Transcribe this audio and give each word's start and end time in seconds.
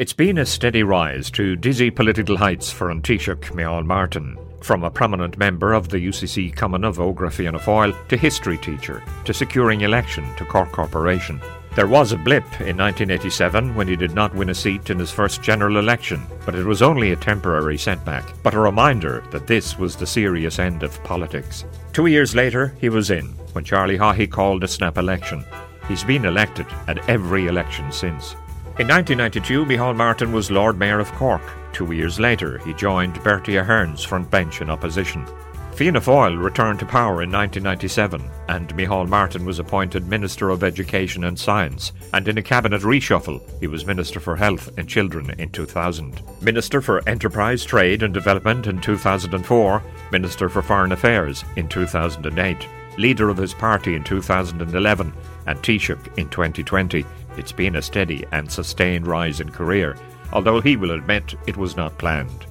It's 0.00 0.14
been 0.14 0.38
a 0.38 0.46
steady 0.46 0.82
rise 0.82 1.30
to 1.32 1.56
dizzy 1.56 1.90
political 1.90 2.34
heights 2.38 2.70
for 2.72 2.88
an 2.88 3.02
Taoiseach 3.02 3.84
Martin. 3.84 4.38
From 4.62 4.82
a 4.82 4.90
prominent 4.90 5.36
member 5.36 5.74
of 5.74 5.90
the 5.90 5.98
UCC 5.98 6.56
Cumann 6.56 6.84
Ógra 6.84 7.30
Fianna 7.30 7.92
to 8.08 8.16
history 8.16 8.56
teacher 8.56 9.02
to 9.26 9.34
securing 9.34 9.82
election 9.82 10.24
to 10.38 10.46
Cork 10.46 10.72
Corporation. 10.72 11.38
There 11.76 11.86
was 11.86 12.12
a 12.12 12.16
blip 12.16 12.46
in 12.62 12.78
1987 12.78 13.74
when 13.74 13.88
he 13.88 13.94
did 13.94 14.14
not 14.14 14.34
win 14.34 14.48
a 14.48 14.54
seat 14.54 14.88
in 14.88 14.98
his 14.98 15.10
first 15.10 15.42
general 15.42 15.76
election, 15.76 16.22
but 16.46 16.54
it 16.54 16.64
was 16.64 16.80
only 16.80 17.12
a 17.12 17.16
temporary 17.16 17.76
setback, 17.76 18.24
but 18.42 18.54
a 18.54 18.58
reminder 18.58 19.22
that 19.32 19.46
this 19.46 19.78
was 19.78 19.96
the 19.96 20.06
serious 20.06 20.58
end 20.58 20.82
of 20.82 21.04
politics. 21.04 21.66
Two 21.92 22.06
years 22.06 22.34
later, 22.34 22.74
he 22.80 22.88
was 22.88 23.10
in, 23.10 23.26
when 23.52 23.64
Charlie 23.64 23.98
Haughey 23.98 24.30
called 24.30 24.64
a 24.64 24.68
snap 24.68 24.96
election. 24.96 25.44
He's 25.88 26.04
been 26.04 26.24
elected 26.24 26.64
at 26.88 27.06
every 27.06 27.48
election 27.48 27.92
since. 27.92 28.34
In 28.78 28.88
1992, 28.88 29.66
Micheál 29.66 29.96
Martin 29.96 30.32
was 30.32 30.50
Lord 30.50 30.78
Mayor 30.78 31.00
of 31.00 31.12
Cork. 31.12 31.42
Two 31.72 31.92
years 31.92 32.18
later, 32.18 32.58
he 32.58 32.72
joined 32.72 33.22
Bertie 33.22 33.56
Ahern's 33.56 34.02
front 34.02 34.30
bench 34.30 34.62
in 34.62 34.70
opposition. 34.70 35.26
Fianna 35.74 36.00
Fáil 36.00 36.42
returned 36.42 36.78
to 36.78 36.86
power 36.86 37.22
in 37.22 37.32
1997, 37.32 38.22
and 38.48 38.74
Micheál 38.74 39.08
Martin 39.08 39.44
was 39.44 39.58
appointed 39.58 40.06
Minister 40.06 40.50
of 40.50 40.62
Education 40.62 41.24
and 41.24 41.38
Science, 41.38 41.92
and 42.14 42.26
in 42.28 42.38
a 42.38 42.42
cabinet 42.42 42.82
reshuffle, 42.82 43.42
he 43.60 43.66
was 43.66 43.84
Minister 43.84 44.20
for 44.20 44.36
Health 44.36 44.70
and 44.78 44.88
Children 44.88 45.30
in 45.38 45.50
2000, 45.50 46.22
Minister 46.40 46.80
for 46.80 47.06
Enterprise, 47.08 47.64
Trade 47.64 48.02
and 48.02 48.14
Development 48.14 48.66
in 48.66 48.80
2004, 48.80 49.82
Minister 50.12 50.48
for 50.48 50.62
Foreign 50.62 50.92
Affairs 50.92 51.44
in 51.56 51.68
2008, 51.68 52.66
leader 52.98 53.28
of 53.28 53.36
his 53.36 53.52
party 53.52 53.94
in 53.94 54.04
2011, 54.04 55.12
and 55.46 55.58
Taoiseach 55.60 56.18
in 56.18 56.28
2020. 56.28 57.04
It's 57.40 57.52
been 57.52 57.76
a 57.76 57.80
steady 57.80 58.22
and 58.32 58.52
sustained 58.52 59.06
rise 59.06 59.40
in 59.40 59.50
career, 59.50 59.96
although 60.30 60.60
he 60.60 60.76
will 60.76 60.90
admit 60.90 61.36
it 61.46 61.56
was 61.56 61.74
not 61.74 61.96
planned. 61.96 62.44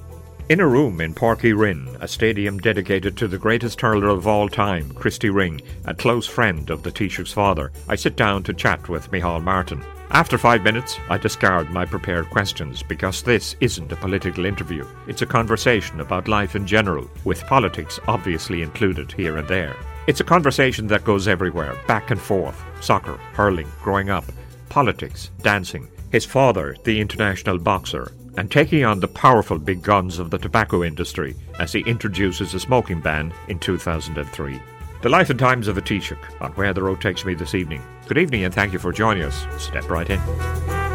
In 0.48 0.58
a 0.58 0.66
room 0.66 1.00
in 1.00 1.14
Páirc 1.14 1.42
Uí 1.42 2.02
a 2.02 2.08
stadium 2.08 2.58
dedicated 2.58 3.16
to 3.16 3.28
the 3.28 3.38
greatest 3.38 3.80
hurler 3.80 4.08
of 4.08 4.26
all 4.26 4.48
time, 4.48 4.90
Christy 4.94 5.30
Ring, 5.30 5.60
a 5.84 5.94
close 5.94 6.26
friend 6.26 6.68
of 6.70 6.82
the 6.82 6.90
Taoiseach's 6.90 7.32
father, 7.32 7.70
I 7.88 7.94
sit 7.94 8.16
down 8.16 8.42
to 8.42 8.52
chat 8.52 8.88
with 8.88 9.12
Micheál 9.12 9.44
Martin. 9.44 9.80
After 10.10 10.36
five 10.36 10.64
minutes, 10.64 10.98
I 11.08 11.18
discard 11.18 11.70
my 11.70 11.84
prepared 11.84 12.28
questions 12.30 12.82
because 12.82 13.22
this 13.22 13.54
isn't 13.60 13.92
a 13.92 13.96
political 13.96 14.44
interview. 14.44 14.84
It's 15.06 15.22
a 15.22 15.26
conversation 15.26 16.00
about 16.00 16.26
life 16.26 16.56
in 16.56 16.66
general, 16.66 17.08
with 17.22 17.46
politics 17.46 18.00
obviously 18.08 18.62
included 18.62 19.12
here 19.12 19.36
and 19.36 19.46
there. 19.46 19.76
It's 20.08 20.20
a 20.20 20.24
conversation 20.24 20.88
that 20.88 21.04
goes 21.04 21.28
everywhere, 21.28 21.76
back 21.86 22.10
and 22.10 22.20
forth 22.20 22.60
soccer, 22.80 23.18
hurling, 23.34 23.68
growing 23.82 24.10
up, 24.10 24.24
politics, 24.70 25.30
dancing, 25.42 25.86
his 26.10 26.24
father, 26.24 26.74
the 26.84 26.98
international 26.98 27.58
boxer, 27.58 28.12
and 28.38 28.50
taking 28.50 28.84
on 28.84 29.00
the 29.00 29.08
powerful 29.08 29.58
big 29.58 29.82
guns 29.82 30.18
of 30.18 30.30
the 30.30 30.38
tobacco 30.38 30.82
industry 30.82 31.36
as 31.58 31.72
he 31.72 31.80
introduces 31.80 32.54
a 32.54 32.60
smoking 32.60 33.00
ban 33.00 33.34
in 33.48 33.58
2003. 33.58 34.62
The 35.02 35.08
life 35.08 35.30
and 35.30 35.38
times 35.38 35.68
of 35.68 35.76
a 35.76 35.82
Taoiseach 35.82 36.18
on 36.40 36.52
Where 36.52 36.72
the 36.72 36.82
Road 36.82 37.00
Takes 37.00 37.24
Me 37.24 37.34
this 37.34 37.54
evening. 37.54 37.82
Good 38.06 38.18
evening 38.18 38.44
and 38.44 38.54
thank 38.54 38.72
you 38.72 38.78
for 38.78 38.92
joining 38.92 39.24
us. 39.24 39.46
Step 39.62 39.90
right 39.90 40.08
in. 40.08 40.89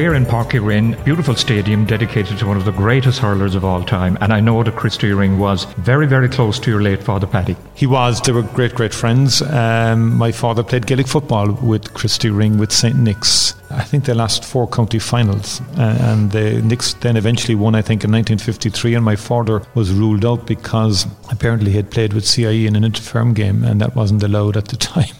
Here 0.00 0.14
in 0.14 0.24
Rinn, 0.64 0.96
beautiful 1.04 1.34
stadium 1.34 1.84
dedicated 1.84 2.38
to 2.38 2.46
one 2.46 2.56
of 2.56 2.64
the 2.64 2.72
greatest 2.72 3.18
hurlers 3.18 3.54
of 3.54 3.66
all 3.66 3.84
time. 3.84 4.16
And 4.22 4.32
I 4.32 4.40
know 4.40 4.62
that 4.62 4.74
Christy 4.74 5.12
Ring 5.12 5.38
was 5.38 5.64
very, 5.76 6.06
very 6.06 6.26
close 6.26 6.58
to 6.60 6.70
your 6.70 6.80
late 6.80 7.02
father, 7.02 7.26
Paddy. 7.26 7.54
He 7.74 7.86
was. 7.86 8.18
They 8.22 8.32
were 8.32 8.40
great, 8.40 8.74
great 8.74 8.94
friends. 8.94 9.42
Um, 9.42 10.16
my 10.16 10.32
father 10.32 10.62
played 10.62 10.86
Gaelic 10.86 11.06
football 11.06 11.52
with 11.52 11.92
Christy 11.92 12.30
Ring 12.30 12.56
with 12.56 12.72
St. 12.72 12.96
Nick's. 12.96 13.54
I 13.70 13.84
think 13.84 14.06
they 14.06 14.14
lost 14.14 14.42
four 14.42 14.66
county 14.66 14.98
finals. 14.98 15.60
Uh, 15.76 15.98
and 16.00 16.32
the 16.32 16.62
Nick's 16.62 16.94
then 16.94 17.18
eventually 17.18 17.54
won, 17.54 17.74
I 17.74 17.82
think, 17.82 18.02
in 18.02 18.10
1953. 18.10 18.94
And 18.94 19.04
my 19.04 19.16
father 19.16 19.62
was 19.74 19.92
ruled 19.92 20.24
out 20.24 20.46
because 20.46 21.06
apparently 21.30 21.72
he 21.72 21.76
had 21.76 21.90
played 21.90 22.14
with 22.14 22.26
CIE 22.26 22.66
in 22.66 22.74
an 22.74 22.84
interfirm 22.84 23.34
game, 23.34 23.64
and 23.64 23.82
that 23.82 23.94
wasn't 23.94 24.22
allowed 24.22 24.56
at 24.56 24.68
the 24.68 24.76
time. 24.78 25.14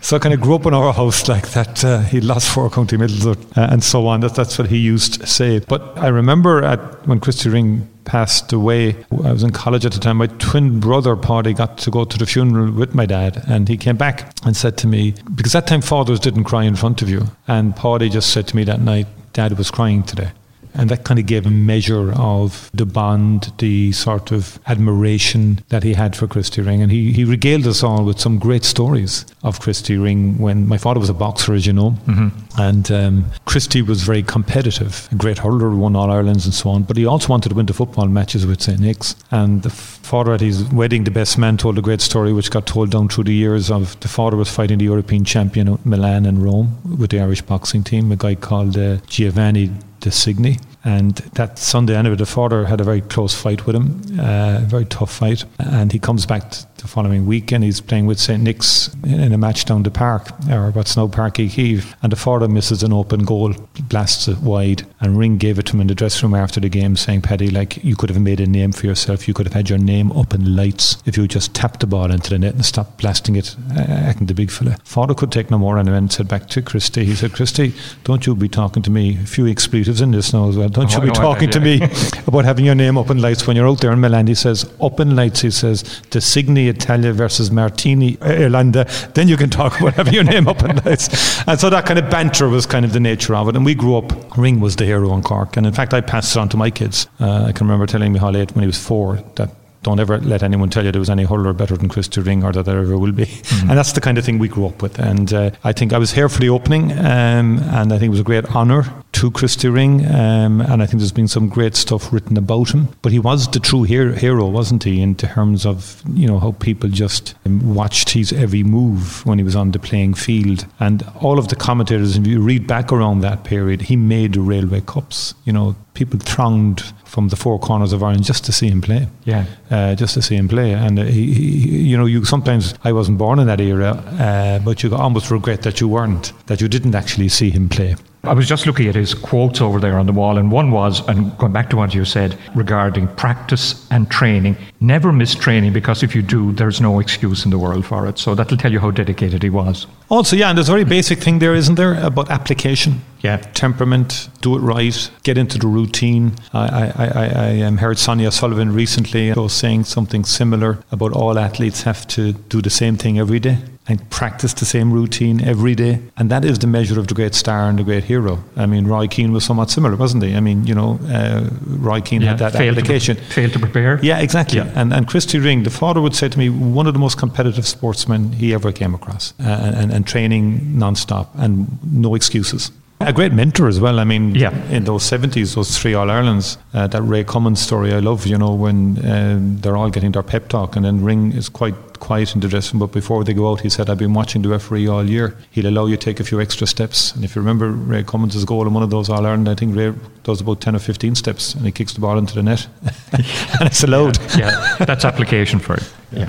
So 0.00 0.16
I 0.16 0.18
kind 0.18 0.34
of 0.34 0.40
grew 0.40 0.54
up 0.54 0.66
in 0.66 0.74
our 0.74 0.92
house 0.92 1.28
like 1.28 1.48
that. 1.50 1.84
Uh, 1.84 2.00
he 2.00 2.20
lost 2.20 2.48
four 2.48 2.68
county 2.70 2.96
medals 2.96 3.26
uh, 3.26 3.36
and 3.56 3.82
so 3.82 4.06
on. 4.06 4.20
That, 4.20 4.34
that's 4.34 4.58
what 4.58 4.68
he 4.68 4.78
used 4.78 5.20
to 5.20 5.26
say. 5.26 5.60
But 5.60 5.98
I 5.98 6.08
remember 6.08 6.64
at 6.64 7.06
when 7.06 7.20
Christy 7.20 7.48
Ring 7.48 7.88
passed 8.04 8.52
away, 8.52 8.96
I 9.24 9.32
was 9.32 9.42
in 9.42 9.50
college 9.50 9.86
at 9.86 9.92
the 9.92 10.00
time. 10.00 10.16
My 10.18 10.26
twin 10.26 10.80
brother, 10.80 11.16
Paddy, 11.16 11.54
got 11.54 11.78
to 11.78 11.90
go 11.90 12.04
to 12.04 12.18
the 12.18 12.26
funeral 12.26 12.72
with 12.72 12.94
my 12.94 13.06
dad. 13.06 13.42
And 13.46 13.68
he 13.68 13.76
came 13.76 13.96
back 13.96 14.32
and 14.44 14.56
said 14.56 14.76
to 14.78 14.86
me, 14.86 15.14
because 15.34 15.52
that 15.52 15.66
time 15.66 15.82
fathers 15.82 16.20
didn't 16.20 16.44
cry 16.44 16.64
in 16.64 16.76
front 16.76 17.02
of 17.02 17.08
you. 17.08 17.26
And 17.46 17.76
Paddy 17.76 18.08
just 18.08 18.30
said 18.30 18.48
to 18.48 18.56
me 18.56 18.64
that 18.64 18.80
night, 18.80 19.06
Dad 19.32 19.56
was 19.56 19.70
crying 19.70 20.02
today. 20.02 20.32
And 20.74 20.90
that 20.90 21.04
kind 21.04 21.20
of 21.20 21.26
gave 21.26 21.46
a 21.46 21.50
measure 21.50 22.12
of 22.14 22.70
the 22.72 22.86
bond, 22.86 23.52
the 23.58 23.92
sort 23.92 24.32
of 24.32 24.58
admiration 24.66 25.60
that 25.68 25.82
he 25.82 25.94
had 25.94 26.16
for 26.16 26.26
Christy 26.26 26.62
Ring. 26.62 26.82
And 26.82 26.90
he, 26.90 27.12
he 27.12 27.24
regaled 27.24 27.66
us 27.66 27.82
all 27.82 28.04
with 28.04 28.20
some 28.20 28.38
great 28.38 28.64
stories 28.64 29.26
of 29.42 29.60
Christy 29.60 29.96
Ring 29.96 30.38
when 30.38 30.66
my 30.66 30.78
father 30.78 31.00
was 31.00 31.10
a 31.10 31.14
boxer, 31.14 31.54
as 31.54 31.66
you 31.66 31.72
know. 31.72 31.90
Mm-hmm. 32.06 32.60
And 32.60 32.90
um, 32.90 33.24
Christy 33.44 33.82
was 33.82 34.02
very 34.02 34.22
competitive, 34.22 35.08
a 35.12 35.14
great 35.14 35.38
hurler, 35.38 35.70
won 35.70 35.96
All 35.96 36.10
Irelands 36.10 36.44
and 36.44 36.54
so 36.54 36.70
on. 36.70 36.82
But 36.84 36.96
he 36.96 37.06
also 37.06 37.28
wanted 37.28 37.50
to 37.50 37.54
win 37.54 37.66
the 37.66 37.74
football 37.74 38.06
matches 38.06 38.46
with 38.46 38.62
St. 38.62 38.80
Nick's. 38.80 39.16
And 39.30 39.62
the 39.62 39.70
father 39.70 40.32
at 40.32 40.40
his 40.40 40.64
wedding, 40.72 41.04
the 41.04 41.10
best 41.10 41.38
man, 41.38 41.56
told 41.56 41.78
a 41.78 41.82
great 41.82 42.00
story 42.00 42.32
which 42.32 42.50
got 42.50 42.66
told 42.66 42.90
down 42.90 43.08
through 43.08 43.24
the 43.24 43.34
years 43.34 43.70
of 43.70 43.98
the 44.00 44.08
father 44.08 44.36
was 44.36 44.50
fighting 44.50 44.78
the 44.78 44.84
European 44.84 45.24
champion 45.24 45.78
Milan 45.84 46.26
and 46.26 46.42
Rome 46.42 46.78
with 46.98 47.10
the 47.10 47.20
Irish 47.20 47.42
boxing 47.42 47.82
team, 47.82 48.12
a 48.12 48.16
guy 48.16 48.34
called 48.34 48.76
uh, 48.76 48.98
Giovanni 49.06 49.70
de 50.02 50.10
Signy. 50.10 50.58
And 50.84 51.14
that 51.34 51.58
Sunday 51.58 51.96
anyway, 51.96 52.16
the 52.16 52.26
father 52.26 52.66
had 52.66 52.80
a 52.80 52.84
very 52.84 53.00
close 53.00 53.34
fight 53.34 53.66
with 53.66 53.76
him, 53.76 54.02
uh, 54.18 54.58
a 54.62 54.66
very 54.66 54.84
tough 54.84 55.12
fight. 55.12 55.44
And 55.58 55.92
he 55.92 55.98
comes 55.98 56.26
back 56.26 56.52
the 56.82 56.88
following 56.88 57.26
week 57.26 57.52
and 57.52 57.62
he's 57.62 57.80
playing 57.80 58.06
with 58.06 58.18
St. 58.18 58.42
Nick's 58.42 58.92
in 59.04 59.32
a 59.32 59.38
match 59.38 59.64
down 59.64 59.84
the 59.84 59.90
park, 59.90 60.28
or 60.50 60.72
what's 60.72 60.96
now 60.96 61.06
Park 61.06 61.34
Keeve. 61.34 61.94
And 62.02 62.10
the 62.10 62.16
father 62.16 62.48
misses 62.48 62.82
an 62.82 62.92
open 62.92 63.24
goal, 63.24 63.54
blasts 63.88 64.26
it 64.26 64.38
wide. 64.38 64.84
And 65.00 65.16
Ring 65.16 65.38
gave 65.38 65.58
it 65.58 65.66
to 65.66 65.74
him 65.74 65.80
in 65.80 65.86
the 65.86 65.94
dressing 65.94 66.28
room 66.28 66.40
after 66.40 66.60
the 66.60 66.68
game, 66.68 66.96
saying, 66.96 67.22
Paddy, 67.22 67.50
like, 67.50 67.82
you 67.84 67.94
could 67.94 68.10
have 68.10 68.20
made 68.20 68.40
a 68.40 68.46
name 68.46 68.72
for 68.72 68.86
yourself. 68.86 69.28
You 69.28 69.34
could 69.34 69.46
have 69.46 69.52
had 69.52 69.70
your 69.70 69.78
name 69.78 70.10
up 70.12 70.34
in 70.34 70.56
lights 70.56 71.00
if 71.06 71.16
you 71.16 71.28
just 71.28 71.54
tapped 71.54 71.80
the 71.80 71.86
ball 71.86 72.10
into 72.10 72.30
the 72.30 72.38
net 72.38 72.54
and 72.54 72.64
stopped 72.64 72.98
blasting 72.98 73.36
it, 73.36 73.56
uh, 73.76 73.80
acting 73.80 74.26
the 74.26 74.34
big 74.34 74.50
fella. 74.50 74.76
Father 74.82 75.14
could 75.14 75.30
take 75.30 75.50
no 75.50 75.58
more 75.58 75.78
and 75.78 75.88
then 75.88 76.10
said 76.10 76.26
back 76.26 76.48
to 76.48 76.62
Christy, 76.62 77.04
he 77.04 77.14
said, 77.14 77.32
Christy, 77.32 77.74
don't 78.02 78.26
you 78.26 78.34
be 78.34 78.48
talking 78.48 78.82
to 78.82 78.90
me. 78.90 79.18
A 79.22 79.26
few 79.26 79.46
expletives 79.46 80.00
in 80.00 80.10
this 80.10 80.32
now 80.32 80.48
as 80.48 80.56
well. 80.56 80.68
Don't 80.68 80.92
oh, 80.92 81.00
you 81.00 81.10
be 81.10 81.14
talking 81.14 81.50
to 81.50 81.60
me 81.60 81.76
about 82.26 82.44
having 82.44 82.64
your 82.64 82.74
name 82.74 82.98
up 82.98 83.10
in 83.10 83.22
lights 83.22 83.46
when 83.46 83.56
you're 83.56 83.68
out 83.68 83.80
there 83.80 83.92
in 83.92 84.00
Milan. 84.00 84.26
He 84.26 84.34
says, 84.34 84.68
up 84.80 84.98
in 84.98 85.14
lights, 85.14 85.42
he 85.42 85.50
says, 85.52 86.02
the 86.10 86.20
Signy 86.20 86.71
Italia 86.72 87.12
versus 87.12 87.50
Martini 87.50 88.18
Irlanda, 88.22 88.88
then 89.14 89.28
you 89.28 89.36
can 89.36 89.50
talk 89.50 89.80
whatever 89.80 90.10
your 90.10 90.24
name 90.24 90.48
up 90.48 90.62
in 90.62 90.76
lights. 90.84 91.08
And 91.46 91.58
so 91.58 91.70
that 91.70 91.86
kind 91.86 91.98
of 91.98 92.10
banter 92.10 92.48
was 92.48 92.66
kind 92.66 92.84
of 92.84 92.92
the 92.92 93.00
nature 93.00 93.34
of 93.34 93.48
it. 93.48 93.56
And 93.56 93.64
we 93.64 93.74
grew 93.74 93.96
up, 93.96 94.36
Ring 94.36 94.60
was 94.60 94.76
the 94.76 94.84
hero 94.84 95.12
in 95.14 95.22
Cork. 95.22 95.56
And 95.56 95.66
in 95.66 95.72
fact, 95.72 95.94
I 95.94 96.00
passed 96.00 96.36
it 96.36 96.38
on 96.38 96.48
to 96.50 96.56
my 96.56 96.70
kids. 96.70 97.06
Uh, 97.20 97.44
I 97.48 97.52
can 97.52 97.66
remember 97.66 97.86
telling 97.86 98.12
Micheál 98.12 98.54
when 98.54 98.62
he 98.62 98.66
was 98.66 98.78
four 98.78 99.16
that 99.36 99.50
don't 99.82 100.00
ever 100.00 100.18
let 100.18 100.42
anyone 100.42 100.70
tell 100.70 100.84
you 100.84 100.92
there 100.92 101.00
was 101.00 101.10
any 101.10 101.24
hurler 101.24 101.52
better 101.52 101.76
than 101.76 101.88
Christy 101.88 102.20
Ring 102.20 102.44
or 102.44 102.52
that 102.52 102.64
there 102.64 102.78
ever 102.78 102.96
will 102.98 103.12
be. 103.12 103.26
Mm-hmm. 103.26 103.70
And 103.70 103.78
that's 103.78 103.92
the 103.92 104.00
kind 104.00 104.18
of 104.18 104.24
thing 104.24 104.38
we 104.38 104.48
grew 104.48 104.66
up 104.66 104.82
with. 104.82 104.98
And 104.98 105.32
uh, 105.32 105.50
I 105.64 105.72
think 105.72 105.92
I 105.92 105.98
was 105.98 106.12
here 106.12 106.28
for 106.28 106.40
the 106.40 106.48
opening, 106.48 106.92
um, 106.92 107.58
and 107.58 107.92
I 107.92 107.98
think 107.98 108.04
it 108.04 108.10
was 108.10 108.20
a 108.20 108.24
great 108.24 108.44
honour 108.46 108.84
to 109.12 109.30
Christy 109.30 109.68
Ring. 109.68 110.06
Um, 110.06 110.60
and 110.60 110.82
I 110.82 110.86
think 110.86 111.00
there's 111.00 111.12
been 111.12 111.28
some 111.28 111.48
great 111.48 111.76
stuff 111.76 112.12
written 112.12 112.36
about 112.36 112.70
him. 112.70 112.88
But 113.02 113.12
he 113.12 113.18
was 113.18 113.48
the 113.48 113.60
true 113.60 113.82
hero, 113.82 114.14
hero, 114.14 114.46
wasn't 114.48 114.84
he, 114.84 115.00
in 115.00 115.14
terms 115.14 115.66
of 115.66 116.02
you 116.12 116.26
know 116.26 116.38
how 116.38 116.52
people 116.52 116.88
just 116.88 117.34
um, 117.44 117.74
watched 117.74 118.10
his 118.10 118.32
every 118.32 118.62
move 118.62 119.24
when 119.26 119.38
he 119.38 119.44
was 119.44 119.56
on 119.56 119.72
the 119.72 119.78
playing 119.78 120.14
field. 120.14 120.66
And 120.80 121.04
all 121.20 121.38
of 121.38 121.48
the 121.48 121.56
commentators, 121.56 122.16
if 122.16 122.26
you 122.26 122.40
read 122.40 122.66
back 122.66 122.92
around 122.92 123.20
that 123.20 123.44
period, 123.44 123.82
he 123.82 123.96
made 123.96 124.34
the 124.34 124.40
Railway 124.40 124.82
Cups. 124.82 125.34
You 125.44 125.52
know, 125.52 125.76
people 125.94 126.18
thronged 126.18 126.92
from 127.04 127.28
the 127.28 127.36
four 127.36 127.58
corners 127.58 127.92
of 127.92 128.02
Ireland 128.02 128.24
just 128.24 128.44
to 128.46 128.52
see 128.52 128.68
him 128.68 128.80
play. 128.80 129.08
Yeah, 129.24 129.44
uh, 129.70 129.94
just 129.94 130.14
to 130.14 130.22
see 130.22 130.36
him 130.36 130.48
play. 130.48 130.72
And 130.72 130.98
uh, 130.98 131.04
he, 131.04 131.34
he, 131.34 131.82
you 131.90 131.96
know, 131.96 132.06
you 132.06 132.24
sometimes 132.24 132.74
I 132.84 132.92
wasn't 132.92 133.18
born 133.18 133.38
in 133.38 133.46
that 133.46 133.60
era, 133.60 133.90
uh, 133.90 134.58
but 134.60 134.82
you 134.82 134.94
almost 134.94 135.30
regret 135.30 135.62
that 135.62 135.80
you 135.80 135.88
weren't, 135.88 136.32
that 136.46 136.60
you 136.60 136.68
didn't 136.68 136.94
actually 136.94 137.28
see 137.28 137.50
him 137.50 137.68
play. 137.68 137.96
I 138.24 138.34
was 138.34 138.46
just 138.46 138.66
looking 138.66 138.86
at 138.86 138.94
his 138.94 139.14
quotes 139.14 139.60
over 139.60 139.80
there 139.80 139.98
on 139.98 140.06
the 140.06 140.12
wall, 140.12 140.38
and 140.38 140.52
one 140.52 140.70
was, 140.70 141.06
and 141.08 141.36
going 141.38 141.52
back 141.52 141.68
to 141.70 141.76
what 141.76 141.92
you 141.92 142.04
said 142.04 142.38
regarding 142.54 143.08
practice 143.08 143.84
and 143.90 144.08
training, 144.08 144.56
never 144.80 145.10
miss 145.10 145.34
training 145.34 145.72
because 145.72 146.04
if 146.04 146.14
you 146.14 146.22
do, 146.22 146.52
there's 146.52 146.80
no 146.80 147.00
excuse 147.00 147.44
in 147.44 147.50
the 147.50 147.58
world 147.58 147.84
for 147.84 148.06
it. 148.06 148.20
So 148.20 148.36
that'll 148.36 148.56
tell 148.56 148.70
you 148.70 148.78
how 148.78 148.92
dedicated 148.92 149.42
he 149.42 149.50
was. 149.50 149.88
Also, 150.08 150.36
yeah, 150.36 150.50
and 150.50 150.56
there's 150.56 150.68
a 150.68 150.72
very 150.72 150.84
basic 150.84 151.18
thing 151.18 151.40
there, 151.40 151.52
isn't 151.52 151.74
there, 151.74 151.94
about 151.94 152.30
application? 152.30 153.00
Yeah. 153.22 153.38
Temperament, 153.38 154.28
do 154.40 154.54
it 154.54 154.60
right, 154.60 155.10
get 155.24 155.36
into 155.36 155.58
the 155.58 155.66
routine. 155.66 156.36
I, 156.52 156.92
I, 156.96 157.04
I, 157.06 157.26
I 157.26 157.62
um, 157.62 157.78
heard 157.78 157.98
Sonia 157.98 158.28
O'Sullivan 158.28 158.72
recently 158.72 159.32
was 159.32 159.52
saying 159.52 159.84
something 159.84 160.24
similar 160.24 160.78
about 160.92 161.12
all 161.12 161.40
athletes 161.40 161.82
have 161.82 162.06
to 162.08 162.34
do 162.34 162.62
the 162.62 162.70
same 162.70 162.96
thing 162.96 163.18
every 163.18 163.40
day 163.40 163.58
and 163.88 164.08
practice 164.10 164.54
the 164.54 164.64
same 164.64 164.92
routine 164.92 165.40
every 165.40 165.74
day. 165.74 166.00
And 166.16 166.30
that 166.30 166.44
is 166.44 166.58
the 166.60 166.66
measure 166.66 167.00
of 167.00 167.08
the 167.08 167.14
great 167.14 167.34
star 167.34 167.68
and 167.68 167.78
the 167.78 167.82
great 167.82 168.04
hero. 168.04 168.42
I 168.56 168.66
mean, 168.66 168.86
Roy 168.86 169.08
Keane 169.08 169.32
was 169.32 169.44
somewhat 169.44 169.70
similar, 169.70 169.96
wasn't 169.96 170.22
he? 170.22 170.34
I 170.34 170.40
mean, 170.40 170.64
you 170.66 170.74
know, 170.74 171.00
uh, 171.08 171.48
Roy 171.66 172.00
Keane 172.00 172.22
yeah, 172.22 172.28
had 172.28 172.38
that 172.38 172.52
failed 172.52 172.78
application. 172.78 173.16
To, 173.16 173.22
failed 173.22 173.52
to 173.54 173.58
prepare. 173.58 173.98
Yeah, 174.02 174.20
exactly. 174.20 174.58
Yeah. 174.58 174.72
And, 174.74 174.92
and 174.92 175.08
Christy 175.08 175.38
Ring, 175.38 175.64
the 175.64 175.70
father 175.70 176.00
would 176.00 176.14
say 176.14 176.28
to 176.28 176.38
me, 176.38 176.48
one 176.48 176.86
of 176.86 176.92
the 176.92 177.00
most 177.00 177.18
competitive 177.18 177.66
sportsmen 177.66 178.32
he 178.32 178.54
ever 178.54 178.70
came 178.70 178.94
across, 178.94 179.34
uh, 179.40 179.72
and, 179.74 179.92
and 179.92 180.06
training 180.06 180.78
non-stop 180.78 181.30
and 181.36 181.78
no 181.92 182.14
excuses. 182.14 182.70
A 183.00 183.12
great 183.12 183.32
mentor 183.32 183.66
as 183.66 183.80
well. 183.80 183.98
I 183.98 184.04
mean, 184.04 184.34
yeah. 184.36 184.54
in 184.68 184.84
those 184.84 185.02
70s, 185.02 185.56
those 185.56 185.76
three 185.76 185.94
All 185.94 186.08
Irelands, 186.08 186.56
uh, 186.72 186.86
that 186.86 187.02
Ray 187.02 187.24
Cummins 187.24 187.60
story 187.60 187.92
I 187.92 187.98
love, 187.98 188.26
you 188.26 188.38
know, 188.38 188.54
when 188.54 189.04
um, 189.10 189.58
they're 189.58 189.76
all 189.76 189.90
getting 189.90 190.12
their 190.12 190.22
pep 190.22 190.48
talk 190.48 190.76
and 190.76 190.84
then 190.84 191.02
Ring 191.02 191.32
is 191.32 191.48
quite 191.48 191.74
quiet 192.02 192.34
in 192.34 192.40
the 192.40 192.48
dressing 192.48 192.80
room, 192.80 192.88
but 192.88 192.92
before 192.92 193.22
they 193.22 193.32
go 193.32 193.50
out, 193.50 193.60
he 193.60 193.70
said, 193.70 193.88
I've 193.88 193.96
been 193.96 194.12
watching 194.12 194.42
the 194.42 194.48
referee 194.48 194.88
all 194.88 195.08
year. 195.08 195.36
He'll 195.52 195.68
allow 195.68 195.86
you 195.86 195.96
to 195.96 196.04
take 196.04 196.18
a 196.18 196.24
few 196.24 196.40
extra 196.40 196.66
steps. 196.66 197.14
And 197.14 197.24
if 197.24 197.36
you 197.36 197.40
remember 197.40 197.70
Ray 197.70 198.02
Cummins' 198.02 198.44
goal 198.44 198.66
in 198.66 198.74
one 198.74 198.82
of 198.82 198.90
those 198.90 199.08
All 199.08 199.24
Ireland, 199.24 199.48
I 199.48 199.54
think 199.54 199.76
Ray 199.76 199.94
does 200.24 200.40
about 200.40 200.60
10 200.60 200.74
or 200.74 200.80
15 200.80 201.14
steps 201.14 201.54
and 201.54 201.64
he 201.64 201.70
kicks 201.70 201.94
the 201.94 202.00
ball 202.00 202.18
into 202.18 202.34
the 202.34 202.42
net. 202.42 202.66
and 203.12 203.68
it's 203.68 203.84
allowed. 203.84 204.18
Yeah, 204.36 204.50
yeah. 204.50 204.84
that's 204.84 205.04
application 205.04 205.60
for 205.60 205.74
it. 205.74 205.94
Yeah. 206.10 206.28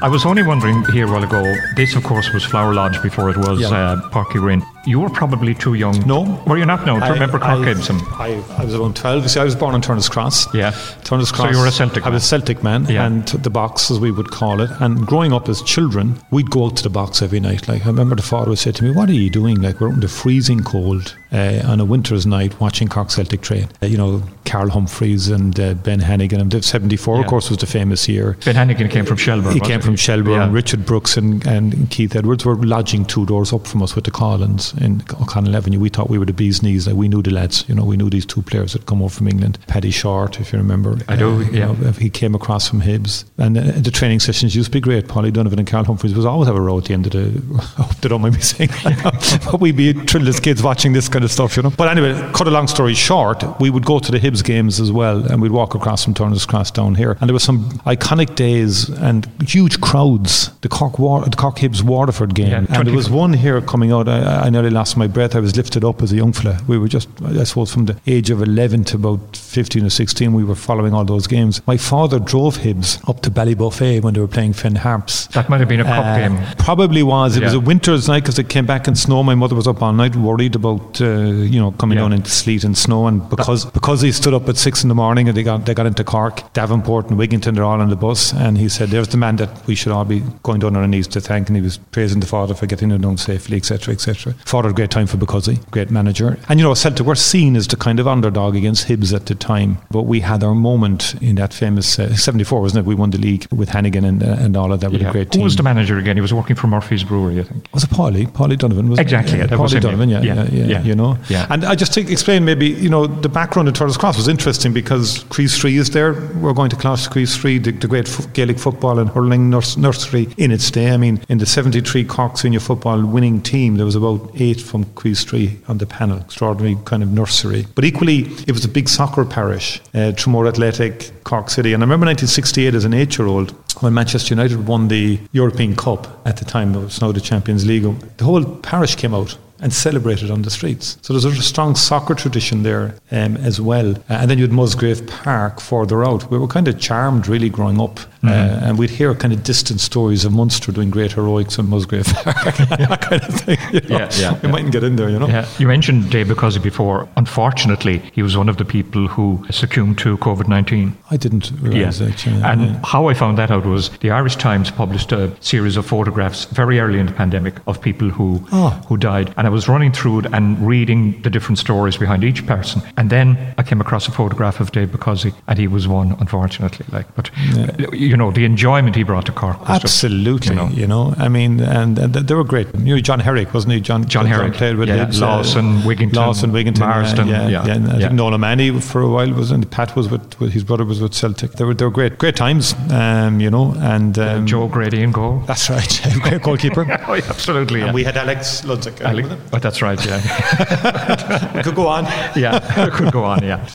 I 0.00 0.08
was 0.08 0.24
only 0.24 0.44
wondering 0.44 0.84
here 0.92 1.06
a 1.06 1.10
while 1.10 1.24
ago. 1.24 1.42
This, 1.74 1.96
of 1.96 2.04
course, 2.04 2.32
was 2.32 2.44
Flower 2.44 2.72
Lodge 2.72 3.02
before 3.02 3.30
it 3.30 3.36
was 3.36 3.60
yeah. 3.60 3.68
uh, 3.68 3.96
Uí 4.10 4.40
Rinn. 4.40 4.62
You 4.88 5.00
were 5.00 5.10
probably 5.10 5.54
too 5.54 5.74
young. 5.74 6.00
No. 6.06 6.42
Were 6.46 6.56
you 6.56 6.64
not? 6.64 6.86
No. 6.86 6.96
I, 6.96 7.10
remember 7.10 7.38
Cork 7.38 7.62
Gibson. 7.62 7.96
I, 8.12 8.42
I 8.56 8.64
was 8.64 8.74
around 8.74 8.96
12. 8.96 9.30
See, 9.30 9.38
I 9.38 9.44
was 9.44 9.54
born 9.54 9.74
in 9.74 9.82
Turner's 9.82 10.08
Cross. 10.08 10.54
Yeah. 10.54 10.70
Turner's 11.04 11.30
Cross. 11.30 11.50
So 11.50 11.56
you 11.56 11.60
were 11.60 11.66
a 11.66 11.70
Celtic 11.70 12.06
I 12.06 12.08
was 12.08 12.24
a 12.24 12.26
Celtic 12.26 12.62
man. 12.62 12.86
Yeah. 12.86 13.04
And 13.04 13.28
the 13.28 13.50
box, 13.50 13.90
as 13.90 14.00
we 14.00 14.10
would 14.10 14.30
call 14.30 14.62
it. 14.62 14.70
And 14.80 15.06
growing 15.06 15.34
up 15.34 15.50
as 15.50 15.60
children, 15.60 16.18
we'd 16.30 16.48
go 16.48 16.64
out 16.64 16.78
to 16.78 16.82
the 16.82 16.88
box 16.88 17.20
every 17.20 17.38
night. 17.38 17.68
Like, 17.68 17.84
I 17.84 17.88
remember 17.88 18.16
the 18.16 18.22
father 18.22 18.48
would 18.48 18.60
say 18.60 18.72
to 18.72 18.82
me, 18.82 18.90
What 18.90 19.10
are 19.10 19.14
you 19.14 19.28
doing? 19.28 19.60
Like, 19.60 19.78
we're 19.78 19.90
in 19.90 20.00
the 20.00 20.08
freezing 20.08 20.64
cold 20.64 21.14
uh, 21.32 21.60
on 21.66 21.80
a 21.80 21.84
winter's 21.84 22.24
night 22.24 22.58
watching 22.58 22.88
Cork 22.88 23.10
Celtic 23.10 23.42
train. 23.42 23.68
Uh, 23.82 23.86
you 23.86 23.98
know, 23.98 24.22
Carl 24.46 24.70
Humphreys 24.70 25.28
and 25.28 25.60
uh, 25.60 25.74
Ben 25.74 26.00
Hannigan. 26.00 26.40
And 26.40 26.64
74, 26.64 27.14
yeah. 27.14 27.20
of 27.20 27.26
course, 27.26 27.50
was 27.50 27.58
the 27.58 27.66
famous 27.66 28.08
year. 28.08 28.38
Ben 28.46 28.54
Hannigan 28.54 28.88
came 28.88 29.04
from 29.04 29.18
Shelbourne. 29.18 29.52
He 29.52 29.60
came 29.60 29.82
from 29.82 29.96
Shelbourne. 29.96 30.32
Yeah. 30.32 30.50
Richard 30.50 30.86
Brooks 30.86 31.18
and, 31.18 31.46
and 31.46 31.90
Keith 31.90 32.16
Edwards 32.16 32.46
were 32.46 32.56
lodging 32.56 33.04
two 33.04 33.26
doors 33.26 33.52
up 33.52 33.66
from 33.66 33.82
us 33.82 33.94
with 33.94 34.06
the 34.06 34.10
Collins 34.10 34.72
in 34.80 35.02
O'Connell 35.20 35.56
Avenue. 35.56 35.78
We 35.78 35.88
thought 35.88 36.10
we 36.10 36.18
were 36.18 36.26
the 36.26 36.32
bee's 36.32 36.62
knees. 36.62 36.86
Like 36.86 36.96
we 36.96 37.08
knew 37.08 37.22
the 37.22 37.30
lads. 37.30 37.64
You 37.68 37.74
know, 37.74 37.84
we 37.84 37.96
knew 37.96 38.10
these 38.10 38.26
two 38.26 38.42
players 38.42 38.72
that 38.72 38.86
come 38.86 39.02
over 39.02 39.14
from 39.14 39.28
England. 39.28 39.58
Paddy 39.66 39.90
Short, 39.90 40.40
if 40.40 40.52
you 40.52 40.58
remember. 40.58 40.98
I 41.08 41.16
do. 41.16 41.42
Uh, 41.42 41.50
yeah. 41.50 41.66
Know, 41.66 41.92
he 41.92 42.10
came 42.10 42.34
across 42.34 42.68
from 42.68 42.80
Hibs, 42.80 43.24
and 43.38 43.56
uh, 43.58 43.62
the 43.76 43.90
training 43.90 44.20
sessions 44.20 44.54
used 44.54 44.68
to 44.68 44.72
be 44.72 44.80
great. 44.80 45.08
Polly 45.08 45.30
Donovan 45.30 45.58
and 45.58 45.68
Carl 45.68 45.84
Humphreys 45.84 46.14
was 46.14 46.24
always 46.24 46.46
have 46.48 46.56
a 46.56 46.60
row 46.60 46.78
at 46.78 46.84
the 46.84 46.94
end 46.94 47.06
of 47.06 47.12
the. 47.12 47.42
I 47.58 47.62
hope 47.82 47.96
they 47.96 48.08
don't 48.08 48.22
mind 48.22 48.34
me 48.34 48.40
saying, 48.40 48.70
but 49.44 49.60
we'd 49.60 49.76
be 49.76 49.92
thrilled 49.92 50.28
as 50.28 50.40
kids 50.40 50.62
watching 50.62 50.92
this 50.92 51.08
kind 51.08 51.24
of 51.24 51.30
stuff, 51.30 51.56
you 51.56 51.62
know. 51.62 51.70
But 51.70 51.88
anyway, 51.88 52.14
cut 52.32 52.46
a 52.46 52.50
long 52.50 52.68
story 52.68 52.94
short, 52.94 53.42
we 53.60 53.70
would 53.70 53.84
go 53.84 53.98
to 53.98 54.12
the 54.12 54.18
Hibs 54.18 54.44
games 54.44 54.80
as 54.80 54.92
well, 54.92 55.24
and 55.30 55.40
we'd 55.42 55.52
walk 55.52 55.74
across 55.74 56.04
from 56.04 56.14
Turner's 56.14 56.46
Cross 56.46 56.72
down 56.72 56.94
here, 56.94 57.16
and 57.20 57.28
there 57.28 57.34
were 57.34 57.38
some 57.38 57.64
iconic 57.86 58.34
days 58.34 58.88
and 58.88 59.26
huge 59.42 59.80
crowds. 59.80 60.50
The 60.60 60.68
Cork 60.68 60.98
War, 60.98 61.24
the 61.24 61.36
Cork 61.36 61.56
Hibs 61.56 61.82
Waterford 61.82 62.34
game, 62.34 62.48
yeah, 62.48 62.78
and 62.78 62.86
there 62.86 62.94
was 62.94 63.10
one 63.10 63.32
here 63.32 63.60
coming 63.60 63.92
out. 63.92 64.08
I, 64.08 64.46
I 64.46 64.50
nearly 64.58 64.74
lost 64.74 64.96
my 64.96 65.06
breath. 65.06 65.36
I 65.36 65.40
was 65.40 65.56
lifted 65.56 65.84
up 65.84 66.02
as 66.02 66.12
a 66.12 66.16
young 66.16 66.32
fella. 66.32 66.58
We 66.66 66.78
were 66.78 66.88
just, 66.88 67.08
I 67.24 67.44
suppose, 67.44 67.72
from 67.72 67.86
the 67.86 67.96
age 68.06 68.30
of 68.30 68.42
11 68.42 68.84
to 68.84 68.96
about 68.96 69.36
15 69.36 69.84
or 69.84 69.90
16, 69.90 70.32
we 70.32 70.42
were 70.42 70.56
following 70.56 70.92
all 70.94 71.04
those 71.04 71.26
games. 71.26 71.64
My 71.66 71.76
father 71.76 72.18
drove 72.18 72.58
Hibs 72.58 73.08
up 73.08 73.20
to 73.22 73.30
Ballybofey 73.30 74.02
when 74.02 74.14
they 74.14 74.20
were 74.20 74.28
playing 74.28 74.54
Finn 74.54 74.74
Harps. 74.74 75.28
That 75.28 75.48
might 75.48 75.60
have 75.60 75.68
been 75.68 75.80
a 75.80 75.84
cup 75.84 76.04
uh, 76.04 76.18
game. 76.18 76.56
Probably 76.58 77.02
was. 77.04 77.36
It 77.36 77.40
yeah. 77.40 77.46
was 77.46 77.54
a 77.54 77.60
winter's 77.60 78.08
night 78.08 78.24
because 78.24 78.38
it 78.38 78.48
came 78.48 78.66
back 78.66 78.88
in 78.88 78.96
snow. 78.96 79.22
My 79.22 79.36
mother 79.36 79.54
was 79.54 79.68
up 79.68 79.80
all 79.80 79.92
night 79.92 80.16
worried 80.16 80.56
about, 80.56 81.00
uh, 81.00 81.06
you 81.06 81.60
know, 81.60 81.70
coming 81.72 81.96
yeah. 81.96 82.04
down 82.04 82.12
into 82.12 82.30
sleet 82.30 82.64
and 82.64 82.76
snow. 82.76 83.06
And 83.06 83.28
because 83.30 83.64
that, 83.64 83.74
because 83.74 84.00
he 84.00 84.10
stood 84.10 84.34
up 84.34 84.48
at 84.48 84.56
six 84.56 84.82
in 84.82 84.88
the 84.88 84.94
morning 84.94 85.28
and 85.28 85.36
they 85.36 85.44
got 85.44 85.66
they 85.66 85.74
got 85.74 85.86
into 85.86 86.02
Cork, 86.02 86.52
Davenport 86.52 87.10
and 87.10 87.18
Wigginton, 87.18 87.54
they're 87.54 87.64
all 87.64 87.80
on 87.80 87.90
the 87.90 87.96
bus. 87.96 88.32
And 88.32 88.58
he 88.58 88.68
said, 88.68 88.88
there's 88.88 89.08
the 89.08 89.18
man 89.18 89.36
that 89.36 89.66
we 89.66 89.76
should 89.76 89.92
all 89.92 90.04
be 90.04 90.20
going 90.42 90.58
down 90.60 90.74
on 90.74 90.82
our 90.82 90.88
knees 90.88 91.06
to 91.08 91.20
thank. 91.20 91.48
And 91.48 91.56
he 91.56 91.62
was 91.62 91.78
praising 91.78 92.18
the 92.20 92.26
father 92.26 92.54
for 92.54 92.66
getting 92.66 92.90
it 92.90 93.00
done 93.00 93.18
safely, 93.18 93.56
etc., 93.56 93.94
etc. 93.94 94.34
Fought 94.48 94.64
a 94.64 94.72
great 94.72 94.90
time 94.90 95.06
for 95.06 95.18
Bacuzzi, 95.18 95.58
great 95.70 95.90
manager. 95.90 96.38
And 96.48 96.58
you 96.58 96.64
know, 96.64 96.72
Celtic 96.72 97.04
were 97.06 97.14
seen 97.14 97.54
as 97.54 97.66
the 97.68 97.76
kind 97.76 98.00
of 98.00 98.08
underdog 98.08 98.56
against 98.56 98.88
Hibs 98.88 99.12
at 99.14 99.26
the 99.26 99.34
time, 99.34 99.76
but 99.90 100.04
we 100.04 100.20
had 100.20 100.42
our 100.42 100.54
moment 100.54 101.14
in 101.20 101.34
that 101.34 101.52
famous 101.52 101.98
uh, 101.98 102.16
74, 102.16 102.62
wasn't 102.62 102.86
it? 102.86 102.88
We 102.88 102.94
won 102.94 103.10
the 103.10 103.18
league 103.18 103.46
with 103.52 103.68
Hannigan 103.68 104.06
and, 104.06 104.22
uh, 104.22 104.36
and 104.40 104.56
all 104.56 104.72
of 104.72 104.80
that 104.80 104.90
with 104.90 105.02
Yeah. 105.02 105.10
a 105.10 105.12
great 105.12 105.32
team. 105.32 105.40
Who 105.40 105.44
was 105.44 105.56
the 105.56 105.62
manager 105.62 105.98
again? 105.98 106.16
He 106.16 106.22
was 106.22 106.32
working 106.32 106.56
for 106.56 106.66
Murphy's 106.66 107.04
Brewery, 107.04 107.40
I 107.40 107.42
think. 107.42 107.66
Was 107.74 107.84
it 107.84 107.90
Paulie? 107.90 108.26
Paulie 108.26 108.56
Donovan? 108.56 108.88
Was 108.88 108.98
Exactly, 108.98 109.38
It? 109.38 109.50
yeah, 109.50 109.56
Paulie 109.58 109.82
Donovan, 109.82 110.08
yeah, 110.08 110.22
yeah. 110.22 110.34
yeah, 110.34 110.44
yeah, 110.50 110.64
Yeah. 110.66 110.82
You 110.82 110.94
know? 110.94 111.18
Yeah. 111.28 111.46
And 111.50 111.66
I 111.66 111.74
just 111.74 111.92
think, 111.92 112.10
explain 112.10 112.46
maybe, 112.46 112.68
you 112.68 112.88
know, 112.88 113.06
the 113.06 113.28
background 113.28 113.68
of 113.68 113.74
Turner's 113.74 113.98
Cross 113.98 114.16
was 114.16 114.28
interesting 114.28 114.72
because 114.72 115.24
Críost 115.24 115.62
Rí 115.62 115.78
is 115.78 115.90
there. 115.90 116.14
We're 116.40 116.54
going 116.54 116.70
to 116.70 116.76
class 116.76 117.06
Críost 117.06 117.42
Rí, 117.44 117.62
the, 117.62 117.72
the 117.72 117.86
great 117.86 118.08
f- 118.08 118.32
Gaelic 118.32 118.58
football 118.58 118.98
and 118.98 119.10
hurling 119.10 119.50
nurs- 119.50 119.76
nursery 119.76 120.26
in 120.38 120.50
its 120.52 120.70
day. 120.70 120.90
I 120.92 120.96
mean, 120.96 121.20
in 121.28 121.36
the 121.36 121.44
73 121.44 122.02
Cork 122.06 122.38
senior 122.38 122.60
football 122.60 123.04
winning 123.04 123.42
team, 123.42 123.76
there 123.76 123.84
was 123.84 123.94
about 123.94 124.30
eight 124.40 124.60
from 124.60 124.84
Críost 124.86 125.30
Rí 125.32 125.56
on 125.68 125.78
the 125.78 125.86
panel. 125.86 126.18
Extraordinary 126.18 126.76
kind 126.84 127.02
of 127.02 127.10
nursery. 127.10 127.66
But 127.74 127.84
equally, 127.84 128.20
it 128.46 128.52
was 128.52 128.64
a 128.64 128.68
big 128.68 128.88
soccer 128.88 129.24
parish, 129.24 129.80
uh, 129.94 130.12
Athletic, 130.48 131.10
Cork 131.24 131.50
City. 131.50 131.72
And 131.72 131.82
I 131.82 131.84
remember 131.84 132.06
1968 132.06 132.74
as 132.74 132.84
an 132.84 132.94
eight-year-old 132.94 133.54
when 133.82 133.94
Manchester 133.94 134.34
United 134.34 134.66
won 134.66 134.88
the 134.88 135.20
European 135.32 135.76
Cup 135.76 136.20
at 136.26 136.36
the 136.38 136.44
time, 136.44 136.74
it 136.74 136.80
was 136.80 137.00
now 137.00 137.12
the 137.12 137.20
Champions 137.20 137.64
League, 137.66 137.84
the 138.16 138.24
whole 138.24 138.44
parish 138.44 138.96
came 138.96 139.14
out 139.14 139.36
and 139.60 139.72
celebrated 139.72 140.30
on 140.30 140.42
the 140.42 140.50
streets. 140.50 140.98
So 141.02 141.12
there's 141.12 141.24
a 141.24 141.42
strong 141.42 141.74
soccer 141.74 142.14
tradition 142.14 142.62
there 142.62 142.94
um, 143.10 143.36
as 143.38 143.60
well. 143.60 143.90
Uh, 143.90 144.02
and 144.08 144.30
then 144.30 144.38
you 144.38 144.44
had 144.44 144.52
Musgrave 144.52 145.06
Park 145.06 145.60
further 145.60 146.04
out. 146.04 146.30
We 146.30 146.38
were 146.38 146.46
kind 146.46 146.68
of 146.68 146.78
charmed 146.78 147.26
really 147.26 147.48
growing 147.48 147.80
up. 147.80 147.98
Uh, 148.24 148.60
and 148.64 148.78
we'd 148.78 148.90
hear 148.90 149.14
kind 149.14 149.32
of 149.32 149.44
distant 149.44 149.80
stories 149.80 150.24
of 150.24 150.32
Munster 150.32 150.72
doing 150.72 150.90
great 150.90 151.12
heroics 151.12 151.56
in 151.58 151.68
Musgrave 151.70 152.04
Park, 152.06 152.56
that 152.56 153.00
kind 153.00 153.22
of 153.22 153.34
thing. 153.34 153.58
You 153.72 153.80
know? 153.88 153.98
Yeah, 153.98 154.08
yeah, 154.18 154.32
We 154.34 154.38
yeah. 154.48 154.50
mightn't 154.50 154.72
get 154.72 154.82
in 154.82 154.96
there, 154.96 155.08
you 155.08 155.18
know. 155.18 155.28
Yeah, 155.28 155.46
you 155.58 155.68
mentioned 155.68 156.10
Dave 156.10 156.26
Bacuzzi 156.26 156.60
before. 156.62 157.08
Unfortunately, 157.16 157.98
he 158.12 158.22
was 158.22 158.36
one 158.36 158.48
of 158.48 158.56
the 158.56 158.64
people 158.64 159.06
who 159.06 159.44
succumbed 159.50 159.98
to 159.98 160.16
COVID 160.18 160.48
19. 160.48 160.96
I 161.10 161.16
didn't 161.16 161.52
realise 161.60 161.98
that. 162.00 162.26
yeah, 162.26 162.50
and 162.52 162.60
yeah. 162.62 162.80
how 162.84 163.06
I 163.08 163.14
found 163.14 163.38
that 163.38 163.50
out 163.50 163.64
was 163.64 163.90
the 163.98 164.10
Irish 164.10 164.36
Times 164.36 164.70
published 164.70 165.12
a 165.12 165.30
series 165.40 165.76
of 165.76 165.86
photographs 165.86 166.46
very 166.46 166.80
early 166.80 166.98
in 166.98 167.06
the 167.06 167.12
pandemic 167.12 167.54
of 167.66 167.80
people 167.80 168.08
who 168.10 168.44
Oh. 168.52 168.70
who 168.88 168.96
died, 168.96 169.32
and 169.36 169.46
I 169.46 169.50
was 169.50 169.68
running 169.68 169.92
through 169.92 170.20
it 170.20 170.26
and 170.32 170.58
reading 170.66 171.22
the 171.22 171.30
different 171.30 171.58
stories 171.58 171.96
behind 171.96 172.24
each 172.24 172.46
person, 172.46 172.82
and 172.96 173.10
then 173.10 173.36
I 173.58 173.62
came 173.62 173.80
across 173.80 174.08
a 174.08 174.10
photograph 174.10 174.58
of 174.60 174.72
Dave 174.72 174.88
Bacuzzi, 174.88 175.32
and 175.46 175.58
he 175.58 175.68
was 175.68 175.86
one, 175.86 176.16
unfortunately. 176.18 176.86
Like, 176.90 177.06
but 177.14 177.30
uh, 177.56 177.92
you 178.08 178.16
know, 178.16 178.30
the 178.30 178.44
enjoyment 178.44 178.96
he 178.96 179.02
brought 179.02 179.26
to 179.26 179.32
Cork. 179.32 179.60
Was 179.60 179.80
just, 179.80 180.04
Absolutely, 180.04 180.56
you 180.74 180.86
know. 180.86 181.14
I 181.18 181.28
mean, 181.28 181.60
and, 181.60 181.98
and 181.98 182.14
they 182.14 182.34
were 182.34 182.44
great. 182.44 182.68
You 182.74 182.96
know, 182.96 183.00
John 183.00 183.20
Herrick, 183.20 183.52
wasn't 183.52 183.74
he? 183.74 183.80
John, 183.80 184.06
John 184.06 184.26
Herrick, 184.26 184.54
played 184.54 184.76
with 184.76 184.88
yeah, 184.88 185.06
Hibs, 185.06 185.20
Lawson, 185.20 185.78
Wigginton, 185.80 186.14
Lawson, 186.14 186.50
Wigginton, 186.50 186.80
Marsden, 186.80 187.28
yeah, 187.28 187.48
yeah, 187.48 187.66
yeah, 187.66 187.74
and 187.74 187.88
I 187.88 187.98
think 187.98 188.12
Nolan 188.12 188.40
Manny 188.40 188.80
for 188.80 189.02
a 189.02 189.08
while 189.08 189.32
was, 189.32 189.50
and 189.50 189.70
Pat 189.70 189.94
was 189.94 190.08
with, 190.08 190.40
with 190.40 190.52
his 190.52 190.64
brother 190.64 190.84
was 190.84 191.00
with 191.00 191.14
Celtic. 191.14 191.52
They 191.52 191.64
were 191.64 191.74
they 191.74 191.84
were 191.84 191.90
great, 191.90 192.18
great 192.18 192.36
times, 192.36 192.74
um, 192.90 193.40
you 193.40 193.50
know, 193.50 193.74
and 193.78 194.18
um, 194.18 194.46
Joe 194.46 194.68
Grady 194.68 195.02
in 195.02 195.12
goal. 195.12 195.42
That's 195.46 195.68
right, 195.70 196.00
great 196.22 196.42
goalkeeper. 196.42 196.86
Oh, 197.08 197.14
yeah, 197.14 197.24
absolutely. 197.30 197.80
And 197.80 197.94
we 197.94 198.04
had 198.04 198.16
Alex 198.18 198.62
Ludzik. 198.62 199.00
uh, 199.00 199.36
oh, 199.52 199.58
that's 199.58 199.80
right. 199.80 200.04
Yeah. 200.04 201.62
Could 201.64 201.74
go 201.74 201.86
on. 201.86 202.04
yeah. 202.36 202.90
Could 202.90 203.12
go 203.12 203.24
on. 203.24 203.42
Yeah. 203.42 203.66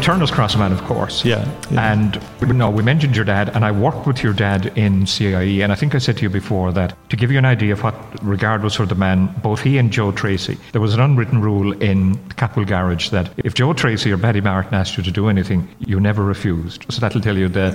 Turner's 0.00 0.30
Cross 0.30 0.56
man, 0.56 0.72
of 0.72 0.82
course. 0.82 1.24
Yeah, 1.24 1.44
yeah. 1.70 1.92
And 1.92 2.56
no, 2.56 2.70
we 2.70 2.82
mentioned 2.82 3.16
your 3.16 3.24
dad, 3.24 3.50
and 3.54 3.64
I 3.64 3.70
worked 3.70 4.06
with 4.06 4.22
your 4.22 4.32
dad 4.32 4.76
in 4.76 5.06
CIE, 5.06 5.62
and 5.62 5.72
I 5.72 5.74
think 5.74 5.94
I 5.94 5.98
said 5.98 6.16
to 6.18 6.22
you 6.22 6.30
before 6.30 6.72
that 6.72 6.94
to 7.10 7.16
give 7.16 7.30
you 7.30 7.38
an 7.38 7.44
idea 7.44 7.72
of 7.72 7.82
what 7.82 7.94
regard 8.22 8.62
was 8.62 8.74
for 8.74 8.86
the 8.86 8.94
man, 8.94 9.34
both 9.42 9.60
he 9.60 9.78
and 9.78 9.90
Joe 9.92 10.12
Tracy, 10.12 10.58
there 10.72 10.80
was 10.80 10.94
an 10.94 11.00
unwritten 11.00 11.40
rule 11.40 11.72
in 11.82 12.16
Capwell 12.36 12.66
Garage 12.66 13.10
that 13.10 13.30
if 13.38 13.54
Joe 13.54 13.72
Tracy 13.72 14.10
or 14.12 14.16
Betty 14.16 14.40
Martin 14.40 14.74
asked 14.74 14.96
you 14.96 15.02
to 15.02 15.10
do 15.10 15.28
anything, 15.28 15.68
you 15.78 16.00
never 16.00 16.24
refused. 16.24 16.84
So 16.90 17.00
that'll 17.00 17.20
tell 17.20 17.36
you 17.36 17.48
the, 17.48 17.70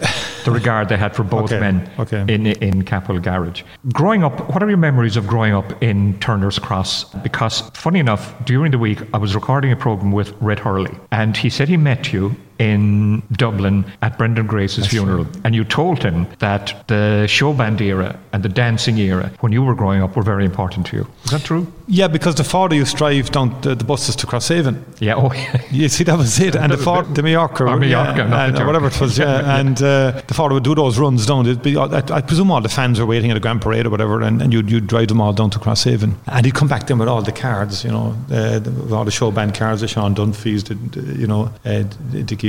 the 0.45 0.51
regard 0.51 0.89
they 0.89 0.97
had 0.97 1.15
for 1.15 1.23
both 1.23 1.51
Okay, 1.51 1.59
men 1.59 1.89
okay. 1.99 2.21
in 2.27 2.47
in 2.47 2.83
Capwell 2.83 3.21
Garage. 3.21 3.63
Growing 3.93 4.23
up, 4.23 4.53
what 4.53 4.61
are 4.61 4.67
your 4.69 4.77
memories 4.77 5.17
of 5.17 5.25
growing 5.27 5.53
up 5.53 5.81
in 5.81 6.19
Turner's 6.19 6.59
Cross? 6.59 7.05
Because 7.23 7.61
funny 7.73 7.99
enough, 7.99 8.33
during 8.45 8.71
the 8.71 8.77
week 8.77 8.99
I 9.13 9.17
was 9.17 9.35
recording 9.35 9.71
a 9.71 9.75
program 9.75 10.11
with 10.11 10.33
Red 10.41 10.59
Hurley, 10.59 10.95
and 11.11 11.35
he 11.35 11.49
said 11.49 11.67
he 11.69 11.77
met 11.77 12.08
you 12.13 12.48
in 12.59 13.23
Dublin 13.31 13.85
at 14.01 14.17
Brendan 14.17 14.45
Grace's 14.45 14.85
funeral, 14.87 15.25
and 15.43 15.55
you 15.55 15.63
told 15.63 16.03
him 16.03 16.27
that 16.39 16.83
the 16.87 17.25
show 17.27 17.53
band 17.53 17.81
era 17.81 18.19
and 18.33 18.43
the 18.43 18.49
dancing 18.49 18.97
era, 18.97 19.31
when 19.39 19.51
you 19.51 19.63
were 19.63 19.73
growing 19.75 20.03
up, 20.03 20.15
were 20.15 20.23
very 20.23 20.45
important 20.45 20.85
to 20.87 20.97
you. 20.97 21.07
Is 21.23 21.31
that 21.31 21.41
true? 21.43 21.71
Yeah, 21.87 22.07
because 22.07 22.35
the 22.35 22.43
father 22.43 22.75
used 22.75 22.91
to 22.91 22.97
drive 22.97 23.31
down 23.31 23.59
the, 23.61 23.73
the 23.75 23.83
buses 23.83 24.15
to 24.17 24.27
Crosshaven. 24.27 24.83
Yeah. 24.99 25.15
Oh, 25.15 25.31
yeah. 25.33 25.61
You 25.71 25.87
see, 25.87 26.03
that 26.03 26.17
was 26.17 26.39
it. 26.39 26.55
And 26.55 26.71
the 26.71 26.77
father, 26.89 27.11
the 27.13 27.23
Mallorca, 27.23 27.63
Or 27.63 27.77
Mallorca, 27.77 28.27
yeah, 28.29 28.45
and 28.45 28.57
the 28.57 28.65
whatever 28.65 28.87
it 28.87 28.99
was, 28.99 29.17
yeah. 29.17 29.57
and 29.59 29.81
uh, 29.81 30.21
the 30.27 30.33
father 30.33 30.53
would 30.55 30.63
do 30.63 30.75
those 30.75 30.99
runs 30.99 31.25
down. 31.25 31.45
It'd 31.47 31.63
be, 31.63 31.77
I, 31.77 31.85
I 32.11 32.21
presume 32.21 32.51
all 32.51 32.61
the 32.61 32.69
fans 32.69 32.99
were 32.99 33.05
waiting 33.05 33.31
at 33.31 33.37
a 33.37 33.39
grand 33.39 33.61
parade 33.61 33.85
or 33.85 33.89
whatever, 33.89 34.21
and, 34.21 34.41
and 34.41 34.51
you'd, 34.51 34.69
you'd 34.69 34.87
drive 34.87 35.07
them 35.07 35.21
all 35.21 35.31
down 35.33 35.49
to 35.51 35.59
Crosshaven. 35.59 36.15
And 36.27 36.45
he'd 36.45 36.55
come 36.55 36.67
back 36.67 36.87
then 36.87 36.97
with 36.99 37.07
all 37.07 37.21
the 37.21 37.31
cards, 37.31 37.83
you 37.85 37.91
know, 37.91 38.15
uh, 38.31 38.59
the- 38.59 38.95
all 38.95 39.05
the 39.05 39.11
show 39.11 39.31
band 39.31 39.55
cards, 39.55 39.81
the 39.81 39.87
Sean 39.87 40.13
Dunphys, 40.13 40.65
the, 40.65 40.75
the, 40.99 41.17
you 41.19 41.27
know, 41.27 41.51
uh, 41.65 41.83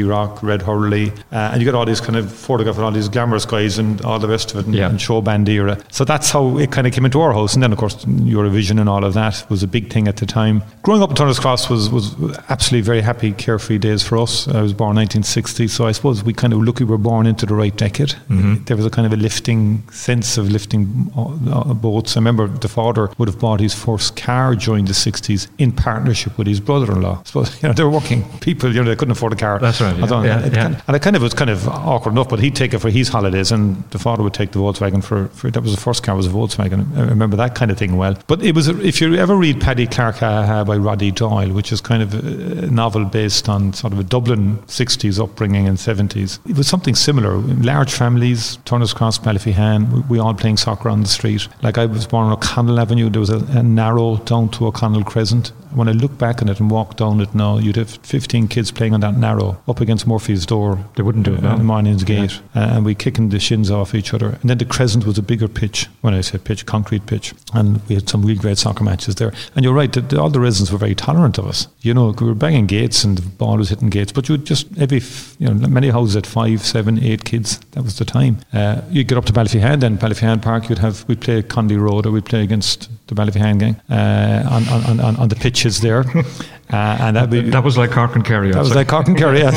Rock, 0.03 0.43
Red 0.43 0.63
Hurley, 0.63 1.11
uh, 1.33 1.51
and 1.53 1.61
you 1.63 1.71
got 1.71 1.77
all 1.77 1.87
these 1.87 2.01
kind 2.01 2.17
of 2.17 2.31
photographs 2.33 2.79
of 2.79 2.85
all 2.85 2.91
these 2.93 3.09
glamorous 3.09 3.45
guys 3.45 3.79
and 3.79 4.01
all 4.03 4.19
the 4.19 4.29
rest 4.29 4.53
of 4.53 4.61
it, 4.61 4.67
and, 4.67 4.75
Yeah. 4.75 4.89
and 4.89 5.01
show 5.01 5.21
band 5.21 5.49
era. 5.49 5.79
So 5.91 6.05
that's 6.05 6.31
how 6.31 6.59
it 6.59 6.71
kind 6.73 6.87
of 6.87 6.93
came 6.93 7.05
into 7.05 7.21
our 7.21 7.33
house. 7.33 7.55
And 7.55 7.63
then, 7.63 7.73
of 7.73 7.79
course, 7.79 7.97
Eurovision 8.05 8.81
and 8.81 8.89
all 8.89 9.05
of 9.05 9.15
that 9.15 9.45
was 9.49 9.63
a 9.63 9.67
big 9.69 9.91
thing 9.93 10.09
at 10.09 10.17
the 10.17 10.27
time. 10.27 10.63
Growing 10.83 11.03
up 11.03 11.11
in 11.11 11.17
Turner's 11.17 11.39
Cross 11.39 11.69
was, 11.71 11.91
was 11.91 12.15
absolutely 12.49 12.85
very 12.85 13.01
happy, 13.01 13.33
carefree 13.33 13.79
days 13.79 14.03
for 14.03 14.19
us. 14.19 14.47
I 14.49 14.61
was 14.63 14.73
born 14.73 14.97
1960, 14.97 15.69
so 15.69 15.87
I 15.87 15.93
suppose 15.93 16.23
we 16.25 16.33
kind 16.33 16.53
of 16.53 16.63
lucky 16.63 16.85
we 16.85 16.91
were 16.91 16.99
born 16.99 17.27
into 17.27 17.47
the 17.47 17.55
right 17.55 17.77
decade. 17.77 18.15
There 18.29 18.77
was 18.77 18.87
a 18.87 18.91
kind 18.91 19.07
of 19.07 19.13
a 19.13 19.17
lifting 19.17 19.83
sense 19.91 20.39
of 20.39 20.51
lifting 20.51 21.11
uh, 21.17 21.23
uh, 21.61 21.75
boats. 21.75 22.17
I 22.17 22.21
remember 22.21 22.47
the 22.49 22.69
father 22.69 23.11
would 23.19 23.29
have 23.29 23.39
bought 23.39 23.61
his 23.61 23.75
first 23.75 24.17
car 24.17 24.55
during 24.55 24.85
the 24.85 24.93
60s 24.93 25.49
in 25.59 25.73
partnership 25.73 26.37
with 26.39 26.47
his 26.47 26.61
brother-in-law. 26.61 27.21
I 27.21 27.25
suppose, 27.25 27.51
you 27.63 27.69
know, 27.69 27.73
they 27.75 27.83
were 27.85 27.91
working 27.91 28.25
people, 28.41 28.73
you 28.75 28.83
know, 28.83 28.91
they 28.91 28.97
couldn't 28.97 29.13
afford 29.13 29.33
a 29.33 29.37
car. 29.37 29.59
That's 29.59 29.81
right, 29.81 29.90
I 29.97 29.99
yeah. 30.01 30.07
don't- 30.07 30.25
Yeah, 30.25 30.41
it 30.47 30.53
yeah. 30.55 30.63
kind- 30.63 30.83
and 30.87 30.97
it 30.97 31.03
kind 31.03 31.17
of 31.17 31.23
was 31.23 31.35
kind 31.35 31.51
of 31.51 31.69
awkward 31.69 32.13
enough, 32.13 32.29
but 32.29 32.41
he'd 32.41 32.57
take 32.57 32.75
it 32.75 32.79
for 32.79 32.91
his 32.91 33.09
holidays, 33.09 33.53
and 33.53 33.83
the 33.91 33.99
father 33.99 34.23
would 34.23 34.35
take 34.35 34.53
the 34.53 34.59
Volkswagen 34.59 35.03
for, 35.03 35.29
for 35.29 35.51
that 35.51 35.63
was 35.63 35.75
the 35.75 35.81
first 35.81 36.03
car 36.03 36.15
was 36.17 36.27
a 36.27 36.31
Volkswagen. 36.31 36.97
I 36.97 37.03
remember 37.03 37.37
that 37.37 37.55
kind 37.55 37.71
of 37.71 37.79
thing 37.79 37.97
well. 37.97 38.17
But 38.27 38.43
it 38.43 38.55
was 38.55 38.69
if 38.69 39.01
you 39.01 39.15
ever 39.17 39.37
read 39.37 39.61
Paddy 39.61 39.87
Clarke 39.87 40.17
Ha 40.17 40.45
Ha 40.47 40.65
by 40.65 40.77
Roddy 40.77 41.11
Doyle, 41.11 41.53
which 41.53 41.73
is 41.73 41.81
kind 41.81 42.03
of 42.03 42.15
uh, 42.15 42.67
a 42.67 42.71
novel 42.71 43.05
based 43.05 43.49
on 43.49 43.73
sort 43.73 43.93
of 43.93 43.99
a 43.99 44.05
Dublin 44.05 44.59
'60s 44.67 45.23
upbringing 45.23 45.67
and 45.69 45.77
'70s, 45.79 46.39
it 46.49 46.57
was 46.57 46.67
something 46.69 46.95
similar. 46.95 47.37
Large 47.39 47.93
families, 47.93 48.59
Turner's 48.65 48.93
Cross, 48.95 49.19
Ballyphehane, 49.21 49.91
we, 49.93 50.01
we 50.03 50.19
all 50.19 50.35
playing 50.35 50.57
soccer 50.57 50.89
on 50.89 51.03
the 51.03 51.09
street. 51.09 51.49
Like 51.63 51.79
I 51.79 51.87
was 51.87 52.07
born 52.07 52.27
on 52.27 52.33
O'Connell 52.33 52.79
Avenue, 52.81 53.11
there 53.11 53.21
was 53.21 53.31
a, 53.31 53.39
a 53.51 53.63
narrow 53.63 54.17
down 54.19 54.49
to 54.51 54.67
O'Connell 54.67 55.05
Crescent. 55.05 55.49
When 55.73 55.89
I 55.89 55.93
look 55.93 56.19
back 56.19 56.43
on 56.43 56.49
it 56.49 56.59
and 56.59 56.69
walk 56.71 56.97
down 56.97 57.21
it 57.21 57.33
now, 57.35 57.59
you'd 57.59 57.77
have 57.77 57.91
15 57.91 58.49
kids 58.49 58.73
playing 58.73 58.93
on 58.93 59.01
that 59.01 59.17
narrow 59.17 59.61
up 59.69 59.80
against 59.81 60.07
Murphy's 60.07 60.47
door. 60.47 60.79
They 60.97 61.03
wouldn't 61.03 61.25
do 61.25 61.35
it. 61.35 61.45
Uh, 61.45 61.57
Marnin's 61.59 62.05
Gate, 62.05 62.41
uh, 62.55 62.71
and 62.73 62.85
we 62.85 62.95
kicking 62.95 63.29
the 63.29 63.41
shins 63.41 63.71
off 63.71 63.95
each 63.95 64.13
other. 64.15 64.39
And 64.41 64.51
then 64.51 64.59
the 64.59 64.65
Crescent 64.65 65.07
was 65.07 65.19
a 65.19 65.23
bigger 65.23 65.49
pitch. 65.49 65.87
When 66.01 66.15
I 66.15 66.21
say 66.21 66.39
pitch, 66.39 66.67
concrete 66.67 67.07
pitch, 67.07 67.35
and 67.55 67.81
we 67.89 67.95
had 67.95 68.09
some 68.09 68.23
real 68.25 68.39
great 68.39 68.59
soccer 68.59 68.85
matches 68.85 69.17
there. 69.17 69.33
And 69.55 69.65
you're 69.65 69.75
right, 69.75 69.93
the, 69.93 70.01
the, 70.01 70.21
all 70.21 70.31
the 70.31 70.41
residents 70.41 70.73
were 70.73 70.79
very 70.79 70.95
tolerant 70.95 71.39
of 71.39 71.47
us. 71.47 71.69
You 71.81 71.95
know, 71.95 72.15
we 72.19 72.27
were 72.27 72.35
banging 72.35 72.67
gates, 72.67 73.05
and 73.05 73.19
the 73.19 73.23
ball 73.23 73.59
was 73.59 73.69
hitting 73.69 73.91
gates. 73.91 74.13
But 74.13 74.29
you 74.29 74.35
would 74.35 74.47
just 74.47 74.67
every, 74.79 74.99
f- 74.99 75.37
you 75.39 75.49
know, 75.53 75.69
many 75.69 75.91
houses 75.91 76.15
had 76.15 76.27
five, 76.27 76.63
seven, 76.63 77.03
eight 77.03 77.25
kids. 77.25 77.59
That 77.73 77.83
was 77.83 77.99
the 77.99 78.05
time. 78.05 78.39
Uh, 78.53 78.83
you'd 78.91 79.09
get 79.09 79.19
up 79.19 79.25
to 79.27 79.33
Ballyphehane, 79.33 79.81
then 79.81 79.99
Ballyphehane 79.99 80.43
Park. 80.43 80.69
You'd 80.69 80.79
have 80.79 81.07
we'd 81.09 81.21
play 81.21 81.43
Condy 81.43 81.77
Road, 81.77 82.07
or 82.07 82.13
we'd 82.13 82.25
play 82.25 82.43
against 82.43 82.89
the 83.09 83.15
Ballyphehane 83.15 83.59
gang 83.59 83.81
uh, 83.91 84.49
on, 84.51 84.69
on, 84.69 85.01
on, 85.01 85.17
on 85.17 85.29
the 85.29 85.37
pitches 85.37 85.81
there. 85.81 86.05
Uh, 86.73 86.99
and 87.01 87.17
that, 87.17 87.31
be, 87.31 87.51
that 87.51 87.65
was 87.65 87.77
like 87.77 87.91
Cork 87.91 88.15
and 88.15 88.25
Kerry. 88.25 88.53
That 88.53 88.61
was 88.61 88.75
like 88.75 88.89
Cork 88.89 89.09
and 89.09 89.17
Kerry. 89.17 89.41
Yeah. 89.41 89.51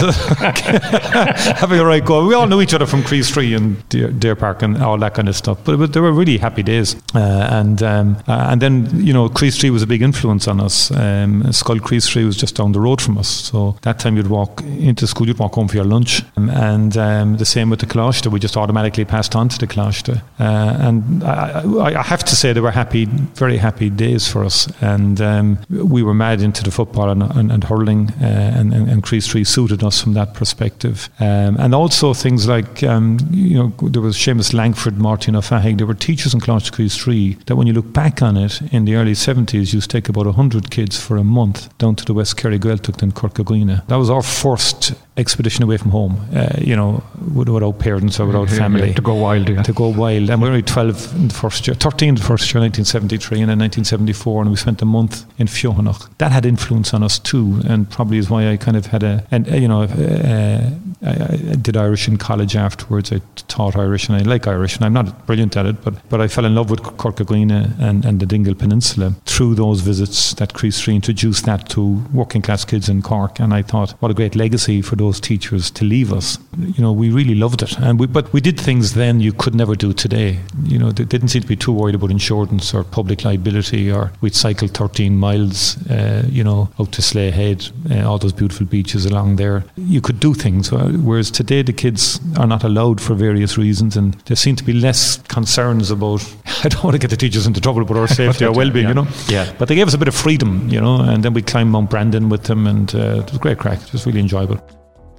Having 1.58 1.80
a 1.80 1.86
right 1.86 2.04
go. 2.04 2.26
We 2.26 2.34
all 2.34 2.48
knew 2.48 2.62
each 2.62 2.74
other 2.74 2.86
from 2.86 3.02
Críost 3.04 3.36
Rí 3.36 3.56
and 3.56 3.88
Deer, 3.90 4.10
Deer, 4.10 4.36
Park 4.36 4.62
and 4.62 4.82
all 4.82 4.98
that 4.98 5.14
kind 5.14 5.30
of 5.30 5.36
stuff. 5.36 5.60
But, 5.64 5.78
but 5.78 5.94
they 5.94 6.00
were 6.00 6.12
really 6.12 6.38
happy 6.38 6.64
days. 6.64 6.96
Uh, 7.14 7.48
and 7.52 7.82
um, 7.84 8.18
uh, 8.28 8.48
and 8.50 8.62
then 8.62 9.06
you 9.06 9.14
know 9.14 9.30
Críost 9.30 9.62
Rí 9.64 9.70
was 9.70 9.82
a 9.82 9.88
big 9.88 10.02
influence 10.02 10.48
on 10.48 10.60
us. 10.60 10.92
Um, 10.92 11.44
Schull 11.44 11.80
Críost 11.80 12.16
Rí 12.16 12.26
was 12.26 12.38
just 12.38 12.56
down 12.56 12.72
the 12.72 12.80
road 12.80 13.02
from 13.02 13.18
us, 13.18 13.28
so 13.28 13.78
that 13.82 14.00
time 14.00 14.18
you'd 14.18 14.28
walk 14.28 14.62
into 14.62 15.08
school, 15.08 15.28
you'd 15.28 15.40
walk 15.40 15.54
home 15.54 15.68
for 15.68 15.76
your 15.76 15.86
lunch, 15.86 16.24
um, 16.38 16.50
and 16.50 16.98
um, 16.98 17.38
the 17.38 17.46
same 17.46 17.70
with 17.70 17.80
the 17.80 17.86
Coláiste. 17.86 18.32
We 18.32 18.40
just 18.40 18.58
automatically 18.58 19.06
passed 19.06 19.36
on 19.36 19.50
to 19.50 19.58
the 19.60 19.68
Coláiste. 19.68 20.22
Uh, 20.40 20.78
and 20.80 21.24
I, 21.24 22.00
I, 22.00 22.04
have 22.04 22.24
to 22.26 22.36
say 22.36 22.54
they 22.54 22.60
were 22.60 22.72
happy, 22.72 23.06
very 23.06 23.58
happy 23.58 23.90
days 23.90 24.28
for 24.28 24.44
us. 24.44 24.68
And 24.82 25.22
um, 25.22 25.60
we 25.70 26.04
were 26.04 26.14
mad 26.14 26.42
into 26.42 26.64
the 26.64 26.72
football 26.72 27.03
and, 27.10 27.24
and, 27.24 27.52
and 27.52 27.64
hurling, 27.64 28.10
uh, 28.22 28.26
and, 28.56 28.74
and, 28.74 28.90
and 28.90 29.04
Críost 29.04 29.34
Rí 29.34 29.46
suited 29.46 29.84
us 29.84 30.02
from 30.02 30.14
that 30.14 30.34
perspective. 30.34 31.10
Um, 31.20 31.58
and 31.58 31.74
also 31.74 32.14
things 32.14 32.48
like, 32.48 32.84
um, 32.84 33.18
you 33.32 33.58
know, 33.58 33.90
there 33.90 34.02
was 34.02 34.18
Seamus 34.18 34.54
Langford, 34.54 34.98
Martin 34.98 35.36
O'Fahig, 35.36 35.78
there 35.78 35.88
were 35.88 35.94
teachers 35.94 36.34
in 36.34 36.40
Coláiste 36.40 36.72
Críost 36.72 37.06
Rí 37.06 37.44
that 37.46 37.56
when 37.56 37.68
you 37.68 37.74
look 37.74 37.92
back 37.94 38.22
on 38.22 38.38
it 38.38 38.62
in 38.74 38.86
the 38.86 38.96
early 38.96 39.14
70s, 39.14 39.74
used 39.74 39.90
to 39.90 39.98
take 39.98 40.10
about 40.10 40.26
100 40.26 40.70
kids 40.72 41.00
for 41.00 41.18
a 41.18 41.24
month 41.24 41.76
down 41.78 41.96
to 41.96 42.06
the 42.06 42.14
West 42.14 42.38
Kerry 42.38 42.60
Gaeltacht 42.60 43.04
in 43.04 43.12
Corcaguina. 43.12 43.86
That 43.88 43.98
was 43.98 44.10
our 44.10 44.22
first 44.22 44.94
expedition 45.18 45.64
away 45.64 45.78
from 45.78 45.92
home, 45.92 46.20
uh, 46.34 46.50
you 46.58 46.76
know, 46.76 47.04
without 47.36 47.80
parents 47.80 48.20
or 48.20 48.26
without 48.26 48.50
yeah, 48.50 48.58
family. 48.58 48.88
Yeah, 48.88 48.94
to 48.96 49.02
go 49.02 49.14
wild, 49.14 49.50
yeah. 49.50 49.62
To 49.62 49.74
go 49.74 49.88
wild. 49.90 50.30
And 50.30 50.42
we 50.42 50.48
were 50.48 50.54
only 50.54 50.64
12 50.64 51.16
in 51.16 51.28
the 51.28 51.34
first 51.34 51.68
year, 51.68 51.76
13 51.76 52.10
in 52.10 52.16
the 52.16 52.22
first 52.22 52.52
year, 52.54 52.62
1973, 52.62 53.42
and 53.42 53.50
then 53.50 53.60
1974, 53.60 54.42
and 54.42 54.52
we 54.52 54.58
spent 54.58 54.82
a 54.82 54.86
month 54.86 55.26
in 55.38 55.48
Feonach. 55.48 56.10
That 56.18 56.32
had 56.32 56.46
influence 56.46 56.93
on 56.94 57.04
us 57.04 57.20
too, 57.20 57.62
and 57.68 57.90
probably 57.90 58.18
is 58.18 58.30
why 58.30 58.50
I 58.50 58.58
kind 58.58 58.78
of 58.78 58.88
had 58.88 59.04
a, 59.04 59.26
and 59.32 59.48
you 59.48 59.68
know, 59.68 59.84
uh, 59.84 60.70
I, 61.06 61.52
I, 61.52 61.56
did 61.56 61.76
Irish 61.76 62.08
in 62.08 62.18
college 62.18 62.56
afterwards. 62.56 63.12
I 63.12 63.20
taught 63.48 63.76
Irish, 63.76 64.08
and 64.08 64.18
I 64.18 64.22
like 64.22 64.48
Irish, 64.48 64.76
and 64.76 64.86
I'm 64.86 64.94
not 64.94 65.26
brilliant 65.26 65.58
at 65.58 65.66
it, 65.66 65.84
but 65.84 65.96
but 66.10 66.22
I 66.22 66.28
fell 66.28 66.46
in 66.46 66.56
love 66.56 66.70
with 66.70 66.82
Corcaguina 66.82 67.78
and, 67.80 68.06
and 68.06 68.20
the 68.20 68.26
Dingle 68.26 68.56
Peninsula 68.56 69.16
through 69.26 69.56
those 69.56 69.82
visits 69.82 70.34
that 70.36 70.54
Críost 70.54 70.88
Rí 70.88 70.96
introduced 70.96 71.46
that 71.46 71.70
to 71.70 72.04
working 72.14 72.42
class 72.42 72.66
kids 72.66 72.90
in 72.90 73.02
Cork, 73.02 73.40
and 73.40 73.54
I 73.54 73.62
thought, 73.62 73.92
what 74.02 74.12
a 74.12 74.14
great 74.14 74.36
legacy 74.36 74.82
for 74.82 74.96
those 74.96 75.20
teachers 75.20 75.72
to 75.72 75.86
leave 75.86 76.14
us. 76.14 76.38
You 76.58 76.82
know, 76.82 76.92
we 76.92 77.10
really 77.10 77.36
loved 77.36 77.62
it, 77.64 77.78
and 77.80 78.00
we, 78.00 78.08
but 78.08 78.32
we 78.34 78.42
did 78.42 78.60
things 78.60 78.94
then 78.94 79.20
you 79.20 79.34
could 79.34 79.56
never 79.56 79.76
do 79.76 79.94
today. 79.94 80.40
You 80.64 80.80
know, 80.80 80.92
they 80.92 81.06
didn't 81.06 81.30
seem 81.30 81.42
to 81.42 81.48
be 81.48 81.56
too 81.56 81.72
worried 81.72 81.96
about 81.96 82.12
insurance 82.12 82.74
or 82.74 82.84
public 82.84 83.24
liability, 83.26 83.92
or 83.92 84.12
we'd 84.22 84.36
cycle 84.36 84.68
13 84.68 85.16
miles, 85.16 85.78
uh, 85.90 86.26
you 86.30 86.44
know, 86.44 86.70
out 86.84 86.92
to 86.94 87.02
Slea 87.02 87.32
Head, 87.32 87.68
uh, 87.90 88.08
all 88.08 88.18
those 88.18 88.34
beautiful 88.34 88.66
beaches 88.66 89.06
along 89.06 89.38
there. 89.38 89.64
You 89.78 90.02
could 90.02 90.20
do 90.20 90.34
things, 90.34 90.72
whereas 90.72 91.32
today 91.32 91.62
the 91.62 91.74
kids 91.74 92.20
are 92.38 92.48
not 92.48 92.64
allowed 92.64 93.00
for 93.00 93.16
various 93.16 93.58
reasons, 93.58 93.96
and 93.98 94.14
there 94.26 94.36
seem 94.36 94.56
to 94.58 94.64
be 94.64 94.74
less 94.74 95.18
concerns 95.24 95.92
about. 95.92 96.24
I 96.64 96.70
don't 96.70 96.84
want 96.84 96.96
to 96.96 97.00
get 97.00 97.10
the 97.10 97.18
teachers 97.18 97.48
into 97.48 97.62
trouble, 97.62 97.86
but 97.86 97.98
our 97.98 98.08
safety, 98.22 98.46
our 98.46 98.54
well-being, 98.54 98.84
yeah. 98.84 98.90
you 98.90 98.96
know. 98.96 99.08
Yeah. 99.28 99.54
But 99.58 99.68
they 99.68 99.76
gave 99.76 99.88
us 99.88 99.94
a 99.94 99.98
bit 99.98 100.08
of 100.08 100.16
freedom, 100.16 100.68
you 100.70 100.82
know, 100.82 101.02
and 101.02 101.24
then 101.24 101.34
we 101.34 101.42
climbed 101.42 101.72
Mount 101.72 101.90
Brandon 101.90 102.30
with 102.30 102.44
them, 102.44 102.68
and 102.68 102.94
uh, 102.94 103.22
it 103.22 103.30
was 103.32 103.38
great 103.40 103.58
crack. 103.58 103.82
It 103.82 103.92
was 103.94 104.06
really 104.06 104.20
enjoyable. 104.20 104.62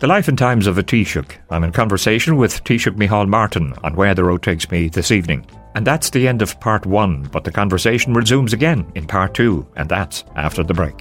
The 0.00 0.06
Life 0.06 0.28
and 0.28 0.36
Times 0.36 0.66
of 0.66 0.76
a 0.76 0.82
Taoiseach. 0.82 1.36
I'm 1.50 1.64
in 1.64 1.72
conversation 1.72 2.36
with 2.36 2.62
Taoiseach 2.64 2.96
Micheál 2.96 3.28
Martin 3.28 3.74
on 3.82 3.96
Where 3.96 4.14
the 4.14 4.24
Road 4.24 4.42
Takes 4.42 4.70
Me 4.70 4.88
this 4.88 5.10
evening. 5.10 5.46
And 5.74 5.86
that's 5.86 6.10
the 6.10 6.28
end 6.28 6.40
of 6.40 6.60
part 6.60 6.86
one, 6.86 7.22
but 7.32 7.44
the 7.44 7.50
conversation 7.50 8.14
resumes 8.14 8.52
again 8.52 8.90
in 8.94 9.06
part 9.06 9.34
two, 9.34 9.66
and 9.76 9.88
that's 9.88 10.24
after 10.36 10.62
the 10.62 10.74
break. 10.74 11.00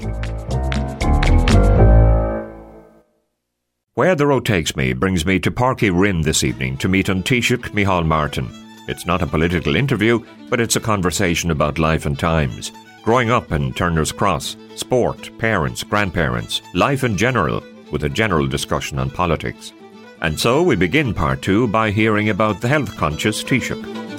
Where 3.96 4.16
the 4.16 4.26
Road 4.26 4.44
Takes 4.44 4.76
Me 4.76 4.94
brings 4.94 5.24
me 5.24 5.40
to 5.40 5.52
Páirc 5.52 5.92
Uí 5.92 6.24
this 6.24 6.44
evening 6.44 6.78
to 6.78 6.90
meet 6.90 7.10
an 7.10 7.22
Micheál 7.22 8.04
Martin. 8.04 8.50
It's 8.88 9.06
not 9.06 9.22
a 9.22 9.28
political 9.28 9.76
interview, 9.76 10.26
but 10.50 10.60
it's 10.60 10.76
a 10.76 10.80
conversation 10.80 11.52
about 11.52 11.78
life 11.78 12.08
and 12.08 12.18
times. 12.18 12.72
Growing 13.04 13.30
up 13.30 13.52
in 13.52 13.72
Turner's 13.74 14.12
Cross, 14.12 14.58
sport, 14.76 15.30
parents, 15.38 15.84
grandparents, 15.84 16.64
life 16.74 17.04
in 17.04 17.16
general, 17.16 17.62
with 17.92 18.04
a 18.06 18.10
general 18.10 18.48
discussion 18.48 18.98
on 18.98 19.12
politics. 19.12 19.72
And 20.22 20.40
so 20.40 20.64
we 20.64 20.76
begin 20.76 21.14
part 21.14 21.44
two 21.44 21.68
by 21.68 21.92
hearing 21.92 22.30
about 22.30 22.62
the 22.62 22.70
health 22.70 22.96
conscious 22.98 23.44
Taoiseach. 23.44 24.13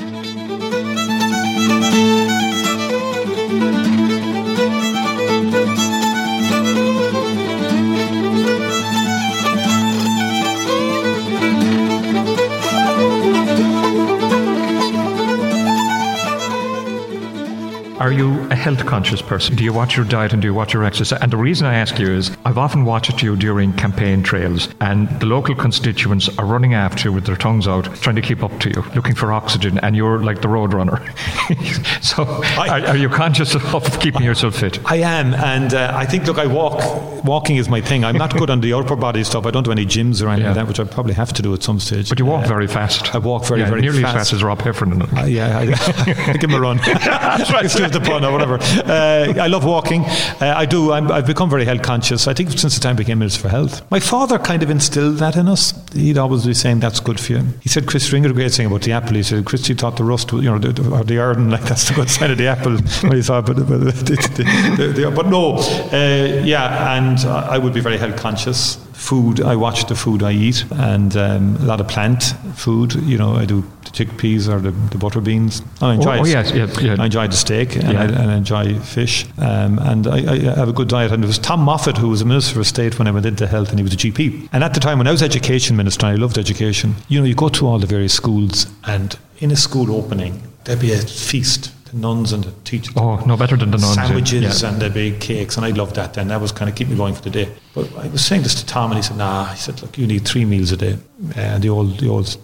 A 18.51 18.55
health 18.55 18.85
conscious 18.87 19.23
person? 19.23 19.57
Do 19.57 19.65
you 19.65 19.73
watch 19.73 19.97
your 19.97 20.05
diet 20.05 20.33
and 20.33 20.43
do 20.43 20.49
you 20.49 20.55
watch 20.55 20.73
your 20.73 20.85
exercise? 20.85 21.21
And 21.21 21.33
the 21.33 21.37
reason 21.37 21.67
I 21.67 21.75
ask 21.75 21.99
you 21.99 22.11
is 22.11 22.37
I've 22.45 22.59
often 22.59 22.85
watched 22.85 23.23
you 23.23 23.37
during 23.37 23.73
campaign 23.75 24.23
trails 24.23 24.69
and 24.81 25.09
the 25.21 25.27
local 25.27 25.55
constituents 25.55 26.29
are 26.39 26.47
running 26.47 26.75
after 26.75 27.09
you 27.09 27.13
with 27.13 27.27
their 27.27 27.37
tongues 27.37 27.69
out, 27.69 27.85
trying 27.97 28.17
to 28.17 28.23
keep 28.23 28.43
up 28.43 28.59
to 28.61 28.71
you, 28.71 28.83
looking 28.95 29.15
for 29.15 29.33
oxygen, 29.33 29.79
and 29.79 29.97
you're 29.97 30.23
like 30.23 30.43
the 30.43 30.49
road 30.49 30.73
runner. 30.73 31.05
so 32.03 32.25
I, 32.59 32.69
are, 32.69 32.87
are, 32.89 32.97
you 32.97 33.09
conscious 33.09 33.55
of 33.55 34.01
keeping 34.01 34.23
yourself 34.23 34.57
fit? 34.57 34.79
I 34.91 34.97
am. 34.97 35.35
And 35.35 35.75
uh, 35.75 35.93
I 35.95 36.07
think, 36.07 36.27
look, 36.27 36.39
I 36.39 36.47
walk. 36.47 37.25
Walking 37.25 37.57
is 37.57 37.69
my 37.69 37.81
thing. 37.81 38.05
I'm 38.05 38.17
not 38.17 38.37
good 38.37 38.51
on 38.51 38.61
the 38.61 38.73
upper 38.73 38.97
body 38.97 39.25
stuff. 39.25 39.47
I 39.47 39.51
don't 39.51 39.63
do 39.63 39.73
any 39.73 39.87
gyms 39.87 40.23
or 40.23 40.29
anything 40.29 40.43
yeah. 40.43 40.49
like 40.49 40.57
that, 40.57 40.69
which 40.69 40.81
I 40.81 40.85
probably 40.85 41.15
have 41.15 41.33
to 41.35 41.43
do 41.43 41.54
at 41.54 41.63
some 41.63 41.80
stage. 41.80 42.09
But 42.09 42.19
you 42.19 42.26
walk 42.26 42.45
uh, 42.45 42.49
very 42.49 42.67
fast. 42.67 43.15
I 43.15 43.19
walk 43.19 43.47
very, 43.47 43.61
yeah, 43.61 43.69
very 43.69 43.80
nearly 43.80 44.02
fast. 44.02 44.17
as 44.17 44.21
fast 44.21 44.33
as 44.35 44.45
Rob 44.45 44.61
Heffernan. 44.61 45.02
Uh, 45.02 45.25
yeah, 45.25 45.59
I, 45.59 45.63
I, 46.30 46.33
give 46.35 46.50
him 46.50 46.54
a 46.54 46.61
run. 46.61 46.76
That's 46.85 47.52
right 47.52 47.65
the 47.93 48.00
pun 48.00 48.25
whatever. 48.47 48.91
Uh, 48.91 49.43
I 49.43 49.47
love 49.47 49.65
walking. 49.65 50.04
Uh, 50.04 50.54
I 50.57 50.67
do. 50.67 50.93
i 50.93 51.00
have 51.00 51.26
become 51.26 51.50
very 51.50 51.65
health 51.65 51.83
conscious. 51.83 52.26
I 52.26 52.35
think 52.35 52.50
since 52.50 52.75
the 52.75 52.80
time 52.80 52.97
I 52.97 52.99
became 52.99 53.19
Minister 53.19 53.43
for 53.43 53.49
Health. 53.49 53.89
My 53.91 54.00
father 54.00 54.39
kind 54.39 54.63
of 54.63 54.71
instilled 54.71 55.19
that 55.19 55.37
in 55.37 55.49
us. 55.49 55.75
He'd 55.93 56.19
always 56.19 56.47
be 56.47 56.54
saying 56.54 56.80
that's 56.80 57.00
good 57.00 57.19
for 57.19 57.33
you. 57.33 57.43
He 57.63 57.69
said 57.69 57.87
Christy 57.87 58.13
Ring, 58.13 58.26
a 58.26 58.33
great 58.33 58.52
thing 58.52 58.67
about 58.67 58.83
the 58.83 58.93
apple. 58.93 59.15
He 59.15 59.23
said 59.23 59.45
Christy 59.45 59.75
thought 59.75 59.97
the 59.97 60.04
rust, 60.04 60.33
you 60.33 60.43
know, 60.43 60.59
the, 60.59 60.91
or 60.91 61.04
the 61.04 61.19
iron, 61.19 61.50
like 61.50 61.63
that's 61.63 61.89
the 61.89 61.95
good 61.95 62.11
sign 62.11 62.30
of 62.30 62.39
the 62.39 62.47
apple. 62.47 62.76
he 63.13 63.23
thought, 63.23 63.47
but, 63.47 63.57
but, 63.57 63.67
the, 63.67 64.93
the, 64.97 65.13
but 65.15 65.26
no, 65.26 65.57
uh, 65.57 66.45
yeah, 66.45 66.97
and 66.97 67.19
I 67.21 67.59
would 67.59 67.75
be 67.75 67.80
very 67.80 67.99
health 67.99 68.17
conscious 68.17 68.78
food. 69.04 69.40
I 69.40 69.54
watch 69.56 69.86
the 69.86 69.95
food 69.95 70.23
I 70.23 70.32
eat, 70.32 70.64
and 70.73 71.17
um, 71.17 71.56
a 71.56 71.64
lot 71.64 71.80
of 71.80 71.88
plant 71.88 72.23
food. 72.54 72.95
You 72.95 73.19
know, 73.19 73.34
I 73.34 73.45
do 73.45 73.60
the 73.84 73.90
chickpeas 73.90 74.49
or 74.49 74.60
the, 74.60 74.71
the 74.71 74.99
butter 74.99 75.21
beans. 75.21 75.62
I 75.80 75.95
enjoy 75.95 76.19
oh, 76.19 76.23
oh 76.23 76.25
yes, 76.25 76.52
yeah, 76.52 76.67
yeah. 76.80 76.97
I 76.99 77.06
enjoy 77.06 77.28
the 77.28 77.36
steak 77.36 77.76
and, 77.76 77.93
yeah. 77.93 78.00
I, 78.00 78.04
and 78.04 78.30
I 78.30 78.36
enjoy 78.36 78.78
fish. 78.80 79.26
Um, 79.38 79.78
and 79.78 80.06
I, 80.06 80.32
I, 80.32 80.38
have 80.56 80.69
a 80.69 80.73
good 80.73 80.88
diet. 80.88 81.12
And 81.12 81.23
it 81.23 81.26
was 81.26 81.38
Tom 81.38 81.67
Moffatt 81.67 81.99
who 81.99 82.08
was 82.08 82.23
a 82.23 82.25
minister 82.25 82.58
of 82.60 82.67
state 82.67 82.99
when 82.99 83.06
I 83.06 83.10
went 83.10 83.26
into 83.26 83.47
health, 83.47 83.71
and 83.71 83.78
he 83.78 83.82
was 83.82 83.93
a 83.93 83.97
GP. 83.97 84.49
And 84.52 84.64
at 84.64 84.75
the 84.75 84.80
time 84.80 84.99
when 84.99 85.06
I 85.06 85.12
was 85.12 85.23
education 85.23 85.76
minister, 85.76 86.06
I 86.06 86.14
loved 86.14 86.38
education. 86.38 86.95
You 87.08 87.21
know, 87.21 87.26
you 87.26 87.34
go 87.34 87.49
to 87.50 87.67
all 87.67 87.78
the 87.78 87.86
various 87.86 88.14
schools, 88.14 88.67
and 88.84 89.19
in 89.38 89.50
a 89.50 89.56
school 89.56 89.95
opening, 89.95 90.43
there'd 90.64 90.80
be 90.80 90.93
a 90.93 90.99
feast 90.99 91.73
nuns 91.95 92.33
and 92.33 92.45
the 92.45 92.52
teachers. 92.63 92.95
Oh, 92.97 93.17
no 93.26 93.37
better 93.37 93.57
than 93.57 93.71
the 93.71 93.78
nuns. 93.78 93.95
Sandwiches 93.95 94.63
yeah. 94.63 94.69
and 94.69 94.80
the 94.80 94.91
big 94.91 95.21
cakes, 95.21 95.57
and 95.57 95.65
I 95.65 95.71
loved 95.71 95.97
that. 95.97 96.15
Then 96.15 96.28
that 96.28 96.41
was 96.41 96.52
kind 96.52 96.69
of 96.69 96.76
keep 96.76 96.89
me 96.89 96.97
going 96.97 97.15
for 97.15 97.23
the 97.23 97.30
day. 97.30 97.49
But 97.75 97.97
I 97.97 98.09
was 98.09 98.25
saying 98.25 98.43
this 98.43 98.54
to 98.57 98.67
Tom, 98.67 98.91
and 98.91 98.99
he 98.99 99.02
said, 99.02 99.17
"Nah," 99.17 99.47
he 99.47 99.57
said, 99.57 99.80
"Look, 99.83 99.97
you 99.97 100.07
need 100.07 100.25
three 100.25 100.45
meals 100.45 100.73
a 100.73 100.76
day." 100.76 100.99
And 101.37 101.57
uh, 101.57 101.59
the 101.59 101.69
old, 101.69 101.99
the 101.99 102.09
old 102.09 102.37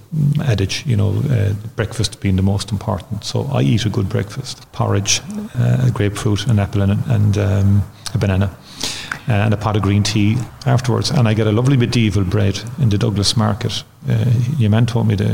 adage, 0.43 0.85
you 0.87 0.97
know, 0.97 1.11
uh, 1.31 1.53
breakfast 1.77 2.21
being 2.21 2.37
the 2.37 2.43
most 2.43 2.71
important. 2.71 3.25
So 3.25 3.45
I 3.53 3.63
eat 3.63 3.85
a 3.85 3.91
good 3.91 4.09
breakfast: 4.09 4.71
porridge, 4.73 5.21
uh, 5.55 5.87
a 5.89 5.91
grapefruit, 5.91 6.47
an 6.47 6.59
apple, 6.59 6.83
and, 6.83 7.05
and 7.07 7.39
um, 7.39 7.83
a 8.15 8.19
banana. 8.19 8.57
Uh, 9.29 9.35
and 9.35 9.55
a 9.55 9.57
pot 9.57 9.77
of 9.77 9.83
green 9.83 10.03
tea 10.03 10.37
afterwards. 10.67 11.11
And 11.11 11.29
I 11.29 11.35
get 11.35 11.47
a 11.47 11.53
lovely 11.53 11.77
medieval 11.77 12.25
bread 12.25 12.59
in 12.81 12.89
the 12.89 12.99
Douglas 12.99 13.37
Market. 13.37 13.85
Uh, 14.09 14.25
your 14.57 14.71
man 14.71 14.87
told 14.87 15.07
me 15.07 15.15
the, 15.15 15.27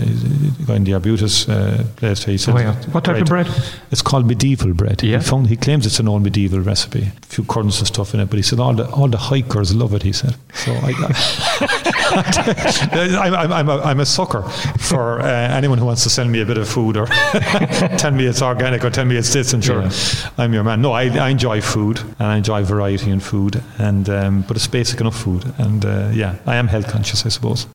guy 0.67 0.75
in 0.75 0.85
the 0.85 0.93
Arbutus 0.93 1.49
uh, 1.49 1.85
place. 1.97 2.25
He 2.25 2.37
said, 2.37 2.55
oh, 2.55 2.59
yeah. 2.59 2.75
"What 2.87 3.05
type 3.05 3.25
bread, 3.27 3.47
of 3.47 3.53
bread?" 3.53 3.73
It's 3.93 4.03
called 4.03 4.27
medieval 4.27 4.75
bread. 4.75 5.03
Yeah. 5.03 5.19
He, 5.19 5.25
found, 5.25 5.47
he 5.47 5.57
claims 5.57 5.87
it's 5.87 6.01
an 6.01 6.09
old 6.09 6.23
medieval 6.23 6.61
recipe. 6.61 7.03
A 7.03 7.27
few 7.27 7.45
currants 7.45 7.79
and 7.79 7.87
stuff 7.87 8.13
in 8.13 8.21
it, 8.21 8.27
but 8.27 8.37
he 8.37 8.43
said 8.43 8.59
all 8.59 8.75
the 8.75 8.91
all 8.91 9.09
the 9.09 9.19
hikers 9.19 9.73
love 9.75 9.95
it. 9.95 10.03
He 10.03 10.13
said. 10.13 10.35
So 10.55 10.73
I, 10.73 10.93
I 10.99 11.97
I'm, 13.37 13.53
I'm, 13.53 13.69
a, 13.69 13.81
I'm 13.83 14.01
a 14.01 14.07
sucker 14.07 14.43
for 14.43 15.21
uh, 15.21 15.27
anyone 15.27 15.79
who 15.79 15.87
wants 15.87 16.03
to 16.05 16.11
send 16.11 16.33
me 16.33 16.41
a 16.41 16.47
bit 16.47 16.59
of 16.59 16.69
food 16.69 16.97
or 16.97 17.07
tell 17.99 18.11
me 18.11 18.27
it's 18.27 18.43
organic 18.43 18.85
or 18.85 18.91
tell 18.91 19.05
me 19.05 19.17
it's 19.17 19.33
this 19.33 19.53
and 19.53 19.65
sure 19.65 19.83
yeah. 19.83 19.91
I'm 20.39 20.53
your 20.53 20.65
man. 20.65 20.83
No, 20.83 20.93
I, 20.93 21.05
I 21.05 21.29
enjoy 21.29 21.61
food 21.61 22.01
and 22.01 22.29
I 22.29 22.37
enjoy 22.37 22.65
variety 22.65 23.11
in 23.11 23.21
food 23.21 23.63
and 23.79 24.09
um, 24.09 24.43
but 24.43 24.57
it's 24.57 24.67
basic 24.67 25.01
enough 25.01 25.17
food 25.17 25.45
and 25.59 25.85
uh, 25.85 26.11
yeah, 26.13 26.37
I 26.47 26.57
am 26.57 26.69
health 26.69 26.89
conscious, 26.89 27.27
I 27.27 27.29
suppose. 27.29 27.67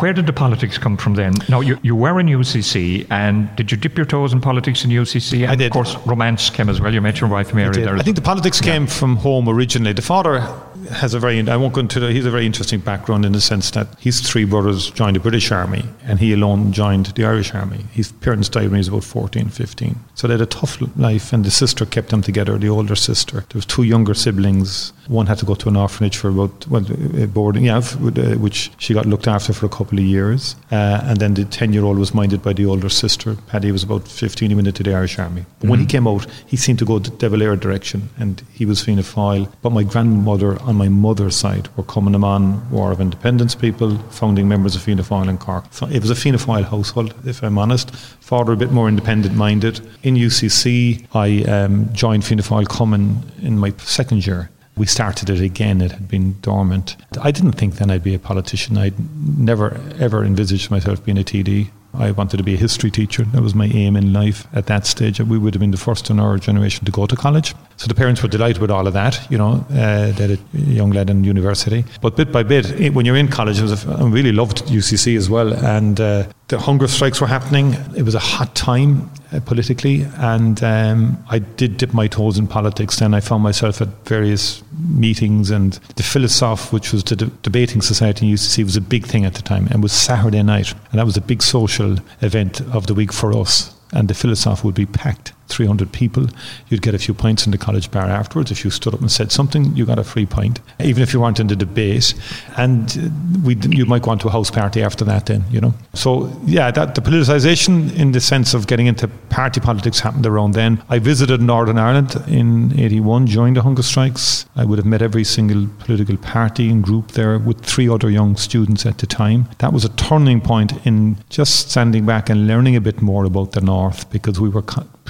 Where 0.00 0.14
did 0.14 0.24
the 0.24 0.32
politics 0.32 0.78
come 0.78 0.96
from 0.96 1.16
then? 1.16 1.34
Now, 1.50 1.60
you, 1.60 1.78
you 1.82 1.94
were 1.94 2.18
in 2.18 2.26
UCC, 2.26 3.06
and 3.10 3.54
did 3.56 3.70
you 3.70 3.76
dip 3.76 3.94
your 3.98 4.06
toes 4.06 4.32
in 4.32 4.40
politics 4.40 4.86
in 4.86 4.90
UCC? 4.90 5.42
And 5.42 5.50
I 5.50 5.54
did. 5.54 5.66
Of 5.66 5.72
course, 5.72 5.98
romance 6.06 6.48
came 6.48 6.70
as 6.70 6.80
well. 6.80 6.94
You 6.94 7.02
met 7.02 7.20
your 7.20 7.28
wife 7.28 7.52
Mary 7.52 7.82
I 7.82 7.84
there. 7.84 7.96
I 7.98 8.02
think 8.02 8.16
the 8.16 8.22
politics 8.22 8.58
came 8.58 8.86
from 8.86 9.16
home 9.16 9.50
originally. 9.50 9.92
The 9.92 10.00
father 10.00 10.48
has 10.90 11.14
a 11.14 11.18
very, 11.18 11.48
I 11.48 11.56
won't 11.56 11.74
go 11.74 11.80
into 11.80 12.00
the, 12.00 12.12
he's 12.12 12.26
a 12.26 12.30
very 12.30 12.46
interesting 12.46 12.80
background 12.80 13.24
in 13.24 13.32
the 13.32 13.40
sense 13.40 13.70
that 13.72 13.88
his 13.98 14.20
three 14.20 14.44
brothers 14.44 14.90
joined 14.90 15.16
the 15.16 15.20
British 15.20 15.50
Army 15.50 15.84
and 16.04 16.18
he 16.18 16.32
alone 16.32 16.72
joined 16.72 17.06
the 17.06 17.24
Irish 17.24 17.54
Army. 17.54 17.84
His 17.92 18.12
parents 18.12 18.48
died 18.48 18.64
when 18.64 18.74
he 18.74 18.78
was 18.78 18.88
about 18.88 19.04
14, 19.04 19.48
15. 19.48 19.96
So 20.14 20.26
they 20.26 20.34
had 20.34 20.40
a 20.40 20.46
tough 20.46 20.80
life 20.96 21.32
and 21.32 21.44
the 21.44 21.50
sister 21.50 21.86
kept 21.86 22.10
them 22.10 22.22
together, 22.22 22.58
the 22.58 22.68
older 22.68 22.96
sister. 22.96 23.40
There 23.40 23.54
was 23.54 23.66
two 23.66 23.82
younger 23.82 24.14
siblings. 24.14 24.92
One 25.08 25.26
had 25.26 25.38
to 25.38 25.46
go 25.46 25.54
to 25.54 25.68
an 25.68 25.76
orphanage 25.76 26.16
for 26.16 26.28
about, 26.28 26.66
well, 26.68 26.84
boarding, 27.28 27.64
yeah, 27.64 27.82
which 27.82 28.70
she 28.78 28.94
got 28.94 29.06
looked 29.06 29.26
after 29.28 29.52
for 29.52 29.66
a 29.66 29.68
couple 29.68 29.98
of 29.98 30.04
years. 30.04 30.56
Uh, 30.70 31.00
and 31.04 31.18
then 31.18 31.34
the 31.34 31.44
10 31.44 31.72
year 31.72 31.84
old 31.84 31.98
was 31.98 32.14
minded 32.14 32.42
by 32.42 32.52
the 32.52 32.66
older 32.66 32.88
sister. 32.88 33.36
Paddy 33.48 33.72
was 33.72 33.82
about 33.82 34.06
15, 34.06 34.50
he 34.50 34.54
went 34.54 34.68
into 34.68 34.82
the 34.82 34.94
Irish 34.94 35.18
Army. 35.18 35.42
But 35.42 35.64
mm-hmm. 35.64 35.68
when 35.70 35.78
he 35.80 35.86
mm-hmm. 35.86 35.90
came 35.90 36.08
out, 36.08 36.26
he 36.46 36.56
seemed 36.56 36.78
to 36.80 36.84
go 36.84 36.98
the 36.98 37.10
De 37.10 37.28
Valera 37.28 37.56
direction 37.56 38.08
and 38.18 38.42
he 38.52 38.64
was 38.64 38.82
Fianna 38.82 39.02
Fáil. 39.02 39.52
But 39.62 39.70
my 39.70 39.82
grandmother 39.82 40.58
on 40.72 40.78
my 40.78 40.88
mother's 40.88 41.36
side 41.36 41.68
were 41.76 41.84
na 41.84 42.18
mBan 42.18 42.70
War 42.70 42.90
of 42.92 43.00
Independence 43.00 43.54
people, 43.54 43.98
founding 44.10 44.48
members 44.48 44.74
of 44.74 44.82
Fianna 44.82 45.02
Fáil 45.02 45.28
in 45.28 45.38
Cork. 45.38 45.64
So 45.70 45.86
it 45.86 46.00
was 46.00 46.10
a 46.10 46.14
Fianna 46.14 46.38
Fáil 46.38 46.64
household, 46.64 47.14
if 47.26 47.42
I'm 47.44 47.58
honest. 47.58 47.94
Father 48.30 48.52
a 48.52 48.56
bit 48.56 48.72
more 48.72 48.88
independent 48.88 49.34
minded. 49.36 49.80
In 50.02 50.14
UCC, 50.14 51.06
I 51.14 51.28
um, 51.44 51.92
joined 51.92 52.24
Fianna 52.24 52.42
Fáil 52.42 52.66
Cumann 52.74 53.22
in 53.42 53.58
my 53.58 53.72
second 53.78 54.26
year. 54.26 54.50
We 54.76 54.86
started 54.86 55.28
it 55.28 55.40
again. 55.40 55.82
It 55.82 55.92
had 55.92 56.08
been 56.08 56.40
dormant. 56.40 56.96
I 57.20 57.30
didn't 57.30 57.52
think 57.52 57.74
then 57.74 57.90
I'd 57.90 58.02
be 58.02 58.14
a 58.14 58.18
politician. 58.18 58.78
I'd 58.78 58.98
never 59.38 59.78
ever 60.00 60.24
envisaged 60.24 60.70
myself 60.70 61.04
being 61.04 61.18
a 61.18 61.24
TD. 61.32 61.68
I 61.94 62.10
wanted 62.10 62.38
to 62.38 62.42
be 62.42 62.54
a 62.54 62.56
history 62.56 62.90
teacher. 62.90 63.24
That 63.24 63.42
was 63.42 63.54
my 63.54 63.66
aim 63.66 63.96
in 63.96 64.12
life 64.12 64.46
at 64.54 64.66
that 64.66 64.86
stage. 64.86 65.20
We 65.20 65.38
would 65.38 65.54
have 65.54 65.60
been 65.60 65.70
the 65.70 65.76
first 65.76 66.10
in 66.10 66.18
our 66.18 66.38
generation 66.38 66.84
to 66.86 66.92
go 66.92 67.06
to 67.06 67.16
college. 67.16 67.54
So 67.76 67.86
the 67.86 67.94
parents 67.94 68.22
were 68.22 68.28
delighted 68.28 68.60
with 68.62 68.70
all 68.70 68.86
of 68.86 68.94
that, 68.94 69.30
you 69.30 69.38
know, 69.38 69.64
uh, 69.70 70.12
that 70.12 70.38
a 70.54 70.58
young 70.58 70.90
lad 70.90 71.10
in 71.10 71.24
university. 71.24 71.84
But 72.00 72.16
bit 72.16 72.32
by 72.32 72.42
bit, 72.42 72.70
it, 72.80 72.94
when 72.94 73.04
you're 73.04 73.16
in 73.16 73.28
college, 73.28 73.60
a, 73.60 73.96
I 73.98 74.04
really 74.08 74.32
loved 74.32 74.64
UCC 74.66 75.16
as 75.16 75.28
well. 75.28 75.52
And 75.52 76.00
uh, 76.00 76.24
the 76.48 76.58
hunger 76.58 76.88
strikes 76.88 77.20
were 77.20 77.26
happening. 77.26 77.74
It 77.96 78.02
was 78.02 78.14
a 78.14 78.20
hot 78.20 78.54
time 78.54 79.10
uh, 79.32 79.40
politically. 79.40 80.06
And 80.16 80.62
um, 80.62 81.22
I 81.28 81.38
did 81.38 81.76
dip 81.76 81.92
my 81.92 82.06
toes 82.06 82.38
in 82.38 82.46
politics. 82.46 82.98
Then 82.98 83.14
I 83.14 83.20
found 83.20 83.42
myself 83.42 83.80
at 83.80 83.88
various 84.06 84.62
meetings. 84.88 85.50
And 85.50 85.72
the 85.96 86.02
Philosoph, 86.02 86.72
which 86.72 86.92
was 86.92 87.04
the 87.04 87.16
de- 87.16 87.26
debating 87.42 87.82
society 87.82 88.28
in 88.28 88.34
UCC, 88.34 88.64
was 88.64 88.76
a 88.76 88.80
big 88.80 89.06
thing 89.06 89.24
at 89.24 89.34
the 89.34 89.42
time 89.42 89.68
and 89.70 89.82
was 89.82 89.92
Saturday 89.92 90.42
night. 90.42 90.72
And 90.90 90.98
that 90.98 91.06
was 91.06 91.16
a 91.16 91.20
big 91.20 91.42
social 91.42 91.98
event 92.20 92.60
of 92.60 92.86
the 92.86 92.94
week 92.94 93.12
for 93.12 93.36
us. 93.36 93.74
And 93.92 94.08
the 94.08 94.14
Philosoph 94.14 94.64
would 94.64 94.74
be 94.74 94.86
packed 94.86 95.32
300 95.52 95.92
people, 95.92 96.26
you'd 96.68 96.82
get 96.82 96.94
a 96.94 96.98
few 96.98 97.14
pints 97.14 97.46
in 97.46 97.52
the 97.52 97.58
college 97.58 97.90
bar 97.90 98.06
afterwards. 98.06 98.50
If 98.50 98.64
you 98.64 98.70
stood 98.70 98.94
up 98.94 99.00
and 99.00 99.10
said 99.10 99.30
something, 99.30 99.74
you 99.76 99.86
got 99.86 99.98
a 99.98 100.04
free 100.04 100.26
pint, 100.26 100.60
even 100.80 101.02
if 101.02 101.12
you 101.12 101.20
weren't 101.20 101.40
in 101.40 101.46
the 101.46 101.56
debate. 101.56 102.14
And 102.56 102.90
uh, 102.98 103.40
we, 103.44 103.56
you 103.56 103.86
might 103.86 104.02
go 104.02 104.10
on 104.10 104.18
to 104.20 104.28
a 104.28 104.30
house 104.30 104.50
party 104.50 104.82
after 104.82 105.04
that, 105.04 105.26
then, 105.26 105.44
you 105.50 105.60
know. 105.60 105.74
So, 105.94 106.32
yeah, 106.44 106.70
that, 106.70 106.94
the 106.94 107.00
politicisation 107.00 107.94
in 107.96 108.12
the 108.12 108.20
sense 108.20 108.54
of 108.54 108.66
getting 108.66 108.86
into 108.86 109.08
party 109.30 109.60
politics 109.60 110.00
happened 110.00 110.26
around 110.26 110.52
then. 110.52 110.82
I 110.88 110.98
visited 110.98 111.40
Northern 111.40 111.78
Ireland 111.78 112.16
in 112.26 112.78
81 112.78 113.26
during 113.26 113.54
the 113.54 113.62
hunger 113.62 113.82
strikes. 113.82 114.46
I 114.56 114.64
would 114.64 114.78
have 114.78 114.86
met 114.86 115.02
every 115.02 115.24
single 115.24 115.68
political 115.80 116.16
party 116.16 116.70
and 116.70 116.82
group 116.82 117.12
there 117.12 117.38
with 117.38 117.64
three 117.64 117.88
other 117.88 118.10
young 118.10 118.36
students 118.36 118.86
at 118.86 118.98
the 118.98 119.06
time. 119.06 119.48
That 119.58 119.72
was 119.72 119.84
a 119.84 119.88
turning 119.90 120.40
point 120.40 120.86
in 120.86 121.16
just 121.30 121.70
standing 121.70 122.06
back 122.06 122.28
and 122.28 122.46
learning 122.46 122.76
a 122.76 122.80
bit 122.80 123.02
more 123.02 123.24
about 123.24 123.52
the 123.52 123.60
North 123.60 124.10
because 124.10 124.40
we 124.40 124.48
were 124.48 124.62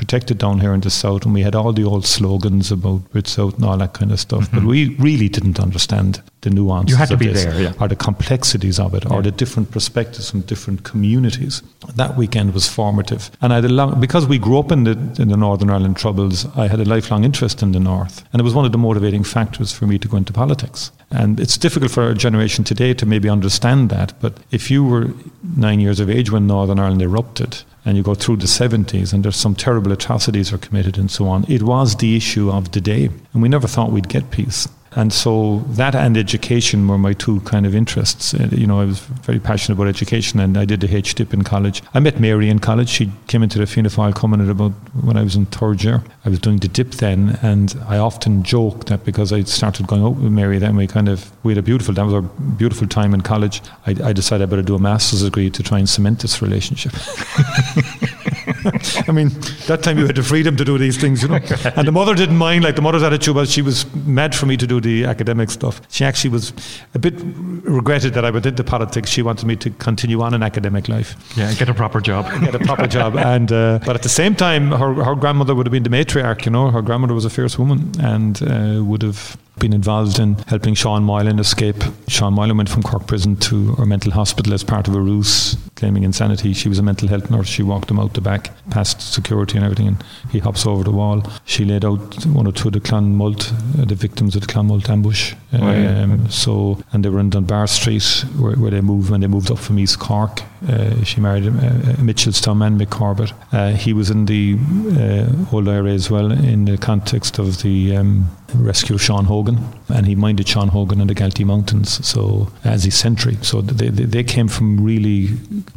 protected 0.03 0.37
down 0.37 0.59
here 0.59 0.75
in 0.75 0.81
the 0.81 0.91
south, 0.91 1.25
and 1.25 1.33
we 1.33 1.43
had 1.43 1.55
all 1.55 1.73
the 1.73 1.85
old 1.85 2.05
slogans 2.05 2.73
about 2.73 3.09
Brit 3.13 3.29
South 3.29 3.55
and 3.55 3.65
all 3.65 3.79
that 3.79 3.93
kind 3.93 4.11
of 4.11 4.19
stuff. 4.19 4.43
Mm-hmm. 4.43 4.57
But 4.57 4.65
we 4.67 4.97
really 4.97 5.29
didn't 5.29 5.61
understand 5.61 6.21
the 6.41 6.51
nuances. 6.51 6.91
You 6.91 6.97
had 6.97 7.09
to 7.11 7.17
be 7.17 7.29
this, 7.29 7.45
there, 7.45 7.61
yeah. 7.61 7.73
or 7.81 7.87
the 7.87 7.95
complexities 7.95 8.81
of 8.81 8.95
it, 8.95 9.05
yeah. 9.05 9.15
or 9.15 9.23
the 9.23 9.31
different 9.31 9.71
perspectives 9.71 10.29
from 10.29 10.41
different 10.41 10.83
communities. 10.83 11.63
That 11.95 12.17
weekend 12.17 12.53
was 12.53 12.67
formative, 12.69 13.31
and 13.41 13.53
I 13.53 13.57
had 13.57 13.65
a 13.65 13.69
long 13.69 14.01
because 14.01 14.27
we 14.27 14.39
grew 14.39 14.59
up 14.59 14.73
in 14.73 14.83
the 14.83 14.93
in 15.23 15.29
the 15.29 15.37
Northern 15.37 15.71
Ireland 15.71 15.97
Troubles. 15.97 16.47
I 16.57 16.67
had 16.67 16.81
a 16.81 16.85
lifelong 16.85 17.23
interest 17.23 17.63
in 17.63 17.71
the 17.71 17.81
North, 17.81 18.25
and 18.33 18.41
it 18.41 18.45
was 18.45 18.55
one 18.55 18.65
of 18.65 18.73
the 18.73 18.79
motivating 18.79 19.23
factors 19.23 19.73
for 19.73 19.87
me 19.87 19.99
to 19.99 20.09
go 20.09 20.17
into 20.17 20.33
politics. 20.33 20.91
And 21.11 21.39
it's 21.39 21.57
difficult 21.57 21.93
for 21.93 22.03
our 22.03 22.15
generation 22.15 22.65
today 22.65 22.93
to 22.95 23.07
maybe 23.07 23.29
understand 23.29 23.91
that. 23.91 24.15
But 24.21 24.33
if 24.51 24.69
you 24.69 24.85
were 24.85 25.11
nine 25.57 25.79
years 25.79 26.01
of 26.01 26.11
age 26.11 26.33
when 26.33 26.47
Northern 26.47 26.81
Ireland 26.81 27.03
erupted, 27.03 27.63
and 27.85 27.97
you 27.97 28.03
go 28.03 28.15
through 28.15 28.37
the 28.37 28.47
70s 28.47 29.13
and 29.13 29.25
there's 29.25 29.37
some 29.37 29.55
terrible 29.55 29.93
atrocities 29.93 30.53
are 30.53 30.59
committed 30.59 30.99
and 30.99 31.11
so 31.11 31.27
on. 31.27 31.45
It 31.49 31.63
was 31.63 31.97
the 31.97 32.17
issue 32.17 32.51
of 32.51 32.73
the 32.73 32.81
day. 32.81 33.11
And 33.33 33.43
we 33.43 33.49
never 33.49 33.67
thought 33.67 33.91
we'd 33.91 34.09
get 34.09 34.31
peace. 34.31 34.69
And 34.95 35.13
so 35.13 35.65
that 35.69 35.95
and 35.95 36.17
education 36.17 36.87
were 36.87 36.99
my 36.99 37.13
two 37.13 37.41
kind 37.41 37.67
of 37.67 37.75
interests. 37.75 38.35
Uh, 38.35 38.49
you 38.53 38.67
know, 38.67 38.81
I 38.81 38.85
was 38.85 39.01
very 39.01 39.41
passionate 39.41 39.77
about 39.77 39.89
education 39.89 40.41
and 40.41 40.57
I 40.57 40.65
did 40.65 40.81
the 40.81 40.95
H-dip 40.95 41.33
in 41.33 41.43
college. 41.45 41.83
I 41.95 42.01
met 42.01 42.21
Mary 42.21 42.49
in 42.49 42.59
college. 42.59 42.89
She 42.89 43.11
came 43.27 43.43
into 43.43 43.59
the 43.59 43.67
Fianna 43.67 43.89
Fáil 43.89 44.19
Cumann 44.19 44.41
at 44.41 44.49
about 44.49 44.73
when 45.03 45.17
I 45.17 45.23
was 45.23 45.37
in 45.37 45.47
third 45.47 45.83
year. 45.83 46.03
I 46.25 46.29
was 46.29 46.39
doing 46.39 46.59
the 46.59 46.69
dip 46.69 46.93
then 46.93 47.39
and 47.43 47.75
I 47.89 47.99
often 47.99 48.43
joke 48.43 48.87
that 48.87 49.05
because 49.05 49.33
I 49.33 49.43
started 49.45 49.87
going 49.87 50.03
out 50.03 50.17
with 50.17 50.33
Mary 50.33 50.59
then 50.59 50.77
we 50.77 50.87
kind 50.87 51.09
of, 51.09 51.31
we 51.43 51.53
had 51.53 51.59
a 51.59 51.63
beautiful, 51.63 51.95
that 51.95 52.05
was 52.05 52.15
our 52.15 52.23
beautiful 52.23 52.87
time 52.87 53.15
in 53.15 53.23
college. 53.23 53.63
I, 53.87 53.97
I 54.05 54.13
decided 54.13 54.45
I 54.45 54.51
better 54.51 54.63
do 54.63 54.75
a 54.75 54.79
master's 54.79 55.23
degree 55.23 55.51
to 55.51 55.63
try 55.63 55.79
and 55.79 55.89
cement 55.89 56.21
this 56.21 56.43
relationship. 56.43 56.93
I 59.09 59.13
mean, 59.13 59.29
that 59.67 59.81
time 59.83 59.99
you 59.99 60.07
had 60.07 60.17
the 60.17 60.23
freedom 60.23 60.57
to 60.57 60.65
do 60.65 60.79
these 60.79 60.97
things, 60.97 61.23
you 61.23 61.29
know. 61.29 61.39
And 61.77 61.87
the 61.87 61.93
mother 61.93 62.15
didn't 62.15 62.37
mind. 62.37 62.65
Like 62.65 62.77
the 62.77 62.83
mother's 62.83 63.03
attitude 63.03 63.35
was, 63.35 63.51
she 63.51 63.63
was 63.63 63.93
mad 63.95 64.35
for 64.35 64.47
me 64.47 64.57
to 64.57 64.67
do 64.67 64.81
the 64.81 65.05
academic 65.05 65.51
stuff. 65.51 65.81
She 65.91 66.05
actually 66.05 66.31
was 66.31 66.53
a 66.95 66.99
bit 66.99 67.15
regretted 67.19 68.15
that 68.15 68.25
I 68.25 68.31
went 68.31 68.47
into 68.47 68.65
politics. 68.65 69.11
She 69.11 69.23
wanted 69.23 69.47
me 69.47 69.57
to 69.57 69.71
continue 69.71 70.21
on 70.23 70.35
an 70.35 70.43
academic 70.43 70.89
life. 70.89 71.17
Yeah, 71.37 71.53
get 71.55 71.69
a 71.69 71.75
proper 71.75 72.01
job. 72.01 72.27
get 72.45 72.55
a 72.55 72.59
proper 72.59 72.87
job. 72.87 73.17
And 73.17 73.51
uh, 73.53 73.81
but 73.85 73.97
at 73.97 74.03
the 74.03 74.09
same 74.09 74.35
time, 74.35 74.71
her 74.71 74.95
her 74.95 75.15
grandmother 75.15 75.55
would 75.55 75.67
have 75.67 75.73
been 75.73 75.83
the 75.83 75.91
matriarch. 75.91 76.45
You 76.45 76.53
know, 76.53 76.71
her 76.71 76.83
grandmother 76.83 77.15
was 77.15 77.25
a 77.25 77.31
fierce 77.31 77.59
woman 77.59 77.93
and 78.01 78.43
uh, 78.43 78.85
would 78.85 79.03
have 79.03 79.37
been 79.59 79.73
involved 79.73 80.19
in 80.19 80.35
helping 80.49 80.75
Sean 80.75 81.05
Moylan 81.05 81.39
escape. 81.39 81.77
Sean 82.09 82.35
Moylan 82.35 82.57
went 82.57 82.69
from 82.69 82.83
Cork 82.83 83.07
prison 83.07 83.37
to 83.37 83.75
our 83.79 83.87
mental 83.87 84.11
hospital 84.13 84.53
as 84.55 84.65
part 84.65 84.89
of 84.89 84.95
a 84.95 85.01
ruse, 85.01 85.57
claiming 85.83 86.05
insanity. 86.05 86.53
She 86.53 86.69
was 86.69 86.79
a 86.79 86.83
mental 86.83 87.09
health 87.09 87.29
nurse. 87.29 87.49
She 87.49 87.65
walked 87.65 87.91
him 87.91 87.99
out 87.99 88.15
the 88.15 88.21
back, 88.21 88.53
past 88.71 89.01
security 89.13 89.57
and 89.57 89.65
everything, 89.65 89.89
and 89.89 90.05
he 90.31 90.39
hops 90.39 90.65
over 90.65 90.85
the 90.85 90.93
wall. 90.93 91.25
She 91.45 91.65
laid 91.65 91.85
out 91.85 92.25
one 92.25 92.47
or 92.47 92.53
two 92.53 92.69
of 92.69 92.75
the 92.75 92.81
Clonmult, 92.81 93.53
uh, 93.81 93.85
the 93.85 93.97
victims 93.97 94.37
of 94.37 94.43
the 94.43 94.47
clan 94.47 94.69
Clonmult 94.69 94.89
ambush. 94.89 95.35
Oh, 95.53 95.67
um, 95.67 96.31
So, 96.31 96.81
and 96.93 97.05
they 97.05 97.09
were 97.09 97.19
in 97.19 97.31
Dunbar 97.31 97.67
Street 97.67 98.25
where, 98.39 98.55
where, 98.55 98.71
they 98.71 98.81
moved 98.81 99.11
when 99.11 99.23
they 99.23 99.27
moved 99.27 99.51
up 99.51 99.59
from 99.59 99.81
East 99.81 99.99
Cork. 99.99 100.43
Uh, 100.69 101.03
she 101.05 101.21
married 101.21 101.47
uh, 101.47 101.51
Mitchelstown 101.99 102.59
man, 102.59 102.79
Mick 102.79 102.91
Corbett. 102.91 103.33
Uh, 103.53 103.73
he 103.73 103.93
was 103.93 104.11
in 104.11 104.27
the 104.27 104.57
uh, 104.99 105.55
old 105.55 105.69
IRA 105.69 105.93
as 105.93 106.11
well 106.11 106.31
in 106.31 106.65
the 106.65 106.79
context 106.79 107.39
of 107.39 107.63
the 107.63 107.97
um, 107.97 108.31
rescue 108.55 108.95
of 108.95 109.03
Sean 109.03 109.25
Hogan, 109.25 109.59
and 109.89 110.07
he 110.07 110.15
minded 110.15 110.49
Sean 110.49 110.69
Hogan 110.69 111.01
in 111.01 111.07
the 111.07 111.15
Galtee 111.15 111.45
Mountains. 111.45 112.07
So 112.07 112.51
as 112.65 112.85
his 112.85 112.95
sentry, 112.95 113.37
so 113.43 113.61
they, 113.61 113.89
they, 113.89 114.05
they 114.05 114.25
came 114.25 114.49
from 114.49 114.83
really 114.83 115.29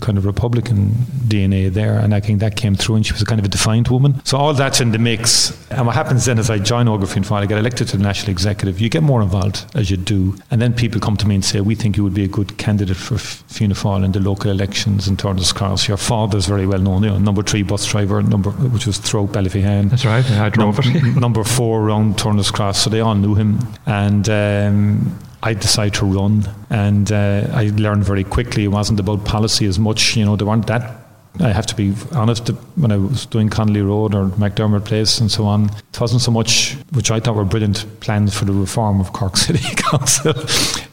kind 0.01 0.17
of 0.17 0.25
Republican 0.25 0.89
DNA 1.27 1.71
there, 1.71 1.97
and 1.97 2.13
I 2.13 2.19
think 2.19 2.39
that 2.39 2.55
came 2.55 2.75
through. 2.75 2.95
And 2.97 3.05
she 3.05 3.13
was 3.13 3.21
a 3.21 3.25
kind 3.25 3.39
of 3.39 3.45
a 3.45 3.49
defiant 3.49 3.89
woman. 3.89 4.23
So 4.25 4.37
all 4.37 4.53
that's 4.53 4.81
in 4.81 4.91
the 4.91 4.99
mix. 4.99 5.51
And 5.71 5.85
what 5.85 5.95
happens 5.95 6.25
then 6.25 6.37
is 6.39 6.49
I 6.49 6.59
join 6.59 6.85
Fianna 6.85 7.25
Fáil, 7.25 7.41
I 7.41 7.45
get 7.45 7.57
elected 7.57 7.87
to 7.89 7.97
the 7.97 8.03
national 8.03 8.31
executive. 8.31 8.79
You 8.79 8.89
get 8.89 9.03
more 9.03 9.21
involved 9.21 9.65
as 9.75 9.89
you 9.89 9.97
do, 9.97 10.35
and 10.51 10.61
then 10.61 10.73
people 10.73 11.01
come 11.01 11.17
to 11.17 11.27
me 11.27 11.35
and 11.35 11.45
say, 11.45 11.61
"We 11.61 11.75
think 11.75 11.97
you 11.97 12.03
would 12.03 12.13
be 12.13 12.23
a 12.23 12.27
good 12.27 12.57
candidate 12.57 12.97
for 12.97 13.17
Fianna 13.17 13.75
Fáil 13.75 14.03
in 14.03 14.11
the 14.11 14.19
local 14.19 14.51
elections 14.75 15.07
in 15.07 15.15
Turner's 15.15 15.53
Cross. 15.53 15.87
Your 15.87 15.97
father's 15.97 16.47
very 16.47 16.67
well 16.67 16.79
known, 16.79 17.03
you 17.03 17.09
know, 17.09 17.17
number 17.17 17.41
three 17.41 17.63
bus 17.63 17.85
driver, 17.85 18.21
number 18.21 18.51
which 18.51 18.85
was 18.85 18.97
through 18.97 19.27
Ballyphehane. 19.27 19.89
That's 19.89 20.05
right. 20.05 20.29
I 20.31 20.49
drove 20.49 20.79
it. 20.79 21.15
number 21.19 21.43
four 21.43 21.81
around 21.81 22.17
Turner's 22.17 22.51
Cross 22.51 22.83
so 22.83 22.89
they 22.89 22.99
all 22.99 23.15
knew 23.15 23.35
him. 23.35 23.59
And 23.85 24.27
um, 24.29 25.19
I 25.41 25.53
decided 25.53 25.93
to 25.95 26.05
run, 26.05 26.43
and 26.69 27.09
uh, 27.11 27.47
I 27.53 27.71
learned 27.75 28.03
very 28.03 28.23
quickly 28.23 28.65
it 28.65 28.69
wasn't 28.69 28.99
about 28.99 29.23
policy 29.23 29.65
as 29.65 29.79
much. 29.79 30.17
You 30.17 30.25
know, 30.25 30.35
there 30.35 30.47
weren't 30.47 30.67
that 30.67 31.04
I 31.39 31.51
have 31.51 31.65
to 31.67 31.75
be 31.75 31.93
honest, 32.13 32.47
when 32.75 32.91
I 32.91 32.97
was 32.97 33.25
doing 33.25 33.49
Connolly 33.49 33.81
Road 33.81 34.15
or 34.15 34.27
McDermott 34.29 34.85
Place 34.85 35.19
and 35.19 35.31
so 35.31 35.45
on, 35.45 35.65
it 35.65 35.99
wasn't 35.99 36.21
so 36.21 36.31
much, 36.31 36.73
which 36.93 37.11
I 37.11 37.19
thought 37.19 37.35
were 37.35 37.45
brilliant 37.45 37.85
plans 37.99 38.37
for 38.37 38.45
the 38.45 38.53
reform 38.53 38.99
of 38.99 39.13
Cork 39.13 39.37
City 39.45 39.63
Council. 39.75 40.33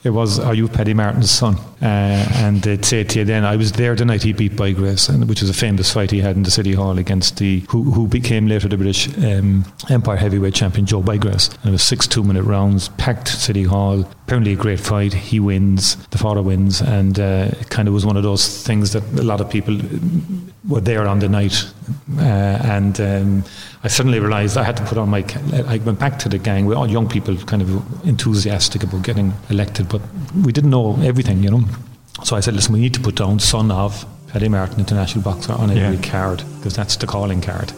it 0.04 0.10
was, 0.10 0.38
Are 0.38 0.54
you 0.54 0.68
Paddy 0.68 0.94
Martin's 0.94 1.30
son? 1.30 1.56
Uh, 1.80 2.28
and 2.36 2.62
they'd 2.62 2.84
say 2.84 3.04
to 3.04 3.18
you 3.20 3.24
then, 3.24 3.44
I 3.44 3.56
was 3.56 3.72
there 3.72 3.94
the 3.94 4.04
night 4.04 4.22
he 4.22 4.32
beat 4.32 4.52
Bygraves, 4.52 5.08
and, 5.08 5.28
which 5.28 5.40
was 5.40 5.50
a 5.50 5.54
famous 5.54 5.92
fight 5.92 6.10
he 6.10 6.20
had 6.20 6.36
in 6.36 6.42
the 6.42 6.50
City 6.50 6.72
Hall 6.72 6.98
against 6.98 7.38
the, 7.38 7.60
who, 7.68 7.82
who 7.84 8.06
became 8.06 8.46
later 8.46 8.68
the 8.68 8.76
British 8.76 9.08
um, 9.18 9.64
Empire 9.90 10.16
heavyweight 10.16 10.54
champion, 10.54 10.86
Joe 10.86 11.02
Bygraves. 11.02 11.54
And 11.58 11.68
it 11.68 11.72
was 11.72 11.82
six 11.82 12.06
two 12.06 12.22
minute 12.22 12.42
rounds, 12.42 12.88
packed 12.90 13.28
City 13.28 13.64
Hall, 13.64 14.00
apparently 14.24 14.52
a 14.52 14.56
great 14.56 14.80
fight. 14.80 15.12
He 15.12 15.40
wins, 15.40 15.96
the 16.08 16.18
father 16.18 16.42
wins, 16.42 16.80
and 16.80 17.18
uh, 17.18 17.48
it 17.60 17.70
kind 17.70 17.88
of 17.88 17.94
was 17.94 18.06
one 18.06 18.16
of 18.16 18.22
those 18.22 18.62
things 18.64 18.92
that 18.92 19.02
a 19.18 19.22
lot 19.22 19.40
of 19.40 19.50
people 19.50 19.76
were 20.68 20.80
there 20.80 21.06
on 21.06 21.18
the 21.18 21.28
night. 21.28 21.64
Uh, 22.18 22.22
and 22.22 23.00
um, 23.00 23.44
I 23.84 23.88
suddenly 23.88 24.20
realised 24.20 24.56
I 24.56 24.62
had 24.62 24.76
to 24.76 24.84
put 24.84 24.98
on 24.98 25.08
my. 25.08 25.24
I 25.66 25.78
went 25.78 25.98
back 25.98 26.18
to 26.20 26.28
the 26.28 26.38
gang. 26.38 26.66
We're 26.66 26.76
all 26.76 26.88
young 26.88 27.08
people, 27.08 27.36
kind 27.36 27.62
of 27.62 28.06
enthusiastic 28.06 28.82
about 28.82 29.02
getting 29.02 29.32
elected, 29.50 29.88
but 29.88 30.02
we 30.44 30.52
didn't 30.52 30.70
know 30.70 30.98
everything, 31.02 31.42
you 31.42 31.50
know. 31.50 31.64
So 32.24 32.36
I 32.36 32.40
said, 32.40 32.54
listen, 32.54 32.72
we 32.72 32.80
need 32.80 32.94
to 32.94 33.00
put 33.00 33.16
down 33.16 33.40
son 33.40 33.70
of 33.70 34.06
Paddy 34.28 34.48
Martin, 34.48 34.78
international 34.78 35.24
boxer, 35.24 35.52
on 35.52 35.70
every 35.70 35.96
yeah. 35.96 36.10
card 36.10 36.42
because 36.56 36.76
that's 36.76 36.96
the 36.96 37.06
calling 37.06 37.40
card. 37.40 37.72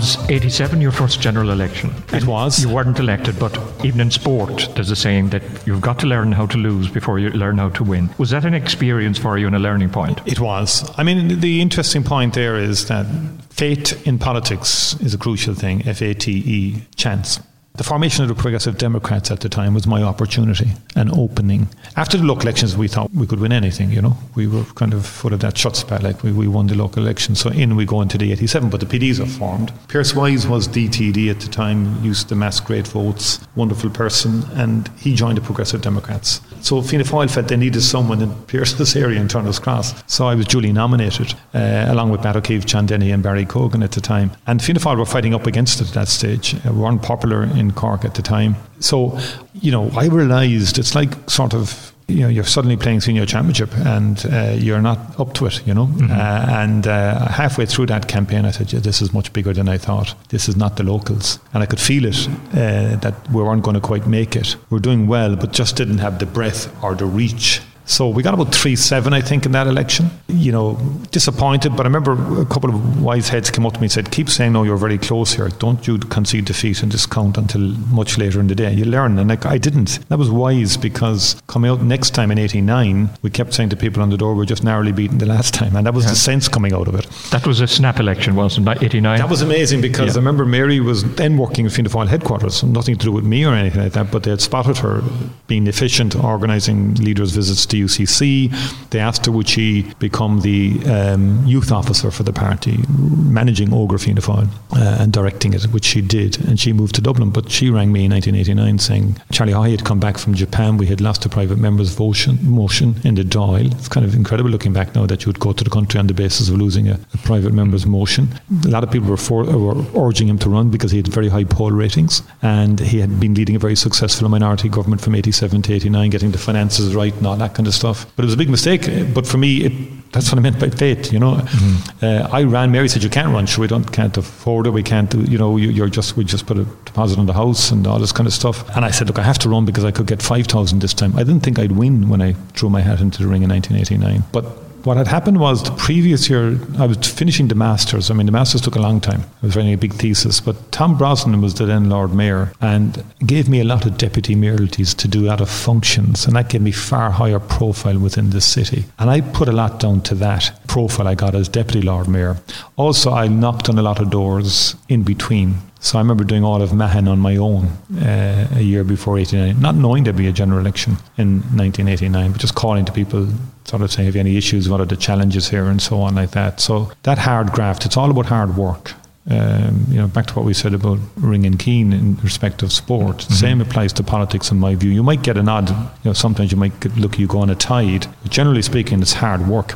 Was 0.00 0.16
87 0.30 0.80
your 0.80 0.92
first 0.92 1.20
general 1.20 1.50
election? 1.50 1.92
It 2.14 2.24
was. 2.24 2.64
You 2.64 2.70
weren't 2.70 2.98
elected, 2.98 3.38
but 3.38 3.54
even 3.84 4.00
in 4.00 4.10
sport, 4.10 4.70
there's 4.74 4.90
a 4.90 4.96
saying 4.96 5.28
that 5.28 5.42
you've 5.66 5.82
got 5.82 5.98
to 5.98 6.06
learn 6.06 6.32
how 6.32 6.46
to 6.46 6.56
lose 6.56 6.88
before 6.88 7.18
you 7.18 7.28
learn 7.28 7.58
how 7.58 7.68
to 7.68 7.84
win. 7.84 8.08
Was 8.16 8.30
that 8.30 8.46
an 8.46 8.54
experience 8.54 9.18
for 9.18 9.36
you 9.36 9.46
and 9.46 9.54
a 9.54 9.58
learning 9.58 9.90
point? 9.90 10.18
It 10.24 10.40
was. 10.40 10.90
I 10.96 11.02
mean, 11.02 11.40
the 11.40 11.60
interesting 11.60 12.02
point 12.02 12.32
there 12.32 12.56
is 12.56 12.86
that 12.88 13.04
fate 13.50 13.92
in 14.06 14.18
politics 14.18 14.98
is 15.02 15.12
a 15.12 15.18
crucial 15.18 15.52
thing 15.52 15.86
F 15.86 16.00
A 16.00 16.14
T 16.14 16.32
E, 16.32 16.82
chance. 16.96 17.38
The 17.80 17.84
formation 17.84 18.22
of 18.22 18.28
the 18.28 18.34
Progressive 18.34 18.76
Democrats 18.76 19.30
at 19.30 19.40
the 19.40 19.48
time 19.48 19.72
was 19.72 19.86
my 19.86 20.02
opportunity, 20.02 20.72
an 20.96 21.10
opening. 21.18 21.66
After 21.96 22.18
the 22.18 22.24
local 22.24 22.42
elections, 22.42 22.76
we 22.76 22.88
thought 22.88 23.10
we 23.12 23.26
could 23.26 23.40
win 23.40 23.52
anything, 23.52 23.90
you 23.90 24.02
know. 24.02 24.18
We 24.34 24.46
were 24.46 24.64
kind 24.74 24.92
of 24.92 25.06
full 25.06 25.32
of 25.32 25.40
that 25.40 25.54
schutzpah, 25.54 26.02
like 26.02 26.22
we, 26.22 26.30
we 26.30 26.46
won 26.46 26.66
the 26.66 26.74
local 26.74 27.02
election. 27.02 27.36
So 27.36 27.48
in 27.48 27.76
we 27.76 27.86
go 27.86 28.02
into 28.02 28.18
the 28.18 28.32
87, 28.32 28.68
but 28.68 28.80
the 28.80 28.86
PDs 28.86 29.18
are 29.18 29.24
formed. 29.24 29.72
Pearse 29.88 30.12
Wyse 30.12 30.44
was 30.44 30.68
DTD 30.68 31.30
at 31.30 31.40
the 31.40 31.48
time, 31.48 32.04
used 32.04 32.28
to 32.28 32.34
mass 32.34 32.60
great 32.60 32.86
votes, 32.86 33.40
wonderful 33.56 33.88
person, 33.88 34.44
and 34.52 34.90
he 34.98 35.14
joined 35.14 35.38
the 35.38 35.40
Progressive 35.40 35.80
Democrats. 35.80 36.42
So 36.60 36.82
Fianna 36.82 37.04
Fáil 37.04 37.30
felt 37.30 37.48
they 37.48 37.56
needed 37.56 37.80
someone 37.80 38.20
in 38.20 38.30
Pearse's 38.46 38.94
area 38.94 39.18
in 39.18 39.28
Turner's 39.28 39.58
Cross. 39.58 40.04
So 40.06 40.26
I 40.26 40.34
was 40.34 40.44
duly 40.44 40.70
nominated, 40.70 41.32
uh, 41.54 41.86
along 41.88 42.10
with 42.10 42.26
O'Keeffe, 42.26 42.66
John 42.66 42.84
Dennehy, 42.84 43.12
and 43.12 43.22
Barry 43.22 43.46
Cogan 43.46 43.82
at 43.82 43.92
the 43.92 44.02
time. 44.02 44.32
And 44.46 44.62
Fianna 44.62 44.80
Fáil 44.80 44.98
were 44.98 45.06
fighting 45.06 45.32
up 45.32 45.46
against 45.46 45.80
it 45.80 45.88
at 45.88 45.94
that 45.94 46.08
stage. 46.08 46.54
Uh, 46.56 46.74
we 46.74 46.80
weren't 46.80 47.00
popular 47.00 47.44
in 47.44 47.69
Cork 47.72 48.04
at 48.04 48.14
the 48.14 48.22
time. 48.22 48.56
So, 48.80 49.18
you 49.54 49.70
know, 49.70 49.90
I 49.96 50.06
realised 50.06 50.78
it's 50.78 50.94
like 50.94 51.30
sort 51.30 51.54
of 51.54 51.92
you 52.10 52.20
know 52.22 52.28
you're 52.28 52.44
suddenly 52.44 52.76
playing 52.76 53.00
senior 53.00 53.24
championship 53.24 53.70
and 53.86 54.26
uh, 54.26 54.54
you're 54.56 54.82
not 54.82 54.98
up 55.20 55.32
to 55.34 55.46
it 55.46 55.64
you 55.66 55.72
know 55.72 55.86
mm-hmm. 55.86 56.10
uh, 56.10 56.60
and 56.62 56.86
uh, 56.86 57.28
halfway 57.28 57.66
through 57.66 57.86
that 57.86 58.08
campaign 58.08 58.44
I 58.44 58.50
said 58.50 58.72
yeah, 58.72 58.80
this 58.80 59.00
is 59.00 59.12
much 59.12 59.32
bigger 59.32 59.52
than 59.52 59.68
I 59.68 59.78
thought 59.78 60.14
this 60.28 60.48
is 60.48 60.56
not 60.56 60.76
the 60.76 60.82
locals 60.82 61.38
and 61.54 61.62
I 61.62 61.66
could 61.66 61.80
feel 61.80 62.04
it 62.04 62.28
uh, 62.52 62.96
that 62.96 63.14
we 63.30 63.42
weren't 63.42 63.62
going 63.62 63.74
to 63.74 63.80
quite 63.80 64.06
make 64.06 64.36
it 64.36 64.56
we're 64.70 64.80
doing 64.80 65.06
well 65.06 65.36
but 65.36 65.52
just 65.52 65.76
didn't 65.76 65.98
have 65.98 66.18
the 66.18 66.26
breadth 66.26 66.74
or 66.82 66.94
the 66.94 67.06
reach 67.06 67.60
so 67.90 68.08
we 68.08 68.22
got 68.22 68.34
about 68.34 68.54
3 68.54 68.76
7, 68.76 69.12
I 69.12 69.20
think, 69.20 69.46
in 69.46 69.52
that 69.52 69.66
election. 69.66 70.10
You 70.28 70.52
know, 70.52 70.78
disappointed, 71.10 71.70
but 71.76 71.80
I 71.80 71.88
remember 71.88 72.12
a 72.40 72.46
couple 72.46 72.70
of 72.70 73.02
wise 73.02 73.28
heads 73.28 73.50
came 73.50 73.66
up 73.66 73.72
to 73.74 73.80
me 73.80 73.86
and 73.86 73.92
said, 73.92 74.12
Keep 74.12 74.30
saying, 74.30 74.52
No, 74.52 74.62
you're 74.62 74.76
very 74.76 74.96
close 74.96 75.32
here. 75.32 75.48
Don't 75.48 75.84
you 75.88 75.98
concede 75.98 76.44
defeat 76.44 76.82
and 76.82 76.92
discount 76.92 77.36
until 77.36 77.60
much 77.60 78.16
later 78.16 78.38
in 78.38 78.46
the 78.46 78.54
day. 78.54 78.72
You 78.72 78.84
learn. 78.84 79.18
And 79.18 79.32
I, 79.32 79.38
I 79.44 79.58
didn't. 79.58 80.08
That 80.08 80.18
was 80.18 80.30
wise 80.30 80.76
because 80.76 81.40
coming 81.48 81.68
out 81.68 81.82
next 81.82 82.10
time 82.10 82.30
in 82.30 82.38
89, 82.38 83.10
we 83.22 83.30
kept 83.30 83.54
saying 83.54 83.70
to 83.70 83.76
people 83.76 84.02
on 84.02 84.10
the 84.10 84.16
door, 84.16 84.36
We're 84.36 84.44
just 84.44 84.62
narrowly 84.62 84.92
beaten 84.92 85.18
the 85.18 85.26
last 85.26 85.52
time. 85.52 85.74
And 85.74 85.84
that 85.84 85.94
was 85.94 86.04
yeah. 86.04 86.10
the 86.10 86.16
sense 86.16 86.46
coming 86.46 86.72
out 86.72 86.86
of 86.86 86.94
it. 86.94 87.08
That 87.32 87.44
was 87.44 87.60
a 87.60 87.66
snap 87.66 87.98
election, 87.98 88.36
wasn't 88.36 88.68
it? 88.68 88.84
89? 88.84 89.18
That 89.18 89.28
was 89.28 89.42
amazing 89.42 89.80
because 89.80 90.14
yeah. 90.14 90.20
I 90.20 90.24
remember 90.24 90.46
Mary 90.46 90.78
was 90.78 91.02
then 91.16 91.36
working 91.36 91.66
at 91.66 91.72
Fianna 91.72 91.88
Fáil 91.88 92.06
headquarters, 92.06 92.62
nothing 92.62 92.96
to 92.98 93.06
do 93.06 93.12
with 93.12 93.24
me 93.24 93.44
or 93.44 93.52
anything 93.52 93.82
like 93.82 93.94
that, 93.94 94.12
but 94.12 94.22
they 94.22 94.30
had 94.30 94.40
spotted 94.40 94.78
her 94.78 95.02
being 95.48 95.66
efficient, 95.66 96.14
organising 96.14 96.94
leaders' 96.94 97.32
visits 97.32 97.66
to 97.66 97.79
UCC 97.84 98.50
they 98.90 98.98
asked 98.98 99.26
her 99.26 99.32
would 99.32 99.48
she 99.48 99.82
become 99.98 100.40
the 100.40 100.80
um, 100.86 101.44
youth 101.46 101.70
officer 101.70 102.10
for 102.10 102.24
the 102.24 102.32
party, 102.32 102.78
managing 102.88 103.68
Ógra 103.68 104.02
Fianna 104.02 104.20
Fáil 104.20 104.48
uh, 104.72 104.96
and 105.00 105.12
directing 105.12 105.52
it, 105.54 105.62
which 105.64 105.84
she 105.84 106.00
did. 106.00 106.38
And 106.46 106.58
she 106.58 106.72
moved 106.72 106.96
to 106.96 107.00
Dublin. 107.00 107.30
But 107.30 107.50
she 107.50 107.70
rang 107.70 107.92
me 107.92 108.04
in 108.06 108.12
1989 108.12 108.78
saying 108.78 109.20
Charlie 109.32 109.52
Haughey 109.52 109.70
had 109.70 109.84
come 109.84 110.00
back 110.00 110.18
from 110.18 110.34
Japan. 110.34 110.76
We 110.76 110.86
had 110.86 111.00
lost 111.00 111.24
a 111.24 111.28
private 111.28 111.58
member's 111.58 111.96
motion, 111.98 112.38
motion 112.42 112.96
in 113.04 113.14
the 113.14 113.22
Dáil. 113.22 113.72
It's 113.72 113.88
kind 113.88 114.04
of 114.04 114.14
incredible 114.14 114.50
looking 114.50 114.72
back 114.72 114.94
now 114.94 115.06
that 115.06 115.22
you 115.22 115.28
would 115.28 115.38
go 115.40 115.52
to 115.52 115.62
the 115.62 115.70
country 115.70 116.00
on 116.00 116.08
the 116.08 116.14
basis 116.14 116.48
of 116.48 116.56
losing 116.56 116.88
a, 116.88 116.98
a 117.14 117.18
private 117.18 117.52
member's 117.52 117.86
motion. 117.86 118.28
A 118.64 118.68
lot 118.68 118.82
of 118.82 118.90
people 118.90 119.08
were, 119.08 119.16
for, 119.16 119.44
were 119.44 119.84
urging 119.96 120.28
him 120.28 120.38
to 120.40 120.50
run 120.50 120.70
because 120.70 120.90
he 120.90 120.98
had 120.98 121.08
very 121.08 121.28
high 121.28 121.44
poll 121.44 121.70
ratings 121.70 122.22
and 122.42 122.80
he 122.80 122.98
had 122.98 123.20
been 123.20 123.34
leading 123.34 123.54
a 123.54 123.60
very 123.60 123.76
successful 123.76 124.28
minority 124.28 124.68
government 124.68 125.00
from 125.00 125.14
87 125.14 125.62
to 125.62 125.74
89, 125.74 126.10
getting 126.10 126.32
the 126.32 126.38
finances 126.38 126.94
right 126.94 127.14
and 127.14 127.26
all 127.26 127.36
that 127.36 127.54
kind 127.54 127.68
of 127.68 127.69
stuff. 127.72 128.06
But 128.16 128.24
it 128.24 128.26
was 128.26 128.34
a 128.34 128.38
big 128.38 128.50
mistake. 128.50 128.88
But 129.14 129.26
for 129.26 129.38
me, 129.38 129.64
it, 129.64 130.12
that's 130.12 130.30
what 130.30 130.38
I 130.38 130.42
meant 130.42 130.58
by 130.58 130.70
faith. 130.70 131.12
You 131.12 131.18
know, 131.18 131.34
mm-hmm. 131.34 132.04
uh, 132.04 132.28
I 132.36 132.42
ran. 132.44 132.70
Mary 132.70 132.88
said, 132.88 133.02
"You 133.02 133.10
can't 133.10 133.32
run. 133.32 133.46
Sure, 133.46 133.62
we 133.62 133.68
don't 133.68 133.90
can't 133.92 134.16
afford 134.16 134.66
it. 134.66 134.70
We 134.70 134.82
can't 134.82 135.10
do. 135.10 135.22
You 135.22 135.38
know, 135.38 135.56
you, 135.56 135.82
are 135.84 135.88
just 135.88 136.16
we 136.16 136.24
just 136.24 136.46
put 136.46 136.58
a 136.58 136.64
deposit 136.84 137.18
on 137.18 137.26
the 137.26 137.32
house 137.32 137.70
and 137.70 137.86
all 137.86 137.98
this 137.98 138.12
kind 138.12 138.26
of 138.26 138.32
stuff." 138.32 138.68
And 138.76 138.84
I 138.84 138.90
said, 138.90 139.06
"Look, 139.06 139.18
I 139.18 139.22
have 139.22 139.38
to 139.40 139.48
run 139.48 139.64
because 139.64 139.84
I 139.84 139.90
could 139.90 140.06
get 140.06 140.22
five 140.22 140.46
thousand 140.46 140.80
this 140.80 140.94
time. 140.94 141.14
I 141.16 141.24
didn't 141.24 141.40
think 141.40 141.58
I'd 141.58 141.72
win 141.72 142.08
when 142.08 142.20
I 142.20 142.32
threw 142.54 142.70
my 142.70 142.80
hat 142.80 143.00
into 143.00 143.22
the 143.22 143.28
ring 143.28 143.42
in 143.42 143.50
1989, 143.50 144.24
but." 144.32 144.69
What 144.84 144.96
had 144.96 145.08
happened 145.08 145.40
was 145.40 145.62
the 145.62 145.72
previous 145.72 146.30
year, 146.30 146.58
I 146.78 146.86
was 146.86 146.96
finishing 146.98 147.48
the 147.48 147.54
Masters. 147.54 148.10
I 148.10 148.14
mean, 148.14 148.26
the 148.26 148.32
Masters 148.32 148.62
took 148.62 148.76
a 148.76 148.80
long 148.80 149.00
time. 149.00 149.22
I 149.42 149.46
was 149.46 149.56
writing 149.56 149.74
a 149.74 149.78
big 149.78 149.92
thesis, 149.92 150.40
but 150.40 150.72
Tom 150.72 150.96
Brosnan 150.96 151.40
was 151.42 151.54
the 151.54 151.66
then 151.66 151.90
Lord 151.90 152.14
Mayor 152.14 152.52
and 152.60 153.04
gave 153.26 153.48
me 153.48 153.60
a 153.60 153.64
lot 153.64 153.84
of 153.84 153.98
deputy 153.98 154.34
mayoralties 154.34 154.96
to 154.96 155.08
do 155.08 155.20
lot 155.20 155.40
of 155.40 155.50
functions, 155.50 156.26
and 156.26 156.34
that 156.36 156.48
gave 156.48 156.62
me 156.62 156.72
far 156.72 157.10
higher 157.10 157.38
profile 157.38 157.98
within 157.98 158.30
the 158.30 158.40
city. 158.40 158.84
And 158.98 159.10
I 159.10 159.20
put 159.20 159.48
a 159.48 159.52
lot 159.52 159.80
down 159.80 160.00
to 160.02 160.14
that 160.16 160.58
profile 160.66 161.08
I 161.08 161.14
got 161.14 161.34
as 161.34 161.48
Deputy 161.48 161.82
Lord 161.82 162.08
Mayor. 162.08 162.38
Also, 162.76 163.12
I 163.12 163.28
knocked 163.28 163.68
on 163.68 163.78
a 163.78 163.82
lot 163.82 164.00
of 164.00 164.10
doors 164.10 164.76
in 164.88 165.02
between 165.02 165.56
so 165.82 165.98
I 165.98 166.02
remember 166.02 166.24
doing 166.24 166.44
all 166.44 166.60
of 166.60 166.74
Mahon 166.74 167.08
on 167.08 167.18
my 167.18 167.36
own 167.36 167.64
uh, 167.98 168.48
a 168.54 168.60
year 168.60 168.84
before 168.84 169.18
89, 169.18 169.58
not 169.60 169.74
knowing 169.74 170.04
there'd 170.04 170.14
be 170.14 170.28
a 170.28 170.32
general 170.32 170.60
election 170.60 170.92
in 171.16 171.40
1989, 171.56 172.32
but 172.32 172.40
just 172.40 172.54
calling 172.54 172.84
to 172.84 172.92
people, 172.92 173.28
sort 173.70 173.82
of 173.82 173.92
saying, 173.92 174.06
have 174.06 174.16
you 174.16 174.20
any 174.20 174.36
issues, 174.36 174.68
what 174.68 174.80
are 174.80 174.84
the 174.84 174.96
challenges 174.96 175.48
here, 175.48 175.66
and 175.66 175.80
so 175.80 176.00
on 176.00 176.16
like 176.16 176.32
that. 176.32 176.60
So 176.60 176.90
that 177.04 177.18
hard 177.18 177.52
graft, 177.52 177.86
it's 177.86 177.96
all 177.96 178.10
about 178.10 178.26
hard 178.26 178.56
work. 178.56 178.92
Um, 179.30 179.84
you 179.88 179.98
know, 179.98 180.08
back 180.08 180.26
to 180.26 180.34
what 180.34 180.44
we 180.44 180.54
said 180.54 180.74
about 180.74 180.98
Ring 181.16 181.46
and 181.46 181.56
Keane 181.56 181.92
in 181.92 182.16
respect 182.16 182.64
of 182.64 182.72
sport. 182.72 183.18
Mm-hmm. 183.18 183.34
Same 183.34 183.60
applies 183.60 183.92
to 183.92 184.02
politics, 184.02 184.50
in 184.50 184.58
my 184.58 184.74
view. 184.74 184.90
You 184.90 185.04
might 185.04 185.22
get 185.22 185.36
an 185.36 185.48
odd, 185.48 185.70
you 185.70 185.76
know, 186.06 186.12
sometimes 186.14 186.50
you 186.50 186.58
might 186.58 186.80
get 186.80 186.96
lucky 186.96 187.22
you 187.22 187.28
go 187.28 187.38
on 187.38 187.48
a 187.48 187.54
tide, 187.54 188.08
but 188.22 188.32
generally 188.32 188.62
speaking, 188.62 189.00
it's 189.00 189.12
hard 189.12 189.46
work. 189.46 189.74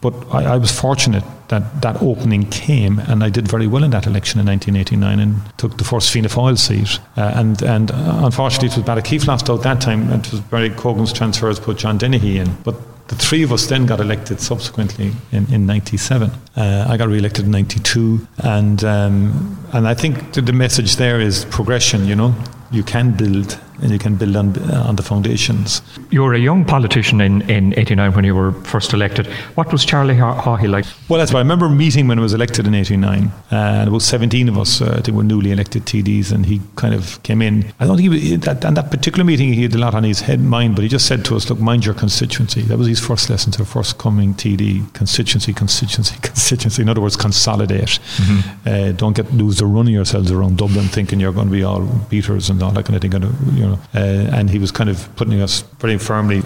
But 0.00 0.14
I, 0.32 0.44
I, 0.54 0.56
was 0.58 0.70
fortunate 0.70 1.24
that 1.48 1.80
that 1.82 2.00
opening 2.02 2.48
came, 2.50 3.00
and 3.00 3.24
I 3.24 3.30
did 3.30 3.48
very 3.48 3.66
well 3.66 3.82
in 3.82 3.90
that 3.90 4.06
election 4.06 4.38
in 4.38 4.46
1989 4.46 5.18
and 5.18 5.58
took 5.58 5.78
the 5.78 5.84
first 5.84 6.12
Fianna 6.12 6.28
Fáil 6.28 6.56
seat. 6.56 7.00
Uh, 7.16 7.32
and 7.34 7.62
and 7.62 7.90
uh, 7.90 8.20
unfortunately, 8.22 8.68
it 8.68 8.76
was 8.76 8.84
Batt 8.84 8.98
O'Keeffe 8.98 9.26
lost 9.26 9.48
out 9.50 9.62
that 9.62 9.80
time, 9.80 10.12
and 10.12 10.24
it 10.24 10.30
was 10.30 10.40
Barry 10.40 10.70
Cogan's 10.70 11.12
transfers 11.12 11.58
put 11.58 11.78
John 11.78 11.98
Dennehy 11.98 12.38
in. 12.38 12.54
But 12.62 12.76
the 13.08 13.14
three 13.16 13.42
of 13.42 13.52
us 13.52 13.66
then 13.66 13.86
got 13.86 14.00
elected 14.00 14.40
subsequently 14.40 15.12
in, 15.30 15.52
in 15.52 15.66
97. 15.66 16.30
Uh, 16.56 16.86
I 16.88 16.96
got 16.96 17.08
re-elected 17.08 17.44
in 17.44 17.50
92. 17.50 18.26
And, 18.38 18.82
um, 18.82 19.58
and 19.72 19.86
I 19.86 19.94
think 19.94 20.32
the, 20.32 20.40
the 20.40 20.52
message 20.52 20.96
there 20.96 21.20
is 21.20 21.44
progression, 21.46 22.06
you 22.06 22.16
know. 22.16 22.34
You 22.70 22.82
can 22.82 23.12
build 23.12 23.58
and 23.82 23.90
you 23.90 23.98
can 23.98 24.16
build 24.16 24.36
on, 24.36 24.58
on 24.72 24.96
the 24.96 25.02
foundations. 25.02 25.82
You 26.10 26.22
were 26.22 26.34
a 26.34 26.38
young 26.38 26.64
politician 26.64 27.20
in, 27.20 27.42
in 27.50 27.78
89 27.78 28.12
when 28.12 28.24
you 28.24 28.34
were 28.34 28.52
first 28.52 28.92
elected. 28.92 29.26
What 29.56 29.72
was 29.72 29.84
Charlie 29.84 30.14
Haughey 30.14 30.68
like? 30.68 30.84
Well, 31.08 31.18
that's 31.18 31.32
why 31.32 31.40
I 31.40 31.42
remember 31.42 31.68
meeting 31.68 32.08
when 32.08 32.18
I 32.18 32.22
was 32.22 32.34
elected 32.34 32.66
in 32.66 32.74
89. 32.74 33.32
And 33.50 33.88
about 33.88 34.02
17 34.02 34.48
of 34.48 34.58
us, 34.58 34.80
uh, 34.80 34.96
I 34.98 35.00
think, 35.00 35.16
were 35.16 35.24
newly 35.24 35.50
elected 35.50 35.84
TDs, 35.84 36.32
and 36.32 36.46
he 36.46 36.60
kind 36.76 36.94
of 36.94 37.22
came 37.22 37.42
in. 37.42 37.72
I 37.80 37.86
don't 37.86 37.96
think 37.96 38.12
he, 38.12 38.36
that, 38.36 38.64
and 38.64 38.76
that 38.76 38.90
particular 38.90 39.24
meeting, 39.24 39.52
he 39.52 39.62
had 39.62 39.74
a 39.74 39.78
lot 39.78 39.94
on 39.94 40.04
his 40.04 40.20
head 40.20 40.38
and 40.38 40.48
mind, 40.48 40.76
but 40.76 40.82
he 40.82 40.88
just 40.88 41.06
said 41.06 41.24
to 41.26 41.36
us, 41.36 41.50
look, 41.50 41.58
mind 41.58 41.84
your 41.84 41.94
constituency. 41.94 42.62
That 42.62 42.78
was 42.78 42.86
his 42.86 43.00
first 43.00 43.28
lesson 43.30 43.52
to 43.52 43.62
a 43.62 43.64
first 43.64 43.98
coming 43.98 44.34
TD 44.34 44.92
constituency, 44.94 45.52
constituency, 45.52 46.16
constituency. 46.22 46.82
In 46.82 46.88
other 46.88 47.00
words, 47.00 47.16
consolidate. 47.16 47.98
Mm-hmm. 48.16 48.68
Uh, 48.68 48.92
don't 48.92 49.16
get 49.16 49.32
lose 49.32 49.58
the 49.58 49.66
run 49.66 49.86
of 49.86 49.92
yourselves 49.92 50.30
around 50.30 50.58
Dublin 50.58 50.86
thinking 50.86 51.20
you're 51.20 51.32
going 51.32 51.46
to 51.46 51.52
be 51.52 51.64
all 51.64 51.82
beaters 52.08 52.50
and 52.50 52.62
all 52.62 52.70
that 52.72 52.84
kind 52.84 52.96
of 52.96 53.02
thing. 53.02 53.12
You 53.56 53.63
know, 53.63 53.63
uh, 53.72 53.98
and 54.32 54.50
he 54.50 54.58
was 54.58 54.70
kind 54.70 54.90
of 54.90 55.08
putting 55.16 55.40
us 55.40 55.62
very 55.78 55.98
firmly 55.98 56.42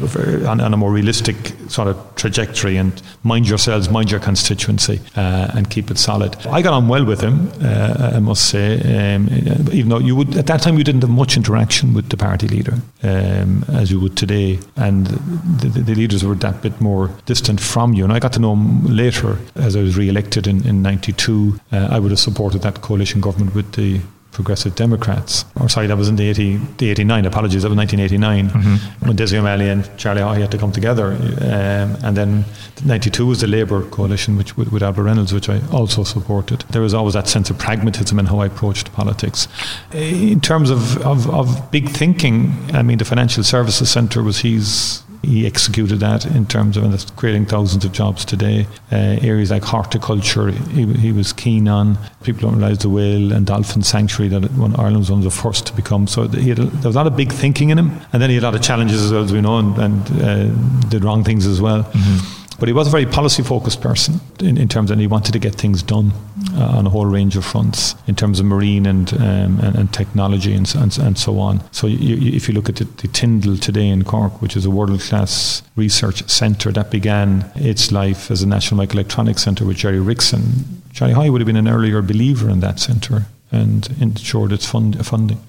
on, 0.46 0.60
on, 0.60 0.74
a 0.74 0.76
more 0.76 0.92
realistic 0.92 1.36
sort 1.68 1.88
of 1.88 1.96
trajectory 2.16 2.76
and 2.76 3.02
mind 3.22 3.48
yourselves, 3.48 3.88
mind 3.88 4.10
your 4.10 4.20
constituency, 4.20 5.00
uh, 5.16 5.50
and 5.54 5.70
keep 5.70 5.90
it 5.90 5.98
solid. 5.98 6.36
I 6.46 6.62
got 6.62 6.72
on 6.72 6.88
well 6.88 7.04
with 7.04 7.20
him, 7.20 7.50
uh, 7.62 8.12
I 8.14 8.20
must 8.20 8.48
say, 8.48 9.14
um, 9.14 9.28
even 9.72 9.88
though 9.88 9.98
you 9.98 10.16
would 10.16 10.36
at 10.36 10.46
that 10.46 10.62
time 10.62 10.78
you 10.78 10.84
didn't 10.84 11.02
have 11.02 11.10
much 11.10 11.36
interaction 11.36 11.94
with 11.94 12.08
the 12.08 12.16
party 12.16 12.48
leader 12.48 12.74
um, 13.02 13.64
as 13.68 13.90
you 13.90 14.00
would 14.00 14.16
today, 14.16 14.58
and 14.76 15.06
the, 15.06 15.68
the, 15.68 15.94
leaders 15.94 16.24
were 16.24 16.36
that 16.36 16.62
bit 16.62 16.80
more 16.80 17.10
distant 17.26 17.60
from 17.60 17.92
you. 17.94 18.04
And 18.04 18.12
I 18.12 18.18
got 18.18 18.32
to 18.34 18.40
know 18.40 18.52
him 18.52 18.84
later 18.84 19.38
as 19.56 19.74
I 19.74 19.82
was 19.82 19.96
re-elected 19.96 20.46
in, 20.46 20.66
in 20.66 20.82
'92. 20.82 21.58
Uh, 21.72 21.88
I 21.90 21.98
would 21.98 22.10
have 22.10 22.20
supported 22.20 22.62
that 22.62 22.80
coalition 22.82 23.20
government 23.20 23.54
with 23.54 23.72
the 23.72 24.00
Progressive 24.38 24.76
Democrats. 24.76 25.44
Or 25.60 25.68
sorry, 25.68 25.88
that 25.88 25.96
was 25.96 26.08
in 26.08 26.14
the, 26.14 26.28
80, 26.28 26.58
the 26.76 26.90
89, 26.90 27.26
apologies, 27.26 27.64
that 27.64 27.70
was 27.70 27.76
1989, 27.76 28.62
mm-hmm. 28.62 29.06
when 29.08 29.16
Dessie 29.16 29.36
O'Malley 29.36 29.68
and 29.68 29.90
Charlie 29.98 30.20
Haughey 30.20 30.42
had 30.42 30.52
to 30.52 30.58
come 30.58 30.70
together. 30.70 31.06
Um, 31.10 31.96
and 32.04 32.16
then 32.16 32.44
92 32.84 33.26
was 33.26 33.40
the 33.40 33.48
Labour 33.48 33.82
coalition 33.90 34.36
which, 34.36 34.56
with, 34.56 34.70
with 34.70 34.84
Albert 34.84 35.02
Reynolds, 35.02 35.32
which 35.32 35.48
I 35.48 35.60
also 35.72 36.04
supported. 36.04 36.60
There 36.70 36.82
was 36.82 36.94
always 36.94 37.14
that 37.14 37.26
sense 37.26 37.50
of 37.50 37.58
pragmatism 37.58 38.16
in 38.20 38.26
how 38.26 38.38
I 38.38 38.46
approached 38.46 38.92
politics. 38.92 39.48
In 39.92 40.40
terms 40.40 40.70
of, 40.70 40.98
of, 40.98 41.28
of 41.28 41.72
big 41.72 41.88
thinking, 41.88 42.54
I 42.72 42.82
mean, 42.82 42.98
the 42.98 43.04
Financial 43.04 43.42
Services 43.42 43.90
Centre 43.90 44.22
was 44.22 44.38
his 44.38 45.02
he 45.22 45.46
executed 45.46 46.00
that 46.00 46.24
in 46.26 46.46
terms 46.46 46.76
of 46.76 46.84
and 46.84 47.16
creating 47.16 47.46
thousands 47.46 47.84
of 47.84 47.92
jobs 47.92 48.24
today. 48.24 48.66
Uh, 48.92 49.18
areas 49.22 49.50
like 49.50 49.62
horticulture, 49.62 50.50
he, 50.50 50.86
he, 50.94 51.12
was 51.12 51.32
keen 51.32 51.68
on. 51.68 51.98
People 52.22 52.42
don't 52.48 52.58
realise 52.58 52.78
the 52.78 52.88
whale 52.88 53.32
and 53.32 53.46
dolphin 53.46 53.82
sanctuary 53.82 54.28
that 54.28 54.50
one, 54.52 54.74
Ireland 54.76 54.98
was 54.98 55.10
one 55.10 55.20
of 55.20 55.24
the 55.24 55.30
first 55.30 55.66
to 55.66 55.72
become. 55.74 56.06
So 56.06 56.22
a, 56.22 56.28
there 56.28 56.56
was 56.56 56.94
a 56.94 56.98
lot 56.98 57.06
of 57.06 57.16
big 57.16 57.32
thinking 57.32 57.70
in 57.70 57.78
him, 57.78 58.00
and 58.12 58.22
then 58.22 58.30
he 58.30 58.36
had 58.36 58.44
a 58.44 58.46
lot 58.46 58.54
of 58.54 58.62
challenges 58.62 59.04
as 59.04 59.12
well 59.12 59.24
as 59.24 59.32
we 59.32 59.40
know, 59.40 59.58
and, 59.58 59.78
and 59.78 60.22
uh, 60.22 60.88
did 60.88 61.04
wrong 61.04 61.24
things 61.24 61.46
as 61.46 61.60
well. 61.60 61.82
Mm-hmm. 61.84 62.38
But 62.58 62.68
he 62.68 62.72
was 62.72 62.88
a 62.88 62.90
very 62.90 63.06
policy 63.06 63.42
focused 63.42 63.80
person 63.80 64.20
in, 64.40 64.58
in 64.58 64.68
terms 64.68 64.90
and 64.90 65.00
he 65.00 65.06
wanted 65.06 65.32
to 65.32 65.38
get 65.38 65.54
things 65.54 65.80
done 65.82 66.12
uh, 66.54 66.76
on 66.78 66.86
a 66.86 66.90
whole 66.90 67.06
range 67.06 67.36
of 67.36 67.44
fronts 67.44 67.94
in 68.08 68.16
terms 68.16 68.40
of 68.40 68.46
marine 68.46 68.84
and 68.84 69.12
um, 69.14 69.60
and, 69.60 69.76
and, 69.76 69.92
technology 69.94 70.54
and, 70.54 70.72
and, 70.74 70.98
and, 70.98 71.18
so 71.18 71.38
on. 71.38 71.62
So 71.72 71.86
you, 71.86 72.16
you, 72.16 72.36
if 72.36 72.48
you 72.48 72.54
look 72.54 72.68
at 72.68 72.76
the, 72.76 72.84
the, 72.84 73.08
Tyndall 73.08 73.56
today 73.56 73.88
in 73.88 74.02
Cork, 74.04 74.42
which 74.42 74.56
is 74.56 74.64
a 74.66 74.70
world 74.70 75.00
class 75.00 75.62
research 75.76 76.28
centre 76.28 76.72
that 76.72 76.90
began 76.90 77.50
its 77.54 77.92
life 77.92 78.30
as 78.30 78.42
a 78.42 78.46
National 78.46 78.84
Microelectronics 78.84 79.38
Centre 79.38 79.64
with 79.64 79.76
Gerry 79.76 79.98
Wrixon, 79.98 80.64
Charlie 80.92 81.14
Haughey 81.14 81.30
would 81.30 81.40
have 81.40 81.46
been 81.46 81.56
an 81.56 81.68
earlier 81.68 82.02
believer 82.02 82.50
in 82.50 82.60
that 82.60 82.80
centre 82.80 83.26
and 83.52 83.88
ensured 84.00 84.52
its 84.52 84.66
fund, 84.66 85.06
funding. 85.06 85.40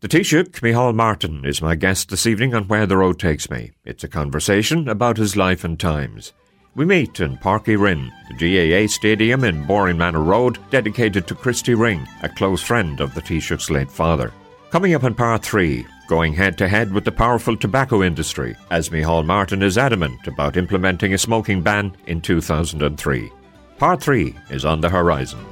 The 0.00 0.08
Taoiseach, 0.08 0.62
Micheál 0.62 0.94
Martin, 0.94 1.44
is 1.44 1.60
my 1.60 1.74
guest 1.74 2.08
this 2.08 2.26
evening 2.26 2.54
on 2.54 2.66
Where 2.68 2.86
the 2.86 2.96
Road 2.96 3.18
Takes 3.18 3.50
Me. 3.50 3.72
It's 3.84 4.02
a 4.02 4.08
conversation 4.08 4.88
about 4.88 5.18
his 5.18 5.36
life 5.36 5.62
and 5.62 5.78
times. 5.78 6.32
We 6.74 6.86
meet 6.86 7.20
in 7.20 7.36
Páirc 7.36 7.66
Uí 7.66 7.78
Rinn, 7.78 8.10
the 8.30 8.34
GAA 8.80 8.88
stadium 8.88 9.44
in 9.44 9.66
Boring 9.66 9.98
Manor 9.98 10.22
Road, 10.22 10.58
dedicated 10.70 11.26
to 11.26 11.34
Christy 11.34 11.74
Ring, 11.74 12.08
a 12.22 12.30
close 12.30 12.62
friend 12.62 12.98
of 13.00 13.14
the 13.14 13.20
Taoiseach's 13.20 13.70
late 13.70 13.90
father. 13.90 14.32
Coming 14.70 14.94
up 14.94 15.04
in 15.04 15.14
part 15.14 15.42
three, 15.42 15.86
going 16.08 16.32
head 16.32 16.56
to 16.56 16.66
head 16.66 16.90
with 16.94 17.04
the 17.04 17.12
powerful 17.12 17.54
tobacco 17.54 18.02
industry, 18.02 18.56
as 18.70 18.88
Micheál 18.88 19.26
Martin 19.26 19.62
is 19.62 19.76
adamant 19.76 20.26
about 20.26 20.56
implementing 20.56 21.12
a 21.12 21.18
smoking 21.18 21.60
ban 21.60 21.94
in 22.06 22.22
2003. 22.22 23.30
Part 23.76 24.02
three 24.02 24.34
is 24.48 24.64
on 24.64 24.80
the 24.80 24.88
horizon. 24.88 25.44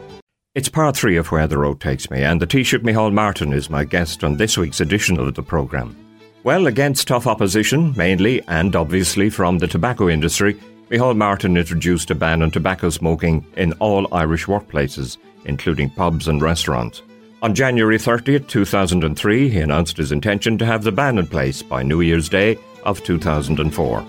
It's 0.58 0.68
part 0.68 0.96
three 0.96 1.16
of 1.16 1.30
Where 1.30 1.46
the 1.46 1.56
Road 1.56 1.78
Takes 1.78 2.10
Me, 2.10 2.24
and 2.24 2.42
the 2.42 2.46
Taoiseach 2.46 2.82
Micheál 2.82 3.12
Martin 3.12 3.52
is 3.52 3.70
my 3.70 3.84
guest 3.84 4.24
on 4.24 4.36
this 4.38 4.58
week's 4.58 4.80
edition 4.80 5.16
of 5.16 5.32
the 5.36 5.40
programme. 5.40 5.96
Well, 6.42 6.66
against 6.66 7.06
tough 7.06 7.28
opposition, 7.28 7.94
mainly 7.96 8.42
and 8.48 8.74
obviously 8.74 9.30
from 9.30 9.58
the 9.58 9.68
tobacco 9.68 10.08
industry, 10.08 10.54
Micheál 10.90 11.16
Martin 11.16 11.56
introduced 11.56 12.10
a 12.10 12.16
ban 12.16 12.42
on 12.42 12.50
tobacco 12.50 12.90
smoking 12.90 13.46
in 13.56 13.72
all 13.74 14.12
Irish 14.12 14.46
workplaces, 14.46 15.16
including 15.44 15.90
pubs 15.90 16.26
and 16.26 16.42
restaurants. 16.42 17.02
On 17.40 17.54
January 17.54 17.96
30th, 17.96 18.48
2003, 18.48 19.48
he 19.48 19.60
announced 19.60 19.96
his 19.96 20.10
intention 20.10 20.58
to 20.58 20.66
have 20.66 20.82
the 20.82 20.90
ban 20.90 21.18
in 21.18 21.28
place 21.28 21.62
by 21.62 21.84
New 21.84 22.00
Year's 22.00 22.28
Day 22.28 22.58
of 22.82 23.00
2004. 23.04 24.04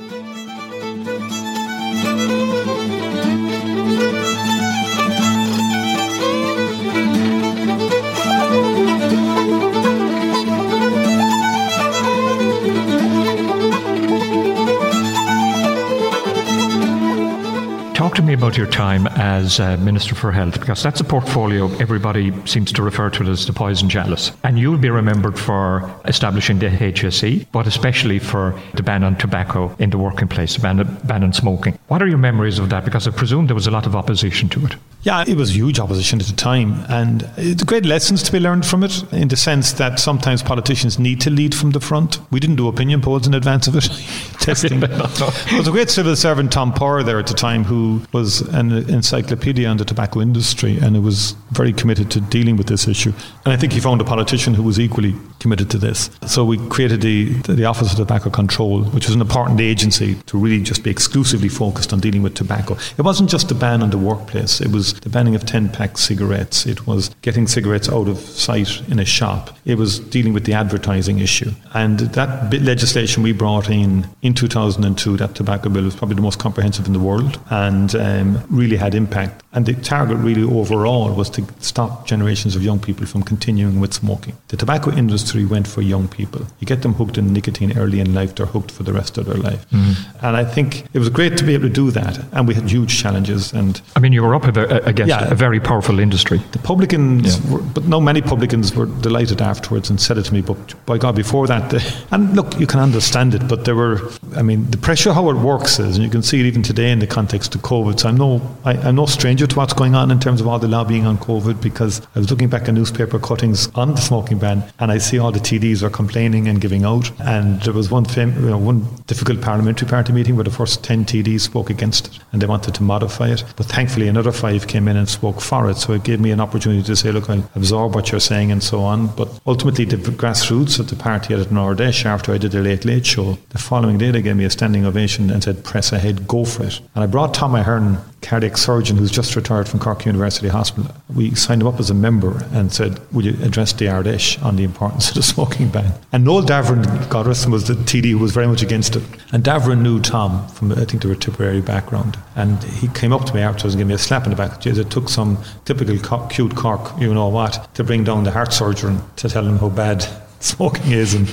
Me 18.29 18.35
about 18.35 18.55
your 18.55 18.67
time 18.67 19.07
as 19.07 19.59
uh, 19.59 19.75
Minister 19.77 20.13
for 20.13 20.31
Health, 20.31 20.59
because 20.59 20.83
that's 20.83 20.99
a 20.99 21.03
portfolio 21.03 21.65
everybody 21.77 22.31
seems 22.45 22.71
to 22.73 22.83
refer 22.83 23.09
to 23.09 23.23
it 23.23 23.27
as 23.27 23.47
the 23.47 23.53
poison 23.53 23.89
chalice. 23.89 24.31
And 24.43 24.59
you'll 24.59 24.77
be 24.77 24.91
remembered 24.91 25.39
for 25.39 25.91
establishing 26.05 26.59
the 26.59 26.67
HSE, 26.67 27.47
but 27.51 27.65
especially 27.65 28.19
for 28.19 28.59
the 28.75 28.83
ban 28.83 29.03
on 29.03 29.15
tobacco 29.15 29.75
in 29.79 29.89
the 29.89 29.97
working 29.97 30.27
place, 30.27 30.53
the 30.53 30.61
ban, 30.61 30.99
ban 31.05 31.23
on 31.23 31.33
smoking. 31.33 31.79
What 31.87 32.03
are 32.03 32.07
your 32.07 32.19
memories 32.19 32.59
of 32.59 32.69
that? 32.69 32.85
Because 32.85 33.07
I 33.07 33.11
presume 33.11 33.47
there 33.47 33.55
was 33.55 33.65
a 33.65 33.71
lot 33.71 33.87
of 33.87 33.95
opposition 33.95 34.47
to 34.49 34.63
it. 34.67 34.75
Yeah, 35.03 35.23
it 35.25 35.37
was 35.37 35.55
huge 35.55 35.79
opposition 35.79 36.19
at 36.19 36.25
the 36.25 36.35
time, 36.35 36.83
and 36.89 37.21
the 37.37 37.63
great 37.65 37.85
lessons 37.85 38.21
to 38.23 38.31
be 38.33 38.39
learned 38.39 38.65
from 38.65 38.83
it 38.83 39.01
in 39.13 39.29
the 39.29 39.37
sense 39.37 39.71
that 39.73 39.97
sometimes 39.97 40.43
politicians 40.43 40.99
need 40.99 41.21
to 41.21 41.29
lead 41.29 41.55
from 41.55 41.71
the 41.71 41.79
front. 41.79 42.19
We 42.31 42.41
didn't 42.41 42.57
do 42.57 42.67
opinion 42.67 43.01
polls 43.01 43.25
in 43.25 43.33
advance 43.33 43.67
of 43.67 43.77
it, 43.77 43.83
testing. 44.41 44.79
There 44.89 45.57
was 45.57 45.67
a 45.67 45.71
great 45.71 45.89
civil 45.89 46.15
servant, 46.15 46.51
Tom 46.51 46.73
Power, 46.73 47.01
there 47.01 47.17
at 47.17 47.27
the 47.27 47.33
time, 47.33 47.63
who 47.63 48.01
was 48.11 48.41
an 48.41 48.71
encyclopedia 48.89 49.67
on 49.69 49.77
the 49.77 49.85
tobacco 49.85 50.19
industry, 50.19 50.77
and 50.77 50.97
it 50.97 50.99
was 50.99 51.31
very 51.51 51.71
committed 51.71 52.11
to 52.11 52.21
dealing 52.21 52.57
with 52.57 52.67
this 52.67 52.87
issue. 52.87 53.13
And 53.45 53.53
I 53.53 53.57
think 53.57 53.71
he 53.73 53.79
found 53.79 54.01
a 54.01 54.03
politician 54.03 54.53
who 54.53 54.63
was 54.63 54.79
equally 54.79 55.15
committed 55.39 55.69
to 55.71 55.77
this. 55.77 56.09
So 56.27 56.43
we 56.43 56.57
created 56.67 57.01
the, 57.01 57.33
the 57.43 57.65
Office 57.65 57.91
of 57.91 57.97
Tobacco 57.97 58.29
Control, 58.29 58.83
which 58.83 59.07
was 59.07 59.15
an 59.15 59.21
important 59.21 59.61
agency 59.61 60.15
to 60.25 60.37
really 60.37 60.61
just 60.61 60.83
be 60.83 60.89
exclusively 60.89 61.49
focused 61.49 61.93
on 61.93 61.99
dealing 61.99 62.21
with 62.21 62.35
tobacco. 62.35 62.77
It 62.97 63.03
wasn't 63.03 63.29
just 63.29 63.49
a 63.51 63.55
ban 63.55 63.81
on 63.81 63.89
the 63.89 63.97
workplace, 63.97 64.59
it 64.59 64.71
was 64.71 64.88
the 64.93 65.09
banning 65.09 65.35
of 65.35 65.45
10 65.45 65.69
pack 65.69 65.97
cigarettes, 65.97 66.65
it 66.65 66.87
was 66.87 67.09
getting 67.21 67.47
cigarettes 67.47 67.89
out 67.89 68.07
of 68.07 68.17
sight 68.17 68.81
in 68.89 68.99
a 68.99 69.05
shop, 69.05 69.57
it 69.65 69.75
was 69.75 69.99
dealing 69.99 70.33
with 70.33 70.45
the 70.45 70.53
advertising 70.53 71.19
issue. 71.19 71.51
And 71.73 71.99
that 71.99 72.53
legislation 72.61 73.23
we 73.23 73.31
brought 73.31 73.69
in 73.69 74.07
in 74.21 74.33
2002, 74.33 75.17
that 75.17 75.35
tobacco 75.35 75.69
bill, 75.69 75.83
was 75.83 75.95
probably 75.95 76.15
the 76.15 76.21
most 76.21 76.39
comprehensive 76.39 76.87
in 76.87 76.93
the 76.93 76.99
world 76.99 77.39
and 77.49 77.95
um, 77.95 78.43
really 78.49 78.77
had 78.77 78.95
impact. 78.95 79.43
And 79.51 79.65
the 79.65 79.73
target 79.73 80.17
really 80.17 80.43
overall 80.43 81.11
was 81.11 81.29
to 81.31 81.43
stop 81.59 82.05
generations 82.05 82.55
of 82.55 82.63
young 82.63 82.79
people 82.79 83.07
from 83.07 83.23
continuing 83.23 83.79
with 83.79 83.93
smoking. 83.95 84.37
The 84.49 84.57
tobacco 84.57 84.91
industry 84.91 85.43
went 85.43 85.67
for 85.67 85.81
young 85.81 86.07
people. 86.07 86.45
You 86.59 86.67
get 86.67 86.83
them 86.83 86.93
hooked 86.93 87.17
in 87.17 87.33
nicotine 87.33 87.75
early 87.75 87.99
in 87.99 88.13
life, 88.13 88.35
they're 88.35 88.45
hooked 88.45 88.69
for 88.69 88.83
the 88.83 88.93
rest 88.93 89.17
of 89.17 89.25
their 89.25 89.37
life. 89.37 89.67
Mm-hmm. 89.71 90.25
And 90.25 90.37
I 90.37 90.45
think 90.45 90.85
it 90.93 90.99
was 90.99 91.09
great 91.09 91.35
to 91.37 91.43
be 91.43 91.55
able 91.55 91.67
to 91.67 91.73
do 91.73 91.89
that. 91.91 92.19
And 92.31 92.47
we 92.47 92.53
had 92.53 92.69
huge 92.69 92.95
challenges. 92.95 93.51
And 93.51 93.81
I 93.95 93.99
mean, 93.99 94.13
you 94.13 94.21
were 94.21 94.35
up 94.35 94.45
against 94.45 95.09
yeah, 95.09 95.31
a 95.31 95.35
very 95.35 95.59
powerful 95.59 95.99
industry. 95.99 96.41
The 96.51 96.59
publicans, 96.59 97.39
yeah. 97.39 97.51
were, 97.51 97.61
but 97.61 97.85
no, 97.85 97.99
many 97.99 98.21
publicans 98.21 98.75
were 98.75 98.85
delighted 98.85 99.41
afterwards 99.41 99.89
and 99.89 99.99
said 99.99 100.19
it 100.19 100.25
to 100.25 100.33
me. 100.33 100.41
But 100.41 100.85
by 100.85 100.99
God, 100.99 101.15
before 101.15 101.47
that, 101.47 101.71
the, 101.71 102.05
and 102.11 102.35
look, 102.35 102.59
you 102.59 102.67
can 102.67 102.79
understand 102.79 103.33
it, 103.33 103.47
but 103.47 103.65
there 103.65 103.75
were, 103.75 103.99
I 104.35 104.43
mean, 104.43 104.69
the 104.69 104.77
pressure, 104.77 105.11
how 105.11 105.27
it 105.31 105.37
works 105.37 105.79
is, 105.79 105.95
and 105.95 106.03
you 106.03 106.11
can 106.11 106.21
see 106.21 106.39
it 106.39 106.45
even 106.45 106.61
today 106.61 106.91
in 106.91 106.99
the 106.99 107.07
context 107.07 107.55
of 107.55 107.61
COVID. 107.61 107.99
So 107.99 108.09
I'm 108.09 108.17
no, 108.17 108.41
I, 108.63 108.73
am 108.87 108.95
no 108.95 109.07
stranger 109.07 109.38
stranger 109.39 109.53
to 109.53 109.57
what's 109.57 109.73
going 109.73 109.95
on 109.95 110.11
in 110.11 110.19
terms 110.19 110.41
of 110.41 110.47
all 110.47 110.59
the 110.59 110.67
lobbying 110.67 111.05
on 111.05 111.17
COVID 111.17 111.61
because 111.61 112.01
I 112.13 112.19
was 112.19 112.29
looking 112.29 112.49
back 112.49 112.67
at 112.67 112.73
newspaper 112.73 113.17
cuttings 113.19 113.69
on 113.73 113.91
the 113.91 114.01
smoking 114.01 114.37
ban 114.37 114.63
and 114.79 114.91
I 114.91 114.97
see 114.97 115.17
all 115.17 115.31
the 115.31 115.39
TDs 115.39 115.81
are 115.81 115.89
complaining 115.89 116.49
and 116.49 116.59
giving 116.59 116.83
out. 116.83 117.09
And 117.21 117.61
there 117.61 117.73
was 117.73 117.89
one, 117.89 118.03
fam- 118.03 118.35
you 118.43 118.49
know, 118.49 118.57
one 118.57 118.85
difficult 119.07 119.39
parliamentary 119.39 119.87
party 119.87 120.11
meeting 120.11 120.35
where 120.35 120.43
the 120.43 120.51
first 120.51 120.83
10 120.83 121.05
TDs 121.05 121.39
spoke 121.39 121.69
against 121.69 122.07
it 122.07 122.19
and 122.33 122.41
they 122.41 122.47
wanted 122.47 122.75
to 122.75 122.83
modify 122.83 123.29
it. 123.29 123.45
But 123.55 123.67
thankfully, 123.67 124.09
another 124.09 124.33
five 124.33 124.67
came 124.67 124.89
in 124.89 124.97
and 124.97 125.07
spoke 125.07 125.39
for 125.39 125.69
it. 125.69 125.77
So 125.77 125.93
it 125.93 126.03
gave 126.03 126.19
me 126.19 126.31
an 126.31 126.41
opportunity 126.41 126.83
to 126.83 126.95
say, 126.97 127.13
look, 127.13 127.29
I'll 127.29 127.49
absorb 127.55 127.95
what 127.95 128.11
you're 128.11 128.19
saying 128.19 128.51
and 128.51 128.61
so 128.61 128.81
on. 128.81 129.07
But 129.15 129.29
ultimately, 129.47 129.85
the 129.85 129.95
grassroots 129.95 130.79
of 130.79 130.89
the 130.89 130.97
party 130.97 131.33
Ard 131.33 131.47
Fheis 131.47 132.03
after 132.03 132.33
I 132.33 132.37
did 132.37 132.51
the 132.51 132.59
Late 132.59 132.83
Late 132.83 133.05
Show, 133.05 133.37
the 133.51 133.57
following 133.57 133.97
day 133.97 134.11
they 134.11 134.21
gave 134.21 134.35
me 134.35 134.43
a 134.43 134.49
standing 134.49 134.85
ovation 134.85 135.29
and 135.29 135.41
said, 135.41 135.63
press 135.63 135.93
ahead, 135.93 136.27
go 136.27 136.43
for 136.43 136.63
it. 136.63 136.81
And 136.93 137.05
I 137.05 137.07
brought 137.07 137.33
Tom 137.33 137.55
Ahern, 137.55 137.99
cardiac 138.21 138.57
surgeon 138.57 138.97
who's 138.97 139.11
just 139.11 139.35
retired 139.35 139.67
from 139.67 139.79
Cork 139.79 140.05
University 140.05 140.47
Hospital. 140.47 140.93
We 141.13 141.35
signed 141.35 141.61
him 141.61 141.67
up 141.67 141.79
as 141.79 141.89
a 141.89 141.93
member 141.93 142.45
and 142.51 142.71
said, 142.71 142.99
Will 143.13 143.25
you 143.25 143.43
address 143.43 143.73
the 143.73 143.87
Ard 143.87 144.07
on 144.41 144.55
the 144.55 144.63
importance 144.63 145.09
of 145.09 145.15
the 145.15 145.23
smoking 145.23 145.69
ban? 145.69 145.93
And 146.11 146.25
Noel 146.25 146.43
Davern, 146.43 147.09
God 147.09 147.27
rest 147.27 147.45
him, 147.45 147.51
was 147.51 147.67
the 147.67 147.75
TD 147.75 148.11
who 148.11 148.17
was 148.17 148.31
very 148.31 148.47
much 148.47 148.61
against 148.61 148.95
it. 148.95 149.03
And 149.31 149.43
Davern 149.43 149.81
knew 149.81 149.99
Tom 149.99 150.47
from, 150.49 150.71
I 150.71 150.85
think, 150.85 151.03
they 151.03 151.09
were 151.09 151.15
Tipperary 151.15 151.61
background. 151.61 152.17
And 152.35 152.61
he 152.63 152.87
came 152.89 153.13
up 153.13 153.25
to 153.25 153.35
me 153.35 153.41
afterwards 153.41 153.75
and 153.75 153.79
gave 153.79 153.87
me 153.87 153.93
a 153.93 153.97
slap 153.97 154.25
in 154.25 154.31
the 154.31 154.35
back. 154.35 154.65
It 154.65 154.89
took 154.89 155.09
some 155.09 155.37
typical 155.65 155.97
co- 155.99 156.27
cute 156.27 156.55
Cork, 156.55 156.99
you 156.99 157.13
know 157.13 157.29
what, 157.29 157.73
to 157.75 157.83
bring 157.83 158.03
down 158.03 158.23
the 158.23 158.31
heart 158.31 158.53
surgeon 158.53 159.01
to 159.17 159.29
tell 159.29 159.45
him 159.45 159.57
how 159.57 159.69
bad 159.69 160.05
smoking 160.39 160.91
is 160.91 161.13
and 161.13 161.29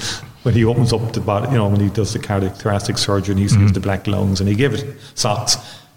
when 0.47 0.55
he 0.55 0.65
opens 0.65 0.93
up 0.93 1.13
the 1.13 1.21
body, 1.21 1.51
you 1.51 1.57
know, 1.57 1.67
when 1.67 1.81
he 1.81 1.89
does 1.89 2.13
the 2.13 2.21
cardiac 2.21 2.55
thoracic 2.55 2.97
surgery 2.99 3.33
and 3.33 3.41
he 3.41 3.49
sees 3.49 3.59
mm-hmm. 3.59 3.73
the 3.73 3.81
black 3.81 4.07
lungs 4.07 4.39
and 4.39 4.49
he 4.49 4.55
gave 4.55 4.75
it 4.75 4.97
socks. 5.17 5.57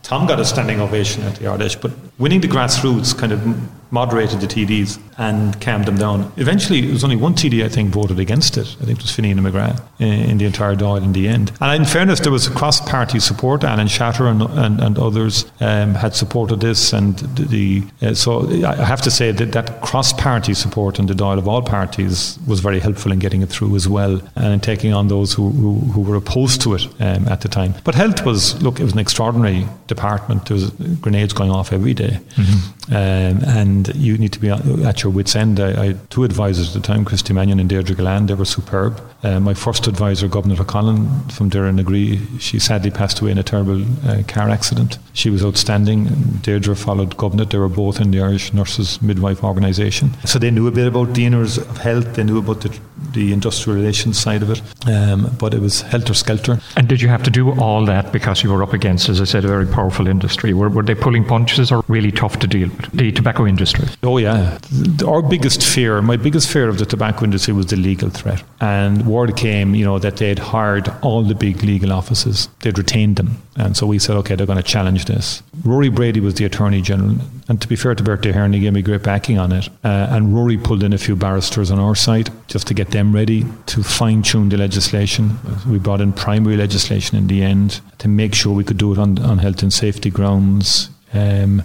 Tom 0.10 0.26
got 0.26 0.40
a 0.40 0.44
standing 0.44 0.82
ovation 0.82 1.22
at 1.22 1.36
the 1.36 1.46
Ard 1.46 1.62
but 1.80 1.92
winning 2.18 2.42
the 2.42 2.48
grassroots 2.48 3.16
kind 3.16 3.32
of 3.32 3.46
moderated 3.92 4.40
the 4.40 4.48
TDs 4.48 5.00
and 5.18 5.60
calmed 5.60 5.86
them 5.86 5.98
down. 5.98 6.32
Eventually, 6.38 6.88
it 6.88 6.92
was 6.92 7.04
only 7.04 7.16
one 7.16 7.34
TD, 7.34 7.64
I 7.64 7.70
think, 7.70 7.90
voted 7.90 8.20
against 8.20 8.58
it. 8.58 8.68
I 8.82 8.86
think 8.86 9.00
it 9.00 9.04
was 9.04 9.12
Finian 9.12 9.40
McGrath 9.40 9.82
in, 10.00 10.30
in 10.32 10.38
the 10.38 10.46
entire 10.46 10.76
Dáil 10.76 11.04
in 11.04 11.14
the 11.14 11.28
end. 11.28 11.52
And 11.60 11.82
in 11.82 11.86
fairness, 11.86 12.20
there 12.22 12.32
was 12.32 12.48
cross 12.48 12.80
party 12.82 13.20
support. 13.20 13.64
Alan 13.64 13.88
Shatter 13.88 14.28
and, 14.28 14.42
and, 14.42 14.80
and 14.80 14.98
others 14.98 15.46
um, 15.60 15.96
had 15.96 16.16
supported 16.16 16.62
this. 16.62 16.94
And 16.94 17.20
the, 17.36 17.84
uh, 18.02 18.14
so 18.14 18.50
I 18.66 18.76
have 18.76 19.02
to 19.02 19.12
say 19.12 19.32
that 19.32 19.52
that 19.52 19.82
cross 19.82 20.14
party 20.14 20.54
support 20.54 21.00
in 21.00 21.08
the 21.08 21.14
Dáil 21.14 21.38
of 21.38 21.48
all 21.48 21.62
parties 21.62 22.40
was 22.48 22.60
very 22.60 22.80
helpful 22.80 23.12
in 23.12 23.20
getting 23.20 23.42
it 23.42 23.50
through 23.50 23.76
as 23.76 23.88
well 23.88 24.22
and 24.36 24.54
in 24.54 24.60
taking 24.60 24.94
on 24.94 25.08
those 25.10 25.34
who, 25.34 25.50
who, 25.50 25.80
who 25.92 26.02
were 26.02 26.16
opposed 26.16 26.62
to 26.62 26.76
it 26.76 26.86
um, 27.02 27.28
at 27.28 27.42
the 27.42 27.50
time. 27.50 27.74
But 27.84 27.96
health 27.96 28.26
was, 28.26 28.62
look, 28.62 28.80
it 28.80 28.84
was 28.84 28.94
an 28.94 29.00
extraordinary 29.00 29.68
department. 29.88 30.46
There 30.46 30.56
was 30.56 30.70
grenades 31.02 31.34
going 31.34 31.52
off 31.52 31.74
every 31.74 31.94
day. 31.94 32.20
Mm-hmm. 32.36 32.79
Um, 32.92 33.44
and 33.46 33.96
you 33.96 34.18
need 34.18 34.34
to 34.34 34.40
be 34.40 34.50
at 34.50 35.04
your 35.04 35.12
wits' 35.12 35.36
end. 35.36 35.60
I, 35.60 35.82
I 35.82 35.86
had 35.88 36.10
two 36.10 36.24
advisors 36.24 36.76
at 36.76 36.82
the 36.82 36.88
time, 36.88 37.06
Christy 37.06 37.34
Mannion 37.34 37.60
and 37.60 37.70
Deirdre 37.70 37.96
Gillane. 37.96 38.28
They 38.28 38.34
were 38.34 38.46
superb. 38.46 39.02
Uh, 39.22 39.40
my 39.40 39.54
first 39.54 39.86
advisor, 39.88 40.28
Gobnait 40.28 40.60
O'Connell 40.60 41.30
from 41.30 41.50
Durham 41.50 41.78
Agree, 41.78 42.20
she 42.40 42.58
sadly 42.58 42.90
passed 42.90 43.20
away 43.20 43.32
in 43.32 43.38
a 43.38 43.44
terrible 43.44 43.84
uh, 44.08 44.24
car 44.28 44.50
accident. 44.50 44.98
She 45.14 45.30
was 45.30 45.44
outstanding. 45.44 46.06
Deirdre 46.42 46.76
followed 46.76 47.18
Gobnait. 47.18 47.52
They 47.52 47.58
were 47.58 47.70
both 47.70 48.00
in 48.00 48.12
the 48.12 48.22
Irish 48.22 48.54
Nurses 48.54 49.02
Midwife 49.02 49.44
Organisation. 49.44 50.14
So 50.26 50.40
they 50.40 50.52
knew 50.52 50.68
a 50.68 50.72
bit 50.72 50.88
about 50.88 51.14
the 51.14 51.26
inners 51.26 51.58
of 51.58 51.78
health. 51.78 52.16
They 52.16 52.24
knew 52.24 52.40
about 52.40 52.62
the, 52.62 52.80
the 53.12 53.34
industrial 53.34 53.78
relations 53.78 54.18
side 54.20 54.42
of 54.42 54.50
it. 54.50 54.62
Um, 54.88 55.36
but 55.38 55.54
it 55.54 55.62
was 55.62 55.82
helter 55.82 56.14
skelter. 56.14 56.60
And 56.76 56.88
did 56.88 57.02
you 57.02 57.10
have 57.10 57.24
to 57.24 57.30
do 57.30 57.52
all 57.60 57.86
that 57.86 58.12
because 58.12 58.42
you 58.42 58.52
were 58.52 58.64
up 58.64 58.74
against, 58.74 59.10
as 59.10 59.22
I 59.22 59.26
said, 59.26 59.46
a 59.46 59.48
very 59.48 59.68
powerful 59.68 60.08
industry? 60.08 60.54
Were, 60.54 60.70
were 60.70 60.84
they 60.84 60.96
pulling 60.96 61.26
punches 61.26 61.72
or 61.72 61.84
really 61.88 62.12
tough 62.12 62.40
to 62.40 62.48
deal? 62.48 62.70
The 62.94 63.12
tobacco 63.12 63.46
industry? 63.46 63.88
Oh, 64.04 64.18
yeah. 64.18 64.58
Our 65.06 65.22
biggest 65.22 65.64
fear, 65.64 66.02
my 66.02 66.18
biggest 66.18 66.50
fear 66.50 66.70
of 66.70 66.78
the 66.78 66.86
tobacco 66.86 67.26
industry 67.26 67.54
was 67.54 67.68
the 67.68 67.76
legal 67.76 68.10
threat. 68.10 68.44
And 68.62 69.06
word 69.06 69.36
came, 69.36 69.76
you 69.76 69.86
know, 69.86 70.00
that 70.00 70.18
they'd 70.18 70.40
hired 70.40 70.90
all 71.02 71.24
the 71.24 71.36
big 71.36 71.64
legal 71.64 71.92
offices, 71.92 72.48
they'd 72.62 72.78
retained 72.78 73.18
them. 73.18 73.42
And 73.56 73.76
so 73.76 73.86
we 73.86 74.00
said, 74.00 74.16
okay, 74.18 74.36
they're 74.36 74.48
going 74.48 74.58
to 74.58 74.64
challenge 74.64 75.06
this. 75.06 75.44
Rory 75.64 75.90
Brady 75.90 76.20
was 76.20 76.36
the 76.36 76.46
Attorney 76.46 76.82
General. 76.82 77.18
And 77.50 77.62
to 77.62 77.68
be 77.68 77.76
fair 77.76 77.96
to 77.96 78.04
Bertie 78.04 78.30
Ahern, 78.30 78.54
he 78.54 78.60
gave 78.60 78.74
me 78.74 78.82
great 78.82 79.04
backing 79.04 79.38
on 79.38 79.52
it. 79.52 79.68
Uh, 79.84 80.08
and 80.12 80.34
Rory 80.34 80.58
pulled 80.58 80.84
in 80.84 80.94
a 80.94 80.98
few 80.98 81.16
barristers 81.16 81.72
on 81.72 81.80
our 81.80 81.96
side 81.96 82.30
just 82.48 82.68
to 82.68 82.74
get 82.74 82.92
them 82.92 83.14
ready 83.14 83.46
to 83.68 83.84
fine 83.84 84.22
tune 84.22 84.50
the 84.50 84.58
legislation. 84.58 85.38
We 85.68 85.80
brought 85.80 86.00
in 86.00 86.14
primary 86.14 86.58
legislation 86.58 87.18
in 87.18 87.28
the 87.28 87.44
end 87.44 87.82
to 87.98 88.08
make 88.08 88.34
sure 88.34 88.54
we 88.54 88.64
could 88.64 88.78
do 88.78 88.94
it 88.94 88.98
on, 88.98 89.20
on 89.20 89.40
health 89.40 89.62
and 89.62 89.74
safety 89.74 90.10
grounds. 90.10 90.90
Um, 91.14 91.64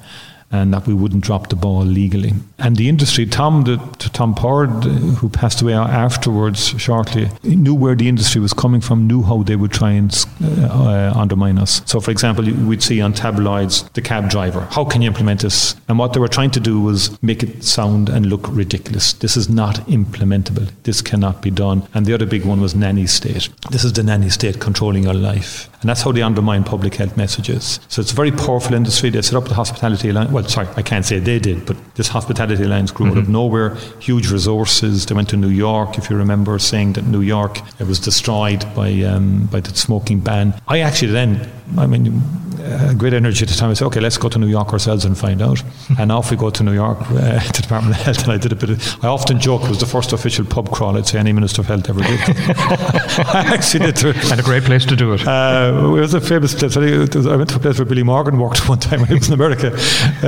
and 0.54 0.72
that 0.72 0.86
we 0.86 0.94
wouldn't 0.94 1.24
drop 1.24 1.48
the 1.48 1.56
ball 1.56 1.82
legally. 1.84 2.32
And 2.58 2.76
the 2.76 2.88
industry, 2.88 3.26
Tom, 3.26 3.64
the, 3.64 3.76
Tom 3.98 4.34
Power, 4.34 4.66
who 4.66 5.28
passed 5.28 5.60
away 5.62 5.74
afterwards 5.74 6.80
shortly, 6.80 7.28
knew 7.42 7.74
where 7.74 7.96
the 7.96 8.08
industry 8.08 8.40
was 8.40 8.52
coming 8.52 8.80
from, 8.80 9.08
knew 9.08 9.22
how 9.22 9.42
they 9.42 9.56
would 9.56 9.72
try 9.72 9.90
and 9.90 10.14
uh, 10.42 11.12
undermine 11.16 11.58
us. 11.58 11.82
So, 11.86 12.00
for 12.00 12.12
example, 12.12 12.44
we'd 12.44 12.82
see 12.82 13.00
on 13.00 13.12
tabloids 13.12 13.82
the 13.90 14.02
cab 14.02 14.30
driver. 14.30 14.60
How 14.70 14.84
can 14.84 15.02
you 15.02 15.08
implement 15.08 15.40
this? 15.40 15.74
And 15.88 15.98
what 15.98 16.12
they 16.12 16.20
were 16.20 16.28
trying 16.28 16.52
to 16.52 16.60
do 16.60 16.80
was 16.80 17.20
make 17.20 17.42
it 17.42 17.64
sound 17.64 18.08
and 18.08 18.26
look 18.26 18.46
ridiculous. 18.48 19.12
This 19.14 19.36
is 19.36 19.48
not 19.48 19.76
implementable. 19.88 20.70
This 20.84 21.02
cannot 21.02 21.42
be 21.42 21.50
done. 21.50 21.88
And 21.94 22.06
the 22.06 22.14
other 22.14 22.26
big 22.26 22.44
one 22.44 22.60
was 22.60 22.76
nanny 22.76 23.06
state. 23.08 23.48
This 23.70 23.82
is 23.82 23.92
the 23.92 24.04
nanny 24.04 24.30
state 24.30 24.60
controlling 24.60 25.02
your 25.02 25.14
life. 25.14 25.68
And 25.80 25.90
that's 25.90 26.02
how 26.02 26.12
they 26.12 26.22
undermine 26.22 26.64
public 26.64 26.94
health 26.94 27.16
messages. 27.16 27.78
So 27.88 28.00
it's 28.00 28.12
a 28.12 28.14
very 28.14 28.30
powerful 28.30 28.74
industry. 28.74 29.10
They 29.10 29.20
set 29.20 29.36
up 29.36 29.48
the 29.48 29.54
hospitality 29.54 30.12
line. 30.12 30.32
Well, 30.32 30.43
sorry, 30.48 30.68
I 30.76 30.82
can't 30.82 31.04
say 31.04 31.18
they 31.18 31.38
did, 31.38 31.66
but 31.66 31.76
this 31.94 32.08
hospitality 32.08 32.64
alliance 32.64 32.90
grew 32.90 33.06
mm-hmm. 33.06 33.12
out 33.12 33.18
of 33.18 33.24
mm-hmm. 33.24 33.32
nowhere. 33.32 33.74
Huge 34.00 34.30
resources. 34.30 35.06
They 35.06 35.14
went 35.14 35.28
to 35.30 35.36
New 35.36 35.48
York, 35.48 35.98
if 35.98 36.10
you 36.10 36.16
remember, 36.16 36.58
saying 36.58 36.94
that 36.94 37.04
New 37.04 37.20
York 37.20 37.60
it 37.80 37.86
was 37.86 37.98
destroyed 37.98 38.64
by 38.74 38.92
um, 39.02 39.46
by 39.46 39.60
the 39.60 39.74
smoking 39.74 40.20
ban. 40.20 40.54
I 40.68 40.80
actually 40.80 41.12
then, 41.12 41.50
I 41.76 41.86
mean, 41.86 42.22
uh, 42.64 42.94
great 42.94 43.12
energy 43.12 43.44
at 43.44 43.48
the 43.48 43.54
time. 43.54 43.70
I 43.70 43.74
said, 43.74 43.86
okay, 43.86 44.00
let's 44.00 44.16
go 44.16 44.28
to 44.28 44.38
New 44.38 44.46
York 44.46 44.72
ourselves 44.72 45.04
and 45.04 45.16
find 45.16 45.42
out. 45.42 45.62
and 45.98 46.10
off 46.10 46.30
we 46.30 46.36
go 46.36 46.50
to 46.50 46.62
New 46.62 46.72
York, 46.72 46.98
uh, 47.00 47.40
to 47.40 47.52
the 47.52 47.62
Department 47.62 47.96
of 47.96 48.02
Health, 48.02 48.22
and 48.24 48.32
I 48.32 48.38
did 48.38 48.52
a 48.52 48.56
bit 48.56 48.70
of, 48.70 49.04
I 49.04 49.08
often 49.08 49.38
joke 49.38 49.64
it 49.64 49.68
was 49.68 49.80
the 49.80 49.86
first 49.86 50.12
official 50.12 50.44
pub 50.44 50.70
crawl 50.70 50.96
I'd 50.96 51.06
say 51.06 51.18
any 51.18 51.32
Minister 51.32 51.60
of 51.60 51.66
Health 51.66 51.88
ever 51.88 52.00
did. 52.00 52.20
I 52.28 53.44
actually 53.54 53.92
did. 53.92 54.04
It. 54.04 54.30
And 54.30 54.40
a 54.40 54.42
great 54.42 54.64
place 54.64 54.84
to 54.86 54.96
do 54.96 55.12
it. 55.12 55.26
Uh, 55.26 55.94
it 55.96 56.00
was 56.00 56.14
a 56.14 56.20
famous 56.20 56.54
place. 56.54 56.76
I 56.76 57.36
went 57.36 57.50
to 57.50 57.56
a 57.56 57.58
place 57.58 57.78
where 57.78 57.86
Billy 57.86 58.02
Morgan 58.02 58.38
worked 58.38 58.68
one 58.68 58.78
time 58.78 59.00
when 59.00 59.08
he 59.08 59.14
was 59.14 59.28
in 59.28 59.34
America. 59.34 59.72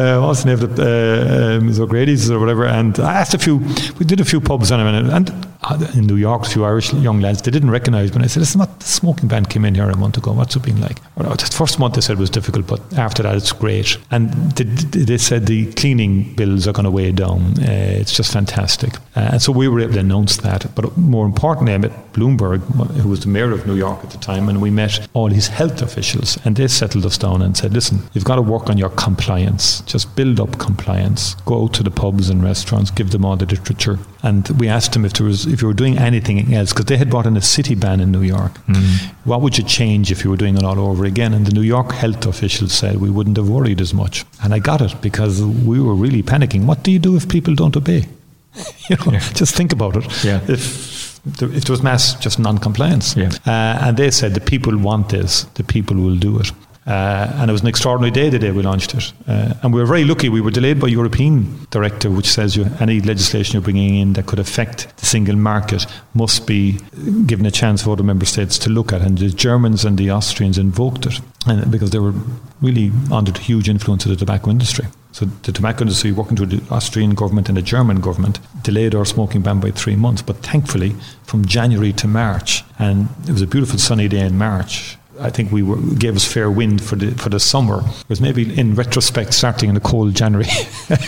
Uh, 0.07 0.21
what's 0.21 0.45
the 0.45 0.55
name 0.55 0.63
of 0.63 0.77
the, 0.77 0.83
uh, 0.83 1.59
um, 1.59 1.83
O'Grady's 1.83 2.31
or 2.31 2.39
whatever. 2.39 2.65
And 2.65 2.99
I 3.01 3.15
asked 3.15 3.35
a 3.35 3.39
few, 3.39 3.57
we 3.99 4.05
did 4.07 4.21
a 4.21 4.25
few 4.25 4.41
pubs 4.41 4.71
on 4.71 4.79
and, 4.79 5.11
and 5.11 5.47
in 5.95 6.07
New 6.07 6.17
York, 6.17 6.47
a 6.47 6.49
few 6.49 6.65
Irish 6.65 6.93
young 6.93 7.21
lads, 7.21 7.43
they 7.43 7.51
didn't 7.51 7.71
recognise 7.71 8.15
me. 8.15 8.23
I 8.23 8.27
said, 8.29 8.41
listen, 8.41 8.61
what 8.61 8.79
the 8.79 8.87
smoking 8.87 9.29
ban 9.29 9.47
came 9.47 9.65
in 9.65 9.75
here 9.75 9.89
a 9.91 9.97
month 9.97 10.17
ago. 10.17 10.33
What's 10.33 10.55
it 10.55 10.63
been 10.63 10.81
like? 10.81 10.99
Well, 11.17 11.35
the 11.35 11.47
first 11.47 11.79
month 11.79 11.95
they 11.95 12.01
said 12.03 12.19
was 12.19 12.31
difficult, 12.31 12.67
but 12.67 12.81
after 12.97 13.23
that 13.25 13.35
it's 13.35 13.53
great. 13.53 13.99
And 14.11 14.31
they, 14.53 14.65
they 14.65 15.19
said 15.19 15.47
the 15.47 15.73
cleaning 15.73 16.35
bills 16.35 16.69
are 16.69 16.73
going 16.73 16.85
to 16.85 16.91
weigh 16.91 17.13
down. 17.13 17.59
Uh, 17.59 17.99
it's 18.01 18.15
just 18.15 18.33
fantastic. 18.33 18.95
Uh, 19.17 19.31
and 19.33 19.43
so 19.43 19.51
we 19.51 19.67
were 19.67 19.81
able 19.81 19.95
to 19.95 20.01
announce 20.01 20.37
that. 20.39 20.73
But 20.75 20.97
more 20.97 21.27
importantly, 21.27 21.75
I 21.75 21.79
met 21.79 22.13
Bloomberg, 22.13 22.61
who 23.01 23.09
was 23.09 23.21
the 23.21 23.29
mayor 23.29 23.51
of 23.51 23.67
New 23.67 23.75
York 23.75 24.05
at 24.05 24.11
the 24.11 24.19
time, 24.19 24.49
and 24.49 24.63
we 24.63 24.71
met 24.71 25.09
all 25.15 25.31
his 25.31 25.49
health 25.49 25.83
officials. 25.83 26.39
And 26.45 26.55
they 26.55 26.69
settled 26.69 27.07
us 27.07 27.19
down 27.19 27.43
and 27.43 27.57
said, 27.57 27.73
listen, 27.73 28.03
you've 28.13 28.25
got 28.25 28.37
to 28.37 28.43
work 28.43 28.71
on 28.71 28.79
your 28.79 28.91
compliance. 28.91 29.81
Just 29.83 29.95
build 30.05 30.40
up 30.40 30.59
compliance. 30.59 31.34
Go 31.47 31.64
out 31.64 31.74
to 31.74 31.82
the 31.82 31.90
pubs 31.90 32.28
and 32.28 32.42
restaurants, 32.42 32.90
give 32.90 33.11
them 33.11 33.24
all 33.24 33.36
the 33.36 33.47
literature. 33.47 33.99
And 34.22 34.49
we 34.61 34.68
asked 34.68 34.92
them 34.92 35.05
if 35.05 35.14
there 35.14 35.26
was 35.26 35.47
if 35.47 35.62
you 35.62 35.68
were 35.68 35.74
doing 35.74 35.99
anything 35.99 36.53
else, 36.55 36.72
because 36.72 36.86
they 36.86 36.97
had 36.97 37.11
brought 37.11 37.26
in 37.26 37.36
a 37.36 37.42
city 37.42 37.74
ban 37.74 38.01
in 38.01 38.12
New 38.12 38.22
York. 38.22 38.53
Mm. 38.66 39.12
What 39.24 39.40
would 39.40 39.57
you 39.57 39.64
change 39.64 40.11
if 40.11 40.24
you 40.24 40.30
were 40.30 40.36
doing 40.36 40.57
it 40.57 40.64
all 40.64 40.78
over 40.78 41.05
again? 41.05 41.32
And 41.32 41.47
the 41.47 41.53
New 41.53 41.62
York 41.62 41.92
health 41.92 42.26
officials 42.26 42.72
said 42.72 43.01
we 43.01 43.11
wouldn't 43.11 43.36
have 43.36 43.49
worried 43.49 43.80
as 43.80 43.94
much. 43.94 44.24
And 44.42 44.53
I 44.53 44.59
got 44.59 44.80
it 44.80 45.01
because 45.01 45.42
we 45.42 45.80
were 45.80 45.94
really 45.94 46.22
panicking. 46.22 46.66
What 46.66 46.82
do 46.82 46.90
you 46.90 46.99
do 46.99 47.16
if 47.16 47.28
people 47.28 47.55
don't 47.55 47.76
obey? 47.76 48.07
you 48.88 48.97
know, 48.97 49.12
yeah. 49.12 49.32
just 49.32 49.55
think 49.55 49.72
about 49.72 49.97
it. 49.97 50.24
Yeah. 50.24 50.40
If 50.49 51.07
if 51.26 51.64
there 51.64 51.72
was 51.72 51.82
mass 51.82 52.14
just 52.14 52.38
non-compliance, 52.38 53.16
yeah. 53.16 53.30
uh, 53.47 53.86
and 53.86 53.97
they 53.97 54.11
said 54.12 54.34
the 54.34 54.40
people 54.40 54.76
want 54.76 55.09
this, 55.09 55.42
the 55.55 55.64
people 55.64 55.97
will 55.97 56.16
do 56.16 56.38
it. 56.38 56.53
Uh, 56.87 57.32
and 57.37 57.51
it 57.51 57.53
was 57.53 57.62
an 57.62 57.66
extraordinary 57.66 58.12
day 58.12 58.28
the 58.30 58.39
day 58.39 58.53
we 58.53 58.62
launched 58.62 58.95
it. 58.95 59.12
Uh, 59.26 59.55
and 59.62 59.74
we 59.74 59.80
were 59.80 59.87
very 59.87 60.05
lucky. 60.05 60.28
We 60.28 60.41
were 60.41 60.53
delayed 60.53 60.78
by 60.78 60.87
European 60.87 61.66
directive, 61.70 62.16
which 62.16 62.28
says 62.28 62.57
you, 62.57 62.66
any 62.78 63.01
legislation 63.01 63.55
you're 63.55 63.62
bringing 63.62 63.97
in 63.97 64.12
that 64.12 64.26
could 64.26 64.39
affect 64.39 64.97
the 64.99 65.07
single 65.07 65.34
market 65.34 65.84
must 66.14 66.47
be 66.47 66.78
given 67.26 67.45
a 67.45 67.51
chance 67.51 67.82
for 67.82 67.91
other 67.91 68.05
member 68.05 68.24
states 68.24 68.57
to 68.59 68.70
look 68.70 68.93
at. 68.93 69.01
And 69.03 69.18
the 69.18 69.30
Germans 69.30 69.84
and 69.84 69.99
the 69.99 70.12
Austrians 70.12 70.59
invoked 70.59 71.07
it 71.07 71.20
and 71.47 71.70
because 71.70 71.91
they 71.91 71.99
were 71.99 72.14
really 72.62 72.93
under 73.12 73.32
the 73.32 73.41
huge 73.41 73.68
influence 73.68 74.05
of 74.05 74.11
the 74.11 74.16
tobacco 74.16 74.51
industry. 74.51 74.87
So 75.12 75.24
the 75.24 75.53
tobacco 75.53 75.82
industry, 75.82 76.12
working 76.12 76.37
through 76.37 76.47
the 76.47 76.62
Austrian 76.70 77.14
government 77.14 77.49
and 77.49 77.57
the 77.57 77.62
German 77.62 78.01
government, 78.01 78.39
delayed 78.62 78.95
our 78.95 79.07
smoking 79.07 79.41
ban 79.41 79.61
by 79.61 79.70
three 79.70 79.97
months. 79.97 80.20
But 80.20 80.37
thankfully, 80.39 80.95
from 81.22 81.47
January 81.47 81.93
to 81.95 82.07
March, 82.07 82.64
and 82.78 83.09
it 83.26 83.32
was 83.32 83.41
a 83.41 83.47
beautiful 83.47 83.78
sunny 83.78 84.09
day 84.09 84.20
in 84.20 84.37
March, 84.37 84.99
I 85.21 85.31
think 85.31 85.53
we 85.53 85.62
were, 85.62 85.77
gave 85.99 86.17
us 86.17 86.25
fair 86.25 86.51
wind 86.51 86.83
for 86.83 86.97
the 86.97 87.12
for 87.12 87.29
the 87.29 87.41
summer. 87.41 87.81
Whereas 88.07 88.21
maybe 88.21 88.59
in 88.59 88.75
retrospect, 88.75 89.35
starting 89.35 89.71
in 89.71 89.77
a 89.77 89.81
cold 89.81 90.14
January 90.14 90.49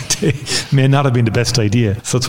may 0.71 0.87
not 0.87 1.05
have 1.05 1.13
been 1.13 1.25
the 1.25 1.31
best 1.31 1.59
idea. 1.59 2.03
So 2.03 2.19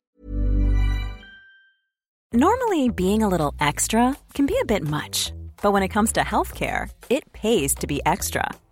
Normally, 2.33 2.91
being 2.91 3.25
a 3.25 3.29
little 3.29 3.55
extra 3.59 4.17
can 4.35 4.47
be 4.47 4.57
a 4.63 4.65
bit 4.65 4.85
much, 4.85 5.33
but 5.63 5.73
when 5.73 5.83
it 5.83 5.89
comes 5.89 6.13
to 6.13 6.21
healthcare, 6.21 6.89
it 7.09 7.33
pays 7.33 7.75
to 7.77 7.89
be 7.89 8.01
extra. 8.07 8.49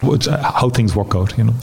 Uh, 0.00 0.52
how 0.52 0.68
things 0.68 0.94
work 0.94 1.14
out, 1.14 1.36
you 1.36 1.44
know. 1.44 1.54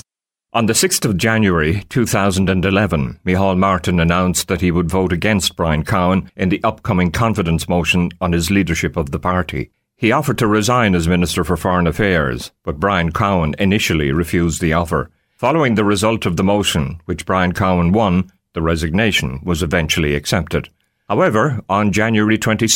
On 0.51 0.65
the 0.65 0.73
6th 0.73 1.05
of 1.05 1.17
January 1.17 1.83
2011, 1.89 3.19
Micheál 3.25 3.57
Martin 3.57 3.99
announced 3.99 4.47
that 4.47 4.61
he 4.61 4.71
would 4.71 4.89
vote 4.89 5.11
against 5.11 5.55
Brian 5.55 5.83
Cowen 5.83 6.31
in 6.35 6.49
the 6.49 6.63
upcoming 6.63 7.11
confidence 7.11 7.67
motion 7.67 8.11
on 8.21 8.31
his 8.31 8.51
leadership 8.51 8.97
of 8.97 9.11
the 9.11 9.19
party. 9.19 9.71
He 9.97 10.11
offered 10.11 10.37
to 10.39 10.47
resign 10.47 10.95
as 10.95 11.07
Minister 11.07 11.43
for 11.43 11.57
Foreign 11.57 11.87
Affairs, 11.87 12.51
but 12.63 12.79
Brian 12.79 13.11
Cowen 13.11 13.55
initially 13.57 14.11
refused 14.11 14.61
the 14.61 14.73
offer. 14.73 15.09
Following 15.37 15.75
the 15.75 15.85
result 15.85 16.25
of 16.25 16.37
the 16.37 16.43
motion, 16.43 17.01
which 17.05 17.25
Brian 17.25 17.53
Cowen 17.53 17.91
won, 17.91 18.31
the 18.53 18.61
resignation 18.61 19.39
was 19.43 19.63
eventually 19.63 20.15
accepted. 20.15 20.69
However, 21.07 21.61
on 21.69 21.91
January 21.91 22.37
22, 22.37 22.67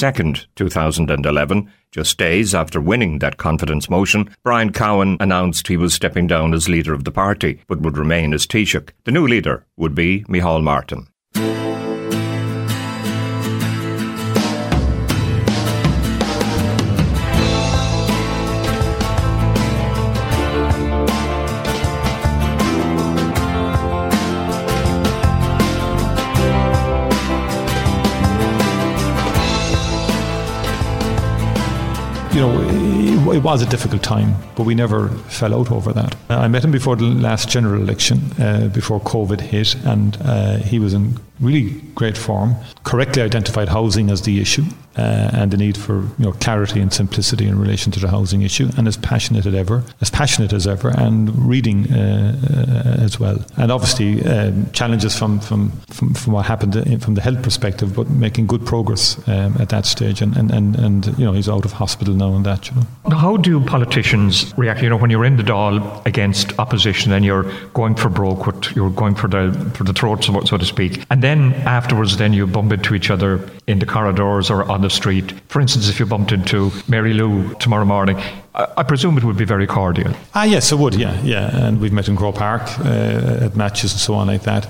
2011, 0.56 1.72
just 1.92 2.18
days 2.20 2.54
after 2.54 2.80
winning 2.80 3.20
that 3.20 3.38
confidence 3.38 3.90
motion, 3.90 4.30
Brian 4.44 4.72
Cowen 4.72 5.18
announced 5.20 5.68
he 5.68 5.78
was 5.78 5.96
stepping 5.96 6.28
down 6.28 6.54
as 6.54 6.70
leader 6.70 6.94
of 6.94 7.06
the 7.06 7.12
party, 7.12 7.62
but 7.68 7.82
would 7.82 7.98
remain 7.98 8.34
as 8.34 8.46
Taoiseach. 8.46 8.92
The 9.06 9.12
new 9.12 9.26
leader 9.26 9.66
would 9.78 9.96
be 9.96 10.26
Micheál 10.26 10.62
Martin. 10.62 11.08
You 32.34 32.42
know, 32.42 32.62
it, 32.62 33.38
it, 33.38 33.44
was 33.44 33.62
a 33.62 33.66
difficult 33.66 34.04
time, 34.04 34.36
but 34.56 34.64
we 34.64 34.76
never 34.76 35.10
fell 35.30 35.54
out 35.54 35.72
over 35.72 35.92
that. 35.94 36.16
I 36.30 36.48
met 36.48 36.64
him 36.64 36.72
before 36.72 36.96
the 36.96 37.06
last 37.06 37.50
general 37.50 37.82
election, 37.82 38.20
uh, 38.40 38.70
before 38.74 39.00
COVID 39.02 39.42
hit, 39.42 39.76
and 39.86 40.18
uh, 40.22 40.58
he 40.58 40.80
was 40.80 40.94
in 40.94 41.18
really 41.40 41.82
great 41.96 42.18
form, 42.18 42.56
correctly 42.84 43.22
identified 43.22 43.70
housing 43.70 44.10
as 44.10 44.24
the 44.24 44.42
issue 44.42 44.64
uh, 45.00 45.30
and 45.34 45.52
the 45.52 45.58
need 45.58 45.78
for 45.78 46.02
you 46.02 46.26
know 46.26 46.32
clarity 46.34 46.80
and 46.82 46.92
simplicity 46.92 47.48
in 47.48 47.58
relation 47.58 47.92
to 47.92 48.00
the 48.00 48.08
housing 48.08 48.42
issue, 48.42 48.68
and 48.78 48.88
as 48.88 48.98
passionate 48.98 49.46
as 49.46 49.56
ever, 49.56 49.84
as 50.02 50.10
passionate 50.10 50.52
as 50.52 50.68
ever, 50.68 50.90
and 50.90 51.34
reading 51.48 51.92
uh, 51.94 52.36
uh, 52.44 53.04
as 53.04 53.20
well. 53.20 53.44
And 53.58 53.72
obviously 53.72 54.26
um, 54.26 54.70
challenges 54.72 55.18
from, 55.18 55.40
from, 55.40 55.72
from 55.88 56.14
from 56.14 56.34
what 56.34 56.46
happened 56.46 56.76
in, 56.76 57.00
from 57.00 57.14
the 57.16 57.22
health 57.22 57.42
perspective, 57.44 57.96
but 57.96 58.10
making 58.10 58.48
good 58.48 58.66
progress 58.66 59.18
um, 59.28 59.56
at 59.60 59.70
that 59.70 59.86
stage. 59.86 60.22
And, 60.22 60.36
and, 60.36 60.52
and, 60.52 60.76
and 60.78 61.06
you 61.18 61.26
know 61.26 61.34
he's 61.34 61.50
out 61.50 61.66
of 61.66 61.72
hospital 61.72 62.14
now 62.14 62.34
and 62.36 62.46
that. 62.46 62.70
You 62.70 62.76
know. 62.78 63.16
How 63.16 63.38
do 63.38 63.62
politicians 63.62 64.54
react? 64.58 64.82
You 64.82 64.90
know 64.90 64.98
when 64.98 65.12
you're 65.12 65.26
in 65.26 65.38
the 65.38 65.44
Dáil 65.44 66.06
against 66.06 66.58
opposition 66.60 67.14
and 67.14 67.24
you're 67.24 67.46
going 67.74 67.96
for 67.96 68.10
broke, 68.10 68.76
you're 68.76 68.90
going 68.90 69.16
for 69.16 69.28
the 69.28 69.72
for 69.76 69.84
the 69.84 69.94
throat, 69.94 70.24
so 70.24 70.58
to 70.58 70.66
speak, 70.66 71.06
and 71.10 71.22
then 71.22 71.29
afterwards, 71.38 72.18
then 72.18 72.34
you 72.34 72.48
bump 72.48 72.72
into 72.72 72.96
each 72.96 73.10
other 73.10 73.50
in 73.68 73.80
the 73.80 73.86
corridors 73.86 74.50
or 74.50 74.64
on 74.70 74.82
the 74.82 74.90
street. 74.90 75.32
For 75.48 75.62
instance, 75.62 75.90
if 75.90 76.00
you 76.00 76.06
bumped 76.06 76.32
into 76.32 76.72
Mary 76.88 77.14
Lou 77.14 77.54
tomorrow 77.56 77.86
morning, 77.86 78.18
I, 78.56 78.68
I 78.78 78.84
presume 78.84 79.18
it 79.18 79.24
would 79.24 79.38
be 79.38 79.46
very 79.46 79.68
cordial. 79.68 80.14
Ah, 80.34 80.44
yes, 80.44 80.72
it 80.72 80.78
would. 80.78 80.96
Yeah, 80.96 81.20
yeah. 81.22 81.66
And 81.66 81.80
we've 81.80 81.94
met 81.94 82.08
in 82.08 82.16
Croke 82.16 82.36
Park 82.36 82.64
uh, 82.80 83.46
at 83.46 83.56
matches 83.56 83.92
and 83.92 84.00
so 84.00 84.16
on 84.16 84.28
like 84.28 84.44
that 84.44 84.68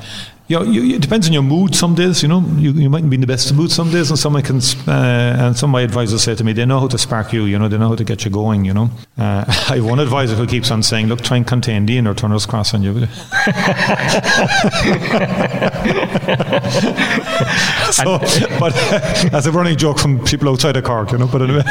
you 0.50 0.58
know, 0.58 0.64
you, 0.64 0.96
it 0.96 1.02
depends 1.02 1.28
on 1.28 1.34
your 1.34 1.44
mood. 1.44 1.76
Some 1.76 1.94
days, 1.94 2.24
you 2.24 2.28
know, 2.28 2.44
you, 2.58 2.72
you 2.72 2.90
mightn't 2.90 3.12
be 3.12 3.16
in 3.16 3.22
the 3.22 3.28
best 3.28 3.54
mood 3.54 3.72
some 3.72 3.92
days, 3.92 4.10
and 4.10 4.18
some 4.18 4.34
can, 4.42 4.58
uh, 4.88 5.36
and 5.40 5.56
some 5.56 5.70
of 5.70 5.74
my 5.74 5.82
advisors 5.82 6.24
say 6.24 6.34
to 6.34 6.44
me, 6.44 6.54
they 6.54 6.66
know 6.66 6.80
how 6.80 6.88
to 6.88 6.98
spark 6.98 7.32
you. 7.32 7.46
You 7.46 7.60
know, 7.60 7.68
they 7.68 7.78
know 7.78 7.90
how 7.90 7.96
to 7.96 8.04
get 8.04 8.26
you 8.26 8.32
going. 8.32 8.66
You 8.66 8.74
know, 8.74 8.90
uh, 9.18 9.46
I 9.48 9.76
have 9.76 9.86
one 9.86 10.00
advisor 10.00 10.34
who 10.34 10.48
keeps 10.48 10.72
on 10.72 10.82
saying, 10.82 11.06
"Look, 11.06 11.22
try 11.22 11.38
and 11.38 11.46
contain 11.46 11.86
the 11.86 12.00
inner 12.00 12.16
Turner's 12.16 12.48
Cross 12.48 12.74
on 12.74 12.82
you." 12.82 12.94
so, 17.92 18.20
but 18.60 18.74
uh, 18.76 19.30
as 19.38 19.46
a 19.46 19.52
running 19.52 19.78
joke 19.78 20.00
from 20.00 20.24
people 20.26 20.50
outside 20.50 20.78
of 20.78 20.84
Cork, 20.84 21.12
you 21.12 21.18
know. 21.18 21.28
But 21.28 21.42
anyway, 21.42 21.64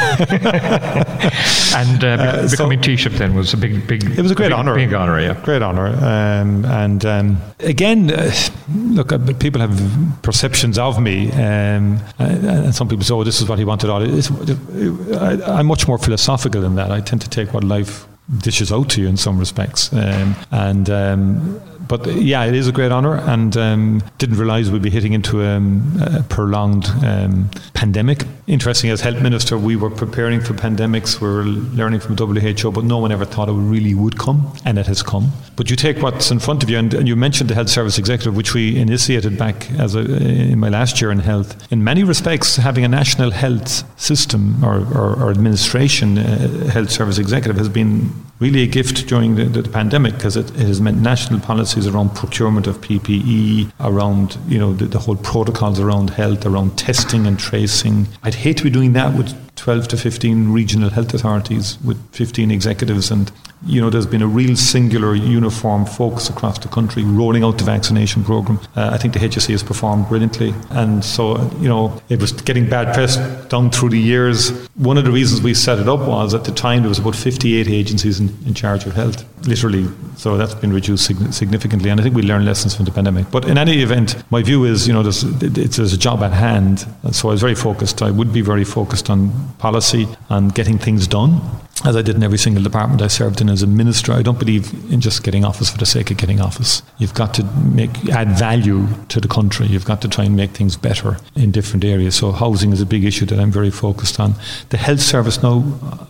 and 1.75 2.03
uh, 2.03 2.47
becoming 2.49 2.81
so, 2.81 2.89
Taoiseach 2.89 3.17
then 3.17 3.35
was 3.35 3.53
a 3.53 3.57
big, 3.57 3.87
big. 3.87 4.03
It 4.03 4.21
was 4.21 4.31
a 4.31 4.35
great 4.35 4.51
honour. 4.51 4.75
Big 4.75 4.93
honour, 4.93 5.19
yeah. 5.19 5.39
Great 5.43 5.61
honour, 5.61 5.87
um, 5.87 6.65
and 6.65 7.05
um, 7.05 7.37
again 7.59 8.11
uh, 8.11 8.31
look, 8.73 9.11
uh, 9.11 9.17
people 9.39 9.61
have 9.61 10.21
perceptions 10.21 10.77
of 10.77 11.01
me, 11.01 11.31
um, 11.31 11.99
uh, 12.19 12.23
and 12.23 12.75
some 12.75 12.87
people 12.87 13.03
say, 13.03 13.13
"Oh, 13.13 13.23
this 13.23 13.41
is 13.41 13.49
what 13.49 13.59
he 13.59 13.65
wanted." 13.65 13.89
All 13.89 14.03
I, 14.03 15.59
am 15.59 15.65
much 15.65 15.87
more 15.87 15.97
philosophical 15.97 16.61
than 16.61 16.75
that. 16.75 16.91
I 16.91 17.01
tend 17.01 17.21
to 17.21 17.29
take 17.29 17.53
what 17.53 17.63
life 17.63 18.05
dishes 18.39 18.71
out 18.71 18.89
to 18.91 19.01
you 19.01 19.07
in 19.07 19.17
some 19.17 19.39
respects, 19.39 19.91
um, 19.93 20.35
and 20.51 20.89
um, 20.89 21.61
but 21.89 22.05
yeah, 22.05 22.45
it 22.45 22.53
is 22.53 22.67
a 22.67 22.71
great 22.71 22.91
honour, 22.91 23.15
and 23.15 23.57
um, 23.57 24.03
didn't 24.19 24.37
realise 24.37 24.69
we'd 24.69 24.83
be 24.83 24.91
hitting 24.91 25.13
into 25.13 25.43
um, 25.43 25.91
a 25.99 26.21
prolonged 26.21 26.85
um, 27.03 27.49
pandemic. 27.73 28.25
Interesting, 28.45 28.91
as 28.91 29.01
health 29.01 29.21
minister, 29.21 29.57
we 29.57 29.75
were 29.75 29.89
preparing 29.89 30.39
for 30.39 30.53
pandemics. 30.53 31.19
We 31.19 31.27
were 31.27 31.43
learning 31.43 32.01
from 32.01 32.15
WHO, 32.15 32.71
but 32.71 32.83
no 32.83 32.99
one 32.99 33.11
ever 33.11 33.25
thought 33.25 33.49
it 33.49 33.53
really 33.53 33.95
would 33.95 34.19
come, 34.19 34.53
and 34.65 34.77
it 34.77 34.85
has 34.85 35.01
come. 35.01 35.31
But 35.55 35.71
you 35.71 35.75
take 35.75 35.97
what's 36.03 36.29
in 36.29 36.37
front 36.37 36.61
of 36.61 36.69
you, 36.69 36.77
and, 36.77 36.93
and 36.93 37.07
you 37.07 37.15
mentioned 37.15 37.49
the 37.49 37.55
health 37.55 37.69
service 37.69 37.97
executive, 37.97 38.35
which 38.35 38.53
we 38.53 38.77
initiated 38.77 39.35
back 39.35 39.69
as 39.71 39.95
a, 39.95 40.01
in 40.01 40.59
my 40.59 40.69
last 40.69 41.01
year 41.01 41.09
in 41.09 41.19
health. 41.19 41.71
In 41.71 41.83
many 41.83 42.03
respects, 42.03 42.57
having 42.57 42.85
a 42.85 42.87
national 42.87 43.31
health 43.31 43.99
system 43.99 44.63
or, 44.63 44.85
or, 44.95 45.23
or 45.23 45.31
administration, 45.31 46.19
uh, 46.19 46.69
health 46.69 46.91
service 46.91 47.17
executive, 47.17 47.57
has 47.57 47.67
been 47.67 48.13
really 48.39 48.63
a 48.63 48.67
gift 48.67 49.07
during 49.07 49.35
the, 49.35 49.45
the 49.45 49.67
pandemic 49.69 50.13
because 50.13 50.37
it, 50.37 50.49
it, 50.51 50.67
has 50.67 50.79
meant 50.79 50.97
national 50.97 51.39
policies 51.39 51.87
around 51.87 52.15
procurement 52.15 52.67
of 52.67 52.79
PPE, 52.79 53.71
around 53.81 54.37
you 54.47 54.57
know 54.57 54.73
the, 54.73 54.85
the 54.85 54.99
whole 54.99 55.17
protocols 55.17 55.79
around 55.79 56.11
health, 56.11 56.45
around 56.45 56.77
testing 56.77 57.27
and 57.27 57.39
tracing. 57.39 58.07
I'd 58.23 58.35
hate 58.35 58.57
to 58.57 58.63
be 58.63 58.69
doing 58.69 58.93
that 58.93 59.17
with 59.17 59.35
12 59.59 59.89
to 59.89 59.97
15 59.97 60.51
regional 60.53 60.89
health 60.89 61.13
authorities 61.13 61.77
with 61.83 61.97
15 62.15 62.49
executives 62.49 63.11
and 63.11 63.31
you 63.65 63.81
know, 63.81 63.89
there's 63.89 64.05
been 64.05 64.21
a 64.21 64.27
real 64.27 64.55
singular, 64.55 65.13
uniform 65.15 65.85
focus 65.85 66.29
across 66.29 66.57
the 66.59 66.69
country 66.69 67.03
rolling 67.03 67.43
out 67.43 67.57
the 67.57 67.65
vaccination 67.65 68.23
program. 68.23 68.59
Uh, 68.75 68.91
I 68.93 68.97
think 68.97 69.13
the 69.13 69.19
HSE 69.19 69.49
has 69.49 69.63
performed 69.63 70.07
brilliantly, 70.07 70.53
and 70.71 71.03
so 71.03 71.37
you 71.59 71.67
know, 71.67 72.01
it 72.07 72.21
was 72.21 72.31
getting 72.31 72.69
bad 72.69 72.93
press 72.93 73.17
down 73.47 73.69
through 73.69 73.89
the 73.89 73.99
years. 73.99 74.51
One 74.75 74.97
of 74.97 75.03
the 75.03 75.11
reasons 75.11 75.41
we 75.41 75.53
set 75.53 75.77
it 75.77 75.89
up 75.89 75.99
was 75.99 76.33
at 76.33 76.45
the 76.45 76.51
time 76.51 76.83
there 76.83 76.89
was 76.89 76.99
about 76.99 77.15
58 77.15 77.67
agencies 77.67 78.19
in, 78.19 78.29
in 78.45 78.53
charge 78.53 78.85
of 78.85 78.93
health, 78.93 79.25
literally. 79.45 79.87
So 80.15 80.37
that's 80.37 80.55
been 80.55 80.71
reduced 80.71 81.05
significantly, 81.05 81.89
and 81.89 81.99
I 81.99 82.03
think 82.03 82.15
we 82.15 82.21
learned 82.21 82.45
lessons 82.45 82.75
from 82.75 82.85
the 82.85 82.91
pandemic. 82.91 83.29
But 83.29 83.45
in 83.45 83.57
any 83.57 83.81
event, 83.81 84.23
my 84.31 84.41
view 84.41 84.63
is, 84.63 84.87
you 84.87 84.93
know, 84.93 85.03
there's, 85.03 85.23
it's, 85.23 85.77
there's 85.77 85.93
a 85.93 85.97
job 85.97 86.23
at 86.23 86.31
hand. 86.31 86.85
So 87.11 87.27
I 87.27 87.31
was 87.31 87.41
very 87.41 87.55
focused. 87.55 88.01
I 88.01 88.11
would 88.11 88.31
be 88.31 88.41
very 88.41 88.63
focused 88.63 89.09
on 89.09 89.31
policy 89.57 90.07
and 90.29 90.53
getting 90.53 90.77
things 90.77 91.07
done 91.07 91.41
as 91.85 91.95
I 91.95 92.01
did 92.01 92.15
in 92.15 92.23
every 92.23 92.37
single 92.37 92.61
department 92.61 93.01
I 93.01 93.07
served 93.07 93.39
in 93.39 93.47
as 93.47 93.63
a 93.63 93.67
minister, 93.67 94.11
I 94.11 94.21
don't 94.21 94.37
believe 94.37 94.73
in 94.91 94.99
just 94.99 95.23
getting 95.23 95.45
office 95.45 95.69
for 95.69 95.77
the 95.77 95.85
sake 95.85 96.11
of 96.11 96.17
getting 96.17 96.41
office. 96.41 96.81
You've 96.97 97.13
got 97.13 97.33
to 97.35 97.43
make 97.73 98.09
add 98.09 98.37
value 98.37 98.87
to 99.09 99.21
the 99.21 99.29
country. 99.29 99.67
You've 99.67 99.85
got 99.85 100.01
to 100.01 100.09
try 100.09 100.25
and 100.25 100.35
make 100.35 100.51
things 100.51 100.75
better 100.75 101.17
in 101.35 101.51
different 101.51 101.85
areas. 101.85 102.15
So 102.15 102.31
housing 102.31 102.73
is 102.73 102.81
a 102.81 102.85
big 102.85 103.05
issue 103.05 103.25
that 103.27 103.39
I'm 103.39 103.51
very 103.51 103.71
focused 103.71 104.19
on. 104.19 104.35
The 104.69 104.77
health 104.77 104.99
service 104.99 105.41
now 105.41 105.63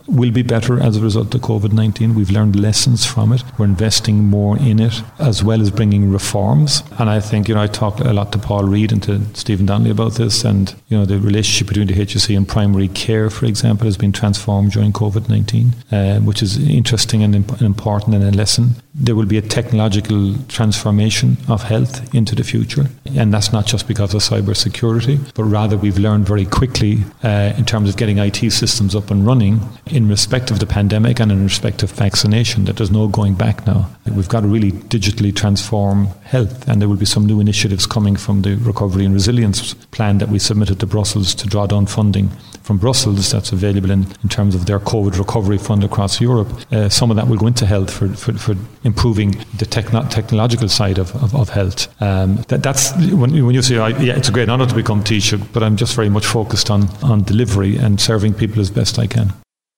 will 0.08 0.32
be 0.32 0.42
better 0.42 0.82
as 0.82 0.98
a 0.98 1.02
result 1.02 1.36
of 1.36 1.42
COVID-19. 1.42 2.16
We've 2.16 2.32
learned 2.32 2.60
lessons 2.60 3.06
from 3.06 3.32
it. 3.32 3.44
We're 3.60 3.66
investing 3.66 4.26
more 4.26 4.58
in 4.58 4.80
it 4.80 5.04
as 5.20 5.44
well 5.44 5.62
as 5.62 5.70
bringing 5.70 6.12
reforms. 6.12 6.82
And 6.98 7.10
I 7.10 7.20
think 7.20 7.48
you 7.48 7.54
know 7.54 7.62
I 7.62 7.68
talked 7.68 8.00
a 8.00 8.12
lot 8.12 8.32
to 8.32 8.40
Paul 8.40 8.64
Reid 8.64 8.92
and 8.92 9.04
to 9.04 9.22
Stephen 9.36 9.68
Donnelly 9.68 9.92
about 9.92 10.14
this, 10.14 10.44
and 10.44 10.74
you 10.88 10.98
know 10.98 11.06
the 11.06 11.20
relationship 11.20 11.68
between 11.68 11.88
the 11.88 11.94
HSE 11.94 12.36
and 12.36 12.48
primary 12.48 12.88
care, 12.88 13.30
for 13.30 13.46
example, 13.46 13.86
has 13.86 13.98
been 13.98 14.12
transformed 14.12 14.72
during 14.72 14.92
COVID-19 14.92 15.59
uh, 15.92 16.20
which 16.20 16.42
is 16.42 16.58
interesting 16.58 17.24
and 17.24 17.36
imp- 17.36 17.62
important 17.62 18.16
and 18.16 18.24
a 18.24 18.32
lesson. 18.32 18.76
There 18.96 19.16
will 19.16 19.26
be 19.26 19.38
a 19.38 19.42
technological 19.42 20.36
transformation 20.48 21.38
of 21.48 21.64
health 21.64 22.14
into 22.14 22.36
the 22.36 22.44
future. 22.44 22.88
And 23.16 23.34
that's 23.34 23.54
not 23.54 23.68
just 23.68 23.88
because 23.88 24.14
of 24.14 24.22
cyber 24.22 24.56
security, 24.56 25.20
but 25.36 25.44
rather 25.44 25.78
we've 25.78 26.00
learned 26.00 26.26
very 26.26 26.46
quickly 26.46 27.04
uh, 27.24 27.54
in 27.58 27.66
terms 27.66 27.90
of 27.90 27.98
getting 27.98 28.18
IT 28.18 28.52
systems 28.52 28.96
up 28.96 29.12
and 29.12 29.26
running 29.26 29.62
in 29.88 30.10
respect 30.10 30.50
of 30.50 30.60
the 30.60 30.66
pandemic 30.66 31.20
and 31.20 31.32
in 31.32 31.44
respect 31.44 31.84
of 31.84 31.92
vaccination 31.92 32.66
that 32.66 32.78
there's 32.78 32.92
no 32.92 33.08
going 33.08 33.36
back 33.36 33.66
now. 33.68 33.90
We've 34.06 34.30
got 34.30 34.42
to 34.42 34.48
really 34.48 34.72
digitally 34.72 35.36
transform 35.36 36.08
health, 36.24 36.68
and 36.68 36.82
there 36.82 36.90
will 36.90 36.96
be 36.96 37.06
some 37.06 37.26
new 37.26 37.40
initiatives 37.40 37.86
coming 37.86 38.16
from 38.16 38.42
the 38.42 38.56
Recovery 38.56 39.06
and 39.06 39.14
Resilience 39.14 39.76
Plan 39.92 40.18
that 40.18 40.30
we 40.30 40.40
submitted 40.40 40.80
to 40.80 40.88
Brussels 40.88 41.36
to 41.36 41.48
draw 41.48 41.68
down 41.68 41.86
funding 41.86 42.30
from 42.70 42.78
Brussels 42.78 43.32
that's 43.32 43.52
available 43.52 43.90
in, 43.90 44.06
in 44.22 44.30
terms 44.30 44.54
of 44.54 44.68
their 44.68 44.80
COVID 44.80 45.18
recovery 45.18 45.58
fund 45.58 45.84
across 45.84 46.22
Europe. 46.22 46.50
Uh, 46.72 46.88
some 46.88 47.10
of 47.10 47.18
that 47.18 47.28
will 47.28 47.38
go 47.38 47.48
into 47.48 47.66
health 47.66 47.92
for, 47.92 48.10
for, 48.10 48.34
for 48.34 48.56
improving 48.84 49.32
the 49.58 49.66
techno- 49.66 50.08
technological 50.08 50.70
side 50.70 50.98
of, 50.98 51.16
of, 51.24 51.36
of 51.36 51.50
health. 51.50 51.88
Um, 52.02 52.38
that, 52.48 52.64
that's 52.64 52.94
when, 53.12 53.46
when 53.46 53.56
you 53.56 53.62
say, 53.62 53.78
oh, 53.78 53.88
yeah, 53.88 54.16
it's 54.16 54.30
a 54.30 54.32
great 54.32 54.50
honour 54.50 54.68
to 54.68 54.76
become 54.76 55.04
Taoiseach, 55.04 55.52
but 55.54 55.64
I'm 55.64 55.76
just 55.76 55.96
very 55.96 56.10
much 56.10 56.26
focused 56.26 56.70
on, 56.70 56.90
on 57.04 57.24
delivery 57.24 57.78
and 57.78 58.00
serving 58.00 58.34
people 58.36 58.62
as 58.62 58.70
best 58.70 58.98
I 58.98 59.08
can. 59.08 59.34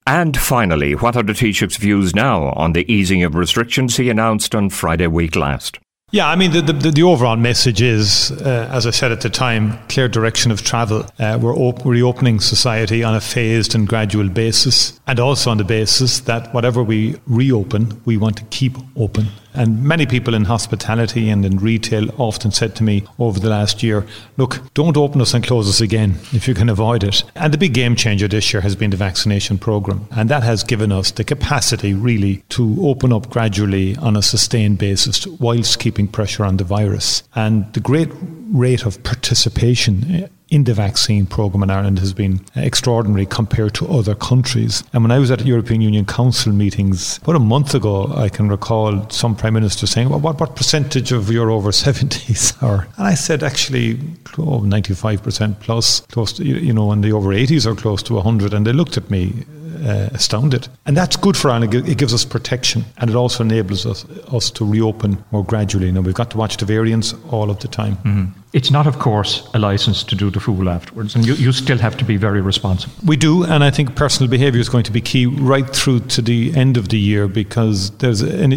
And 0.07 0.35
finally, 0.35 0.93
what 0.93 1.15
are 1.15 1.23
the 1.23 1.33
Taoiseach's 1.33 1.77
views 1.77 2.15
now 2.15 2.49
on 2.49 2.73
the 2.73 2.91
easing 2.91 3.23
of 3.23 3.35
restrictions 3.35 3.97
he 3.97 4.09
announced 4.09 4.55
on 4.55 4.69
Friday 4.69 5.07
week 5.07 5.35
last? 5.35 5.79
Yeah, 6.13 6.27
I 6.27 6.35
mean, 6.35 6.51
the, 6.51 6.61
the, 6.61 6.91
the 6.91 7.03
overall 7.03 7.37
message 7.37 7.81
is, 7.81 8.33
uh, 8.33 8.67
as 8.69 8.85
I 8.85 8.89
said 8.89 9.13
at 9.13 9.21
the 9.21 9.29
time, 9.29 9.79
clear 9.87 10.09
direction 10.09 10.51
of 10.51 10.61
travel. 10.61 11.05
Uh, 11.17 11.39
we're 11.41 11.55
op- 11.55 11.85
reopening 11.85 12.41
society 12.41 13.01
on 13.01 13.15
a 13.15 13.21
phased 13.21 13.75
and 13.75 13.87
gradual 13.87 14.27
basis, 14.27 14.99
and 15.07 15.21
also 15.21 15.51
on 15.51 15.57
the 15.57 15.63
basis 15.63 16.19
that 16.21 16.53
whatever 16.53 16.83
we 16.83 17.15
reopen, 17.27 18.01
we 18.03 18.17
want 18.17 18.35
to 18.37 18.43
keep 18.45 18.75
open. 18.97 19.27
And 19.53 19.83
many 19.83 20.05
people 20.05 20.33
in 20.33 20.45
hospitality 20.45 21.29
and 21.29 21.45
in 21.45 21.57
retail 21.57 22.09
often 22.19 22.51
said 22.51 22.75
to 22.75 22.83
me 22.83 23.03
over 23.19 23.39
the 23.39 23.49
last 23.49 23.83
year, 23.83 24.05
look, 24.37 24.61
don't 24.73 24.97
open 24.97 25.21
us 25.21 25.33
and 25.33 25.45
close 25.45 25.67
us 25.67 25.81
again 25.81 26.15
if 26.31 26.47
you 26.47 26.53
can 26.53 26.69
avoid 26.69 27.03
it. 27.03 27.23
And 27.35 27.53
the 27.53 27.57
big 27.57 27.73
game 27.73 27.95
changer 27.95 28.27
this 28.27 28.53
year 28.53 28.61
has 28.61 28.75
been 28.75 28.91
the 28.91 28.97
vaccination 28.97 29.57
program. 29.57 30.07
And 30.11 30.29
that 30.29 30.43
has 30.43 30.63
given 30.63 30.91
us 30.91 31.11
the 31.11 31.23
capacity 31.23 31.93
really 31.93 32.43
to 32.49 32.77
open 32.81 33.11
up 33.11 33.29
gradually 33.29 33.95
on 33.97 34.15
a 34.15 34.21
sustained 34.21 34.77
basis 34.77 35.27
whilst 35.27 35.79
keeping 35.79 36.07
pressure 36.07 36.45
on 36.45 36.57
the 36.57 36.63
virus. 36.63 37.23
And 37.35 37.71
the 37.73 37.79
great 37.79 38.09
rate 38.51 38.85
of 38.85 39.03
participation 39.03 40.29
in 40.51 40.65
the 40.65 40.73
vaccine 40.73 41.25
program 41.25 41.63
in 41.63 41.71
Ireland 41.71 41.99
has 41.99 42.13
been 42.13 42.41
extraordinary 42.55 43.25
compared 43.25 43.73
to 43.75 43.87
other 43.87 44.13
countries. 44.13 44.83
And 44.91 45.01
when 45.03 45.11
I 45.11 45.17
was 45.17 45.31
at 45.31 45.45
European 45.45 45.79
Union 45.79 46.05
Council 46.05 46.51
meetings 46.51 47.17
about 47.19 47.37
a 47.37 47.39
month 47.39 47.73
ago, 47.73 48.11
I 48.13 48.27
can 48.27 48.49
recall 48.49 49.09
some 49.09 49.33
prime 49.33 49.53
minister 49.53 49.87
saying, 49.87 50.09
well, 50.09 50.19
what, 50.19 50.39
what 50.41 50.57
percentage 50.57 51.13
of 51.13 51.31
your 51.31 51.49
over 51.49 51.71
70s 51.85 52.61
are? 52.61 52.87
And 52.97 53.07
I 53.07 53.15
said, 53.15 53.43
actually, 53.43 53.93
oh, 54.37 54.59
95% 54.59 55.59
plus, 55.61 56.01
close 56.01 56.33
to, 56.33 56.43
you 56.43 56.73
know, 56.73 56.91
and 56.91 57.01
the 57.01 57.13
over 57.13 57.29
80s 57.29 57.65
are 57.65 57.75
close 57.75 58.03
to 58.03 58.15
100. 58.15 58.53
And 58.53 58.67
they 58.67 58.73
looked 58.73 58.97
at 58.97 59.09
me 59.09 59.45
uh, 59.85 60.09
astounded. 60.11 60.67
And 60.85 60.97
that's 60.97 61.15
good 61.15 61.37
for 61.37 61.49
Ireland. 61.49 61.73
It 61.73 61.97
gives 61.97 62.13
us 62.13 62.25
protection 62.25 62.83
and 62.97 63.09
it 63.09 63.15
also 63.15 63.43
enables 63.43 63.85
us, 63.85 64.05
us 64.33 64.51
to 64.51 64.65
reopen 64.65 65.23
more 65.31 65.45
gradually. 65.45 65.91
Now, 65.93 66.01
we've 66.01 66.13
got 66.13 66.31
to 66.31 66.37
watch 66.37 66.57
the 66.57 66.65
variants 66.65 67.15
all 67.29 67.49
of 67.49 67.59
the 67.59 67.69
time. 67.69 67.95
Mm-hmm. 67.97 68.40
It's 68.53 68.69
not, 68.69 68.85
of 68.85 68.99
course, 68.99 69.47
a 69.53 69.59
license 69.59 70.03
to 70.03 70.15
do 70.15 70.29
the 70.29 70.41
fool 70.41 70.67
afterwards, 70.69 71.15
and 71.15 71.25
you, 71.25 71.35
you 71.35 71.53
still 71.53 71.77
have 71.77 71.95
to 71.97 72.03
be 72.03 72.17
very 72.17 72.41
responsible. 72.41 72.93
We 73.05 73.15
do, 73.15 73.45
and 73.45 73.63
I 73.63 73.71
think 73.71 73.95
personal 73.95 74.29
behaviour 74.29 74.59
is 74.59 74.67
going 74.67 74.83
to 74.83 74.91
be 74.91 74.99
key 74.99 75.25
right 75.25 75.67
through 75.69 76.01
to 76.01 76.21
the 76.21 76.53
end 76.53 76.75
of 76.75 76.89
the 76.89 76.99
year 76.99 77.29
because 77.29 77.91
there's 77.97 78.21
an, 78.21 78.51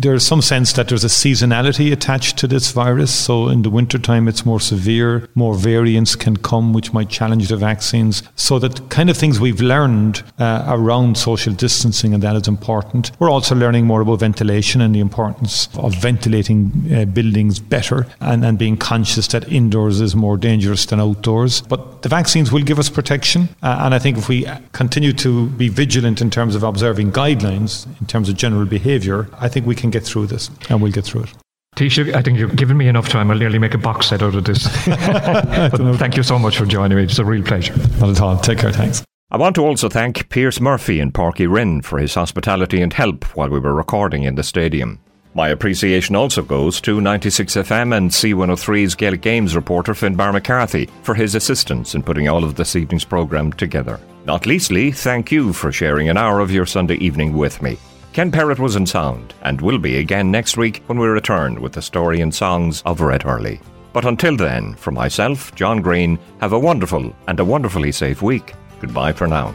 there's 0.00 0.26
some 0.26 0.42
sense 0.42 0.74
that 0.74 0.88
there's 0.88 1.04
a 1.04 1.08
seasonality 1.08 1.92
attached 1.92 2.36
to 2.38 2.46
this 2.46 2.72
virus. 2.72 3.14
So 3.14 3.48
in 3.48 3.62
the 3.62 3.70
wintertime, 3.70 4.28
it's 4.28 4.44
more 4.44 4.60
severe, 4.60 5.26
more 5.34 5.54
variants 5.54 6.14
can 6.14 6.36
come 6.36 6.74
which 6.74 6.92
might 6.92 7.08
challenge 7.08 7.48
the 7.48 7.56
vaccines. 7.56 8.22
So 8.36 8.58
that 8.58 8.90
kind 8.90 9.08
of 9.08 9.16
things 9.16 9.40
we've 9.40 9.62
learned 9.62 10.22
uh, 10.38 10.64
around 10.68 11.16
social 11.16 11.54
distancing 11.54 12.12
and 12.12 12.22
that 12.22 12.36
is 12.36 12.48
important. 12.48 13.12
We're 13.18 13.30
also 13.30 13.54
learning 13.54 13.86
more 13.86 14.02
about 14.02 14.20
ventilation 14.20 14.82
and 14.82 14.94
the 14.94 15.00
importance 15.00 15.68
of 15.78 15.94
ventilating 15.94 16.92
uh, 16.92 17.06
buildings 17.06 17.60
better 17.60 18.06
and, 18.20 18.44
and 18.44 18.58
being 18.58 18.76
conscious 18.76 19.21
that 19.28 19.50
indoors 19.50 20.00
is 20.00 20.14
more 20.14 20.36
dangerous 20.36 20.86
than 20.86 21.00
outdoors. 21.00 21.62
But 21.62 22.02
the 22.02 22.08
vaccines 22.08 22.52
will 22.52 22.62
give 22.62 22.78
us 22.78 22.88
protection. 22.88 23.48
Uh, 23.62 23.80
and 23.82 23.94
I 23.94 23.98
think 23.98 24.18
if 24.18 24.28
we 24.28 24.46
continue 24.72 25.12
to 25.14 25.48
be 25.50 25.68
vigilant 25.68 26.20
in 26.20 26.30
terms 26.30 26.54
of 26.54 26.62
observing 26.62 27.12
guidelines, 27.12 27.86
in 28.00 28.06
terms 28.06 28.28
of 28.28 28.36
general 28.36 28.66
behaviour, 28.66 29.28
I 29.38 29.48
think 29.48 29.66
we 29.66 29.74
can 29.74 29.90
get 29.90 30.04
through 30.04 30.26
this 30.26 30.50
and 30.68 30.82
we'll 30.82 30.92
get 30.92 31.04
through 31.04 31.24
it. 31.24 31.34
Taoiseach, 31.76 32.14
I 32.14 32.20
think 32.20 32.38
you've 32.38 32.54
given 32.54 32.76
me 32.76 32.86
enough 32.86 33.08
time. 33.08 33.30
I'll 33.30 33.38
nearly 33.38 33.58
make 33.58 33.72
a 33.72 33.78
box 33.78 34.08
set 34.08 34.22
out 34.22 34.34
of 34.34 34.44
this. 34.44 34.64
but 34.86 35.96
thank 35.96 36.16
you 36.16 36.22
so 36.22 36.38
much 36.38 36.58
for 36.58 36.66
joining 36.66 36.98
me. 36.98 37.04
It's 37.04 37.18
a 37.18 37.24
real 37.24 37.42
pleasure. 37.42 37.74
Not 37.98 38.10
at 38.10 38.20
all. 38.20 38.38
Take 38.38 38.58
care. 38.58 38.72
Thanks. 38.72 39.02
I 39.30 39.38
want 39.38 39.54
to 39.56 39.64
also 39.64 39.88
thank 39.88 40.28
Pierce 40.28 40.60
Murphy 40.60 41.00
and 41.00 41.14
Páirc 41.14 41.36
Uí 41.36 41.50
Rinn 41.50 41.80
for 41.80 41.98
his 41.98 42.14
hospitality 42.14 42.82
and 42.82 42.92
help 42.92 43.24
while 43.34 43.48
we 43.48 43.58
were 43.58 43.74
recording 43.74 44.24
in 44.24 44.34
the 44.34 44.42
stadium. 44.42 45.00
My 45.34 45.48
appreciation 45.48 46.14
also 46.14 46.42
goes 46.42 46.78
to 46.82 46.98
96FM 46.98 47.96
and 47.96 48.10
C103's 48.10 48.94
Gaelic 48.94 49.22
Games 49.22 49.56
reporter 49.56 49.94
Finbar 49.94 50.30
McCarthy 50.30 50.90
for 51.02 51.14
his 51.14 51.34
assistance 51.34 51.94
in 51.94 52.02
putting 52.02 52.28
all 52.28 52.44
of 52.44 52.54
this 52.54 52.76
evening's 52.76 53.04
programme 53.04 53.50
together. 53.54 53.98
Not 54.26 54.44
leastly, 54.44 54.92
thank 54.92 55.32
you 55.32 55.54
for 55.54 55.72
sharing 55.72 56.10
an 56.10 56.18
hour 56.18 56.40
of 56.40 56.50
your 56.50 56.66
Sunday 56.66 56.96
evening 56.96 57.32
with 57.32 57.62
me. 57.62 57.78
Ken 58.12 58.30
Perrott 58.30 58.58
was 58.58 58.76
in 58.76 58.84
sound 58.84 59.32
and 59.42 59.58
will 59.62 59.78
be 59.78 59.96
again 59.96 60.30
next 60.30 60.58
week 60.58 60.82
when 60.86 60.98
we 60.98 61.06
return 61.06 61.62
with 61.62 61.72
the 61.72 61.80
story 61.80 62.20
and 62.20 62.34
songs 62.34 62.82
of 62.84 63.00
Red 63.00 63.22
Hurley. 63.22 63.58
But 63.94 64.04
until 64.04 64.36
then, 64.36 64.74
for 64.74 64.90
myself, 64.90 65.54
John 65.54 65.80
Green, 65.80 66.18
have 66.40 66.52
a 66.52 66.58
wonderful 66.58 67.16
and 67.26 67.40
a 67.40 67.44
wonderfully 67.44 67.90
safe 67.90 68.20
week. 68.20 68.52
Goodbye 68.80 69.12
for 69.12 69.26
now. 69.26 69.54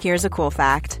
Here's 0.00 0.24
a 0.24 0.30
cool 0.30 0.50
fact 0.50 1.00